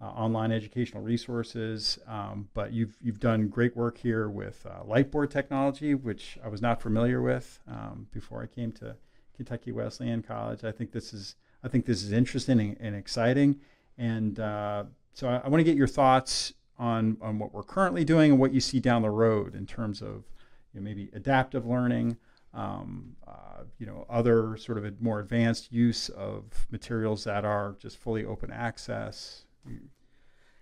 uh, 0.00 0.06
online 0.06 0.52
educational 0.52 1.02
resources, 1.02 1.98
um, 2.06 2.48
but 2.54 2.72
you've 2.72 2.96
you've 3.02 3.20
done 3.20 3.48
great 3.48 3.76
work 3.76 3.98
here 3.98 4.28
with 4.28 4.64
uh, 4.64 4.82
Lightboard 4.84 5.30
technology, 5.30 5.94
which 5.94 6.38
I 6.42 6.48
was 6.48 6.62
not 6.62 6.80
familiar 6.80 7.20
with 7.20 7.60
um, 7.68 8.06
before 8.12 8.42
I 8.42 8.46
came 8.46 8.72
to 8.72 8.96
Kentucky 9.36 9.72
Wesleyan 9.72 10.22
College. 10.22 10.64
I 10.64 10.72
think 10.72 10.92
this 10.92 11.12
is 11.12 11.36
I 11.62 11.68
think 11.68 11.84
this 11.84 12.02
is 12.02 12.12
interesting 12.12 12.76
and, 12.80 12.96
exciting, 12.96 13.60
and 13.98 14.40
uh, 14.40 14.84
so 15.12 15.28
I, 15.28 15.42
I 15.44 15.48
want 15.48 15.60
to 15.60 15.64
get 15.64 15.76
your 15.76 15.86
thoughts 15.86 16.54
on 16.78 17.16
on 17.20 17.38
what 17.38 17.52
we're 17.52 17.62
currently 17.62 18.04
doing 18.04 18.32
and 18.32 18.40
what 18.40 18.52
you 18.52 18.60
see 18.60 18.80
down 18.80 19.02
the 19.02 19.10
road 19.10 19.54
in 19.54 19.66
terms 19.66 20.00
of 20.00 20.24
you 20.72 20.80
know, 20.80 20.82
maybe 20.82 21.10
adaptive 21.12 21.66
learning 21.66 22.16
um, 22.52 23.16
uh, 23.26 23.64
you 23.78 23.86
know, 23.86 24.06
other 24.08 24.56
sort 24.56 24.78
of 24.78 24.84
a 24.84 24.92
more 25.00 25.20
advanced 25.20 25.72
use 25.72 26.08
of 26.08 26.66
materials 26.70 27.24
that 27.24 27.44
are 27.44 27.76
just 27.78 27.96
fully 27.96 28.24
open 28.24 28.50
access. 28.50 29.44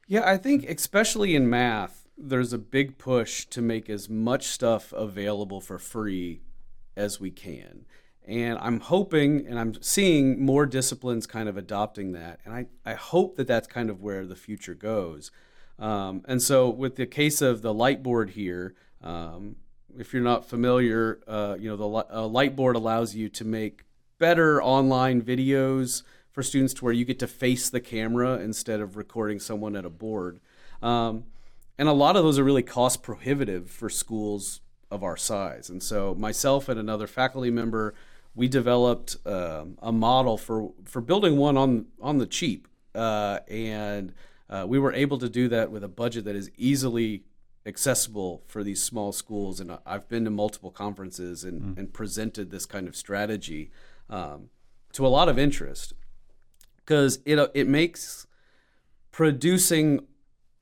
Yeah, 0.07 0.28
I 0.28 0.37
think 0.37 0.68
especially 0.68 1.35
in 1.35 1.48
math, 1.48 2.09
there's 2.16 2.52
a 2.52 2.59
big 2.59 2.98
push 2.98 3.46
to 3.46 3.62
make 3.62 3.88
as 3.88 4.09
much 4.09 4.46
stuff 4.46 4.92
available 4.92 5.61
for 5.61 5.78
free 5.78 6.40
as 6.96 7.20
we 7.20 7.31
can. 7.31 7.87
And 8.28 8.58
I'm 8.60 8.80
hoping 8.80 9.46
and 9.46 9.58
I'm 9.58 9.80
seeing 9.82 10.44
more 10.44 10.66
disciplines 10.66 11.26
kind 11.26 11.48
of 11.48 11.56
adopting 11.56 12.12
that. 12.12 12.40
And 12.44 12.54
I, 12.54 12.66
I 12.84 12.94
hope 12.94 13.36
that 13.36 13.46
that's 13.46 13.66
kind 13.66 13.88
of 13.88 14.02
where 14.02 14.26
the 14.26 14.36
future 14.36 14.74
goes. 14.74 15.30
Um, 15.78 16.22
and 16.28 16.42
so, 16.42 16.68
with 16.68 16.96
the 16.96 17.06
case 17.06 17.40
of 17.40 17.62
the 17.62 17.72
Lightboard 17.72 18.30
here, 18.30 18.74
um, 19.02 19.56
if 19.96 20.12
you're 20.12 20.22
not 20.22 20.48
familiar, 20.48 21.20
uh, 21.26 21.56
you 21.58 21.70
know 21.70 21.76
the 21.76 21.88
uh, 21.88 22.28
Lightboard 22.28 22.74
allows 22.74 23.14
you 23.14 23.28
to 23.30 23.44
make 23.44 23.84
better 24.18 24.62
online 24.62 25.22
videos 25.22 26.02
for 26.32 26.42
students 26.42 26.74
to 26.74 26.84
where 26.84 26.92
you 26.92 27.04
get 27.04 27.18
to 27.20 27.26
face 27.26 27.70
the 27.70 27.80
camera 27.80 28.38
instead 28.38 28.80
of 28.80 28.96
recording 28.96 29.38
someone 29.40 29.76
at 29.76 29.84
a 29.84 29.90
board. 29.90 30.40
Um, 30.82 31.24
and 31.78 31.88
a 31.88 31.92
lot 31.92 32.16
of 32.16 32.24
those 32.24 32.38
are 32.38 32.44
really 32.44 32.62
cost 32.62 33.02
prohibitive 33.02 33.70
for 33.70 33.88
schools 33.88 34.60
of 34.90 35.02
our 35.02 35.16
size. 35.16 35.70
And 35.70 35.82
so 35.82 36.14
myself 36.14 36.68
and 36.68 36.78
another 36.78 37.06
faculty 37.06 37.50
member, 37.50 37.94
we 38.38 38.46
developed 38.46 39.16
uh, 39.27 39.64
a 39.83 39.90
model 39.90 40.38
for 40.38 40.70
for 40.85 41.01
building 41.01 41.37
one 41.37 41.57
on 41.57 41.87
on 42.01 42.18
the 42.18 42.27
cheap, 42.27 42.68
uh, 42.94 43.40
and 43.48 44.14
uh, 44.48 44.64
we 44.66 44.79
were 44.79 44.92
able 44.92 45.18
to 45.18 45.29
do 45.29 45.48
that 45.48 45.72
with 45.72 45.83
a 45.83 45.88
budget 45.88 46.24
that 46.24 46.37
is 46.37 46.48
easily 46.57 47.24
accessible 47.66 48.44
for 48.46 48.62
these 48.62 48.81
small 48.81 49.11
schools. 49.11 49.59
And 49.59 49.77
I've 49.85 50.09
been 50.09 50.24
to 50.24 50.31
multiple 50.31 50.70
conferences 50.70 51.42
and, 51.42 51.61
mm. 51.61 51.79
and 51.79 51.92
presented 51.92 52.51
this 52.51 52.64
kind 52.64 52.87
of 52.87 52.94
strategy 52.94 53.72
um, 54.09 54.51
to 54.92 55.05
a 55.05 55.09
lot 55.09 55.29
of 55.29 55.37
interest 55.37 55.92
because 56.77 57.18
it, 57.27 57.38
it 57.55 57.66
makes 57.66 58.29
producing 59.11 60.07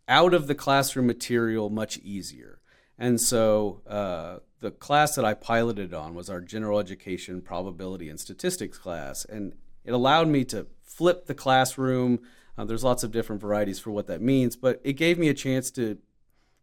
out 0.08 0.32
of 0.32 0.46
the 0.46 0.54
classroom 0.54 1.06
material 1.06 1.68
much 1.68 1.98
easier. 1.98 2.60
And 2.98 3.20
so 3.20 3.82
uh, 3.86 4.38
the 4.60 4.70
class 4.70 5.14
that 5.14 5.24
I 5.24 5.34
piloted 5.34 5.92
on 5.92 6.14
was 6.14 6.30
our 6.30 6.40
general 6.40 6.78
education 6.78 7.42
probability 7.42 8.08
and 8.08 8.18
statistics 8.18 8.78
class. 8.78 9.24
And 9.24 9.54
it 9.84 9.92
allowed 9.92 10.28
me 10.28 10.44
to 10.46 10.66
flip 10.82 11.26
the 11.26 11.34
classroom. 11.34 12.20
Uh, 12.56 12.64
there's 12.64 12.84
lots 12.84 13.02
of 13.02 13.12
different 13.12 13.42
varieties 13.42 13.78
for 13.78 13.90
what 13.90 14.06
that 14.06 14.22
means, 14.22 14.56
but 14.56 14.80
it 14.82 14.94
gave 14.94 15.18
me 15.18 15.28
a 15.28 15.34
chance 15.34 15.70
to 15.72 15.98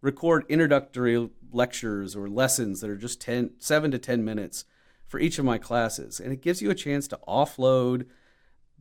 record 0.02 0.44
introductory 0.50 1.30
lectures 1.52 2.16
or 2.16 2.28
lessons 2.28 2.82
that 2.82 2.90
are 2.90 2.98
just 2.98 3.22
10, 3.22 3.52
7 3.60 3.92
to 3.92 4.00
10 4.00 4.26
minutes 4.26 4.66
for 5.08 5.20
each 5.20 5.38
of 5.38 5.46
my 5.46 5.58
classes. 5.58 6.20
And 6.20 6.34
it 6.34 6.42
gives 6.42 6.62
you 6.62 6.72
a 6.72 6.76
chance 6.76 7.08
to 7.10 7.20
offload 7.28 8.08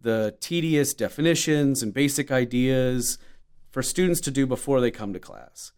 the 0.00 0.36
tedious 0.40 0.94
definitions 0.94 1.82
and 1.82 1.94
basic 1.94 2.32
ideas 2.32 3.18
for 3.70 3.82
students 3.82 4.20
to 4.22 4.30
do 4.30 4.46
before 4.46 4.80
they 4.80 4.90
come 4.90 5.12
to 5.12 5.20
class. 5.20 5.72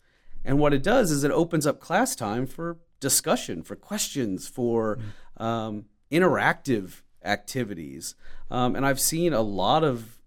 And 0.44 0.58
what 0.58 0.72
it 0.72 0.82
does 0.82 1.10
is 1.10 1.24
it 1.24 1.30
opens 1.30 1.66
up 1.66 1.80
class 1.80 2.14
time 2.16 2.46
for 2.46 2.78
discussion, 3.00 3.62
for 3.62 3.76
questions, 3.76 4.48
for 4.48 4.96
mm-hmm. 4.96 5.42
um, 5.42 5.84
interactive 6.10 7.02
activities. 7.24 8.14
Um, 8.50 8.76
and 8.76 8.86
I've 8.86 9.00
seen 9.00 9.32
a 9.32 9.40
lot 9.40 9.82
of 9.82 10.18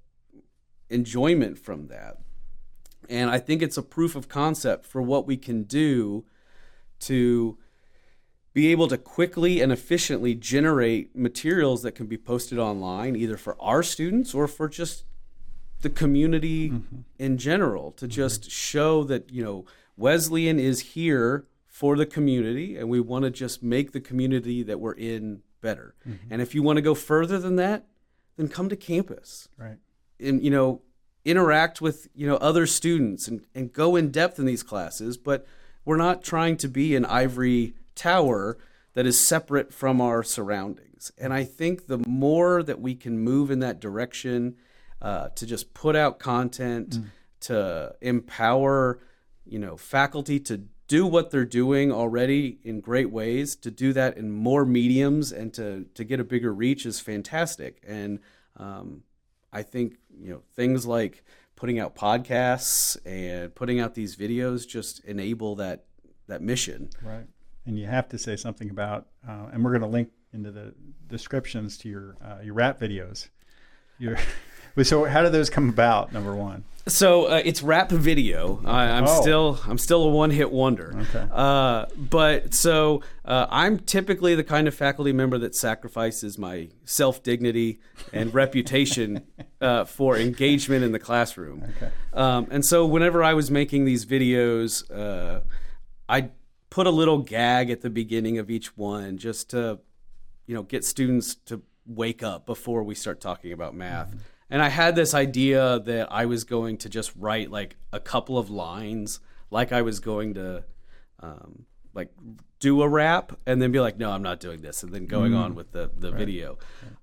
enjoyment 0.89 1.57
from 1.57 1.87
that. 1.87 2.17
And 3.09 3.29
I 3.29 3.39
think 3.39 3.61
it's 3.61 3.77
a 3.77 3.83
proof 3.83 4.15
of 4.15 4.27
concept 4.27 4.85
for 4.85 5.01
what 5.01 5.25
we 5.25 5.37
can 5.37 5.63
do 5.63 6.25
to 7.01 7.57
be 8.53 8.67
able 8.71 8.87
to 8.87 8.97
quickly 8.97 9.61
and 9.61 9.71
efficiently 9.71 10.33
generate 10.33 11.15
materials 11.15 11.83
that 11.83 11.91
can 11.91 12.07
be 12.07 12.17
posted 12.17 12.57
online, 12.57 13.15
either 13.15 13.37
for 13.37 13.55
our 13.61 13.83
students 13.83 14.33
or 14.33 14.47
for 14.47 14.67
just 14.67 15.05
the 15.81 15.89
community 15.89 16.71
mm-hmm. 16.71 17.01
in 17.19 17.37
general, 17.37 17.91
to 17.91 18.05
mm-hmm. 18.05 18.13
just 18.13 18.49
show 18.49 19.03
that, 19.03 19.31
you 19.31 19.43
know, 19.43 19.65
Wesleyan 19.95 20.59
is 20.59 20.79
here 20.79 21.45
for 21.77 21.95
the 21.95 22.07
community 22.07 22.75
and 22.75 22.89
we 22.89 22.99
want 22.99 23.23
to 23.23 23.29
just 23.29 23.61
make 23.61 23.91
the 23.91 24.01
community 24.01 24.63
that 24.63 24.79
we're 24.79 24.93
in 24.93 25.43
better. 25.61 25.93
Mm-hmm. 26.09 26.33
And 26.33 26.41
if 26.41 26.55
you 26.55 26.63
want 26.63 26.77
to 26.77 26.81
go 26.81 26.95
further 26.95 27.37
than 27.37 27.55
that, 27.57 27.85
then 28.35 28.47
come 28.47 28.67
to 28.69 28.75
campus. 28.75 29.47
Right. 29.59 29.77
And, 30.19 30.43
you 30.43 30.49
know, 30.49 30.81
interact 31.23 31.79
with, 31.79 32.07
you 32.15 32.25
know, 32.25 32.37
other 32.37 32.65
students 32.65 33.27
and, 33.27 33.45
and 33.53 33.71
go 33.71 33.95
in 33.95 34.09
depth 34.09 34.39
in 34.39 34.45
these 34.45 34.63
classes. 34.63 35.17
But 35.17 35.45
we're 35.85 35.97
not 35.97 36.23
trying 36.23 36.57
to 36.57 36.67
be 36.67 36.95
an 36.95 37.05
ivory 37.05 37.75
tower 37.93 38.57
that 38.95 39.05
is 39.05 39.23
separate 39.23 39.71
from 39.71 40.01
our 40.01 40.23
surroundings. 40.23 41.11
And 41.15 41.31
I 41.31 41.43
think 41.43 41.85
the 41.85 41.99
more 42.07 42.63
that 42.63 42.81
we 42.81 42.95
can 42.95 43.19
move 43.19 43.51
in 43.51 43.59
that 43.59 43.79
direction 43.79 44.55
uh, 44.99 45.29
to 45.35 45.45
just 45.45 45.75
put 45.75 45.95
out 45.95 46.17
content, 46.17 46.89
mm. 46.89 47.05
to 47.41 47.93
empower, 48.01 48.97
you 49.45 49.59
know, 49.59 49.77
faculty 49.77 50.39
to 50.39 50.63
do 50.87 51.05
what 51.05 51.31
they're 51.31 51.45
doing 51.45 51.91
already 51.91 52.59
in 52.63 52.79
great 52.79 53.11
ways, 53.11 53.55
to 53.57 53.71
do 53.71 53.93
that 53.93 54.17
in 54.17 54.31
more 54.31 54.65
mediums 54.65 55.31
and 55.31 55.53
to, 55.53 55.85
to 55.93 56.03
get 56.03 56.19
a 56.19 56.23
bigger 56.23 56.53
reach 56.53 56.85
is 56.85 56.99
fantastic. 56.99 57.81
And 57.85 58.19
um, 58.55 59.03
I 59.51 59.63
think, 59.63 59.97
you 60.17 60.31
know, 60.31 60.41
things 60.55 60.85
like 60.85 61.23
putting 61.55 61.79
out 61.79 61.95
podcasts 61.95 62.97
and 63.05 63.53
putting 63.53 63.79
out 63.79 63.95
these 63.95 64.15
videos 64.15 64.67
just 64.67 65.03
enable 65.05 65.55
that 65.55 65.85
that 66.27 66.41
mission. 66.41 66.89
Right 67.01 67.25
and 67.67 67.77
you 67.77 67.85
have 67.85 68.07
to 68.07 68.17
say 68.17 68.35
something 68.35 68.69
about, 68.69 69.07
uh, 69.27 69.47
and 69.51 69.63
we're 69.63 69.71
going 69.71 69.81
to 69.81 69.87
link 69.87 70.09
into 70.33 70.51
the 70.51 70.73
descriptions 71.07 71.77
to 71.77 71.89
your 71.89 72.15
uh, 72.23 72.41
your 72.41 72.53
rap 72.53 72.79
videos. 72.79 73.27
Your, 73.99 74.17
so 74.85 75.05
how 75.05 75.23
did 75.23 75.31
those 75.31 75.49
come 75.49 75.69
about? 75.69 76.13
Number 76.13 76.35
one. 76.35 76.63
So 76.87 77.25
uh, 77.25 77.41
it's 77.43 77.61
rap 77.61 77.89
video. 77.91 78.61
I, 78.65 78.85
am 78.85 79.05
oh. 79.07 79.21
still 79.21 79.59
I'm 79.67 79.77
still 79.77 80.03
a 80.03 80.09
one 80.09 80.31
hit 80.31 80.51
wonder. 80.51 80.95
Okay. 80.97 81.27
Uh, 81.31 81.85
but 81.97 82.53
so 82.53 83.01
uh, 83.25 83.45
I'm 83.49 83.79
typically 83.79 84.35
the 84.35 84.43
kind 84.43 84.67
of 84.67 84.73
faculty 84.73 85.11
member 85.11 85.37
that 85.39 85.53
sacrifices 85.53 86.37
my 86.37 86.69
self 86.85 87.23
dignity 87.23 87.79
and 88.13 88.33
reputation 88.33 89.27
uh, 89.61 89.83
for 89.83 90.17
engagement 90.17 90.85
in 90.85 90.93
the 90.93 90.99
classroom. 90.99 91.63
Okay. 91.75 91.91
Um, 92.13 92.47
and 92.51 92.63
so 92.63 92.85
whenever 92.85 93.21
I 93.21 93.33
was 93.33 93.51
making 93.51 93.83
these 93.83 94.05
videos, 94.05 94.83
I 96.09 96.29
put 96.69 96.87
a 96.87 96.91
little 96.91 97.19
gag 97.19 97.69
at 97.69 97.81
the 97.81 97.89
beginning 97.89 98.37
of 98.37 98.49
each 98.49 98.77
one 98.77 99.17
just 99.17 99.49
to, 99.49 99.79
you 100.45 100.55
know, 100.55 100.63
get 100.63 100.85
students 100.85 101.35
to 101.35 101.61
wake 101.85 102.23
up 102.23 102.45
before 102.45 102.83
we 102.83 102.95
start 102.95 103.19
talking 103.19 103.51
about 103.51 103.75
math. 103.75 104.09
Mm-hmm. 104.09 104.17
And 104.49 104.61
I 104.61 104.69
had 104.69 104.95
this 104.95 105.13
idea 105.13 105.79
that 105.79 106.11
I 106.11 106.25
was 106.25 106.43
going 106.43 106.77
to 106.77 106.89
just 106.89 107.11
write 107.17 107.51
like 107.51 107.75
a 107.91 107.99
couple 107.99 108.37
of 108.37 108.49
lines, 108.49 109.19
like 109.51 109.71
I 109.71 109.81
was 109.81 109.99
going 109.99 110.35
to, 110.35 110.63
um, 111.19 111.65
like 111.93 112.09
do 112.59 112.81
a 112.81 112.87
rap, 112.87 113.37
and 113.45 113.61
then 113.61 113.71
be 113.71 113.79
like, 113.79 113.97
no, 113.97 114.11
I'm 114.11 114.23
not 114.23 114.39
doing 114.39 114.61
this, 114.61 114.83
and 114.83 114.93
then 114.93 115.05
going 115.05 115.33
mm. 115.33 115.39
on 115.39 115.55
with 115.55 115.71
the 115.71 115.91
the 115.97 116.11
right. 116.11 116.17
video. 116.17 116.57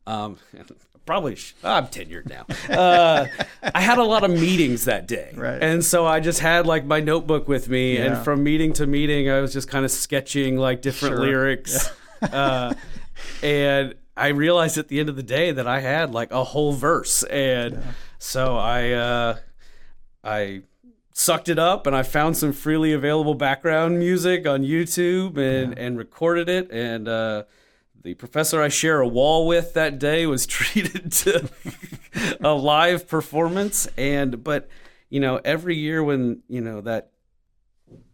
Um, 0.06 0.38
probably 1.06 1.36
sh- 1.36 1.54
I'm 1.62 1.88
tenured 1.88 2.28
now. 2.28 2.46
Uh, 2.74 3.26
I 3.62 3.80
had 3.80 3.98
a 3.98 4.04
lot 4.04 4.24
of 4.24 4.30
meetings 4.30 4.86
that 4.86 5.06
day, 5.06 5.32
right. 5.36 5.62
and 5.62 5.84
so 5.84 6.06
I 6.06 6.20
just 6.20 6.40
had 6.40 6.66
like 6.66 6.84
my 6.84 7.00
notebook 7.00 7.46
with 7.46 7.68
me, 7.68 7.98
yeah. 7.98 8.04
and 8.04 8.24
from 8.24 8.42
meeting 8.42 8.72
to 8.74 8.86
meeting, 8.86 9.28
I 9.28 9.40
was 9.40 9.52
just 9.52 9.68
kind 9.68 9.84
of 9.84 9.90
sketching 9.90 10.56
like 10.56 10.80
different 10.80 11.16
sure. 11.16 11.26
lyrics, 11.26 11.90
yeah. 12.22 12.28
uh, 12.28 12.74
and 13.42 13.94
I 14.16 14.28
realized 14.28 14.78
at 14.78 14.88
the 14.88 15.00
end 15.00 15.08
of 15.08 15.16
the 15.16 15.22
day 15.22 15.50
that 15.50 15.66
I 15.66 15.80
had 15.80 16.12
like 16.12 16.30
a 16.30 16.44
whole 16.44 16.72
verse, 16.72 17.22
and 17.24 17.74
yeah. 17.74 17.82
so 18.18 18.56
I 18.56 18.90
uh, 18.92 19.38
I 20.22 20.62
sucked 21.12 21.48
it 21.48 21.58
up 21.58 21.86
and 21.86 21.94
I 21.94 22.02
found 22.02 22.36
some 22.36 22.52
freely 22.52 22.92
available 22.92 23.34
background 23.34 23.98
music 23.98 24.46
on 24.46 24.62
YouTube 24.62 25.38
and 25.38 25.78
and 25.78 25.96
recorded 25.96 26.48
it 26.48 26.70
and 26.72 27.06
uh, 27.06 27.44
the 28.02 28.14
professor 28.14 28.60
I 28.60 28.68
share 28.68 29.00
a 29.00 29.06
wall 29.06 29.46
with 29.46 29.74
that 29.74 30.00
day 30.00 30.26
was 30.26 30.44
treated 30.48 31.12
to 31.12 31.48
a 32.40 32.52
live 32.52 33.06
performance 33.06 33.88
and 33.96 34.42
but 34.42 34.68
you 35.08 35.20
know 35.20 35.40
every 35.44 35.76
year 35.76 36.02
when 36.02 36.42
you 36.48 36.60
know 36.60 36.80
that 36.80 37.10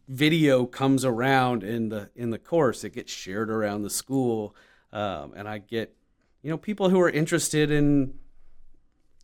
video 0.07 0.67
comes 0.67 1.03
around 1.03 1.63
in 1.63 1.89
the 1.89 2.11
in 2.15 2.29
the 2.29 2.39
course 2.39 2.85
it 2.85 2.91
gets 2.95 3.11
shared 3.11 3.51
around 3.51 3.81
the 3.81 3.91
school 3.91 4.55
um, 4.93 5.33
and 5.37 5.49
I 5.49 5.59
get 5.59 5.95
you 6.43 6.51
know 6.51 6.59
people 6.59 6.91
who 6.91 7.01
are 7.01 7.11
interested 7.11 7.71
in 7.71 8.15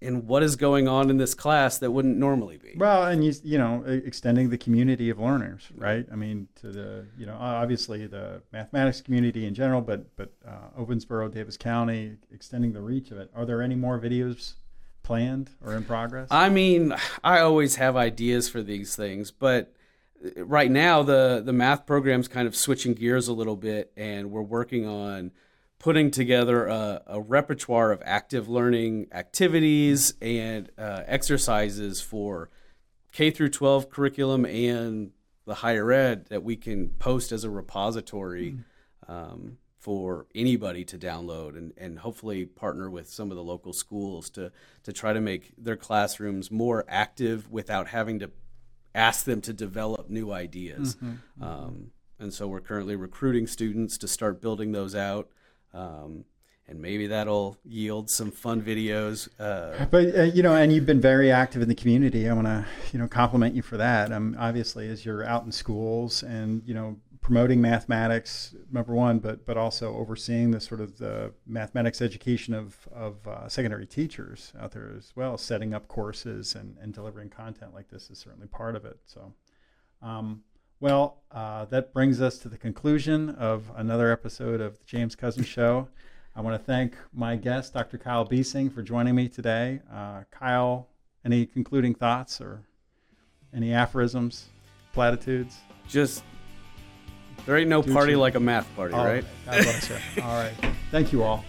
in 0.01 0.27
what 0.27 0.43
is 0.43 0.57
going 0.57 0.87
on 0.87 1.09
in 1.09 1.17
this 1.17 1.35
class 1.35 1.79
that 1.79 1.91
wouldn't 1.91 2.19
normally 2.19 2.59
be. 2.59 2.75
Well, 2.77 3.05
and 3.05 3.25
you 3.25 3.33
you 3.43 3.59
know 3.59 3.83
extending 3.87 4.51
the 4.51 4.59
community 4.59 5.11
of 5.11 5.19
learners, 5.19 5.69
right? 5.75 6.07
I 6.13 6.17
mean, 6.17 6.49
to 6.57 6.71
the 6.71 7.07
you 7.19 7.27
know 7.27 7.37
obviously 7.39 8.07
the 8.07 8.43
mathematics 8.53 9.01
community 9.01 9.47
in 9.47 9.55
general, 9.55 9.81
but 9.81 10.15
but 10.17 10.33
uh, 10.47 10.81
Owensboro, 10.81 11.31
Daviess 11.31 11.59
County, 11.59 12.17
extending 12.33 12.73
the 12.73 12.83
reach 12.83 13.11
of 13.11 13.19
it. 13.19 13.31
Are 13.35 13.47
there 13.47 13.63
any 13.63 13.75
more 13.75 13.99
videos 13.99 14.55
planned 15.03 15.51
or 15.65 15.75
in 15.75 15.85
progress? 15.85 16.29
I 16.31 16.51
mean, 16.51 16.95
I 17.25 17.41
always 17.41 17.77
have 17.77 17.97
ideas 17.97 18.49
for 18.49 18.63
these 18.63 18.97
things, 18.97 19.31
but 19.31 19.73
right 20.37 20.71
now 20.71 21.03
the 21.03 21.43
the 21.45 21.53
math 21.53 21.87
program's 21.87 22.29
kind 22.29 22.47
of 22.47 22.55
switching 22.55 22.93
gears 22.95 23.29
a 23.29 23.33
little 23.33 23.57
bit, 23.57 23.93
and 23.97 24.31
we're 24.31 24.43
working 24.43 24.87
on 24.87 25.31
putting 25.79 26.11
together 26.11 26.67
a, 26.67 27.03
a, 27.07 27.21
repertoire 27.21 27.93
of 27.93 28.03
active 28.05 28.49
learning 28.49 29.07
activities 29.13 30.15
and 30.23 30.71
uh, 30.79 31.03
exercises 31.07 32.01
for 32.01 32.51
K 33.13 33.31
through 33.31 33.51
12 33.51 33.91
curriculum 33.91 34.45
and 34.47 35.13
the 35.45 35.55
higher 35.55 35.93
ed 35.93 36.27
that 36.27 36.43
we 36.43 36.57
can 36.57 36.89
post 36.89 37.31
as 37.31 37.45
a 37.45 37.51
repository 37.51 38.53
mm-hmm. 38.53 39.13
um, 39.13 39.59
for 39.79 40.27
anybody 40.35 40.85
to 40.85 40.99
download 40.99 41.57
and, 41.57 41.73
and 41.77 42.01
hopefully 42.01 42.45
partner 42.45 42.91
with 42.91 43.09
some 43.09 43.31
of 43.31 43.37
the 43.37 43.43
local 43.43 43.73
schools 43.73 44.29
to, 44.31 44.51
to 44.83 44.93
try 44.93 45.13
to 45.13 45.21
make 45.21 45.53
their 45.57 45.77
classrooms 45.77 46.51
more 46.51 46.85
active 46.89 47.49
without 47.51 47.89
having 47.89 48.19
to 48.19 48.31
ask 48.95 49.25
them 49.25 49.41
to 49.43 49.53
develop 49.53 50.11
new 50.11 50.33
ideas. 50.33 50.97
Mm-hmm. 50.97 51.45
Um, 51.45 51.91
and 52.19 52.33
so 52.33 52.49
we're 52.49 52.61
currently 52.61 52.97
recruiting 52.97 53.47
students 53.47 53.99
to 53.99 54.09
start 54.09 54.41
building 54.41 54.73
those 54.73 54.95
out. 54.95 55.29
Um, 55.77 56.25
and 56.69 56.81
maybe 56.81 57.07
that'll 57.07 57.57
yield 57.65 58.11
some 58.11 58.31
fun 58.31 58.61
videos. 58.61 59.29
Uh, 59.39 59.85
but 59.87 60.17
uh, 60.17 60.23
you 60.23 60.43
know, 60.43 60.55
and 60.55 60.73
you've 60.73 60.87
been 60.87 61.01
very 61.01 61.31
active 61.31 61.63
in 61.63 61.69
the 61.69 61.75
community. 61.75 62.29
I 62.29 62.33
want 62.33 62.47
to 62.47 62.67
you 62.93 62.99
know 62.99 63.07
compliment 63.07 63.55
you 63.55 63.63
for 63.63 63.77
that. 63.77 64.13
Um, 64.13 64.37
obviously, 64.39 64.89
as 64.89 65.05
you're 65.05 65.25
out 65.25 65.45
in 65.45 65.53
schools 65.53 66.23
and 66.23 66.63
you 66.67 66.75
know 66.75 66.97
promoting 67.21 67.61
mathematics, 67.61 68.55
number 68.73 68.95
one, 68.95 69.19
but 69.21 69.47
but 69.47 69.57
also 69.57 69.95
overseeing 69.97 70.51
the 70.51 70.61
sort 70.61 70.81
of 70.81 70.99
the 70.99 71.33
mathematics 71.47 72.03
education 72.03 72.53
of 72.53 72.89
of 72.93 73.27
uh, 73.29 73.49
secondary 73.49 73.87
teachers 73.87 74.53
out 74.61 74.73
there 74.73 74.93
as 74.97 75.13
well, 75.15 75.39
setting 75.39 75.73
up 75.73 75.87
courses 75.87 76.57
and 76.57 76.77
and 76.81 76.93
delivering 76.93 77.29
content 77.29 77.75
like 77.75 77.89
this 77.91 78.11
is 78.11 78.19
certainly 78.19 78.49
part 78.49 78.75
of 78.77 78.85
it. 78.85 78.99
So. 79.07 79.33
Um, 80.03 80.43
well, 80.81 81.23
uh, 81.31 81.65
that 81.67 81.93
brings 81.93 82.21
us 82.21 82.39
to 82.39 82.49
the 82.49 82.57
conclusion 82.59 83.31
of 83.31 83.71
another 83.77 84.11
episode 84.13 84.61
of 84.61 84.79
the 84.79 84.85
James 84.85 85.17
Couzens 85.17 85.47
Show. 85.47 85.89
I 86.35 86.41
want 86.43 86.61
to 86.61 86.65
thank 86.65 86.95
my 87.15 87.37
guest, 87.37 87.73
Dr. 87.73 87.97
Kyle 87.99 88.27
Biesing, 88.27 88.73
for 88.73 88.83
joining 88.83 89.15
me 89.15 89.29
today. 89.29 89.81
Uh, 89.93 90.25
Kyle, 90.31 90.89
any 91.25 91.47
concluding 91.47 91.95
thoughts 91.95 92.41
or 92.41 92.63
any 93.55 93.73
aphorisms, 93.73 94.49
platitudes? 94.93 95.59
Just 95.89 96.23
there 97.47 97.57
ain't 97.57 97.71
no 97.71 97.83
party 97.83 98.17
like 98.17 98.35
a 98.35 98.41
math 98.41 98.69
party, 98.77 98.95
right? 98.95 99.25
God 99.47 99.63
bless 99.63 99.89
you. 99.89 99.97
all 100.23 100.35
right. 100.43 100.53
Thank 100.91 101.13
you 101.13 101.23
all. 101.23 101.45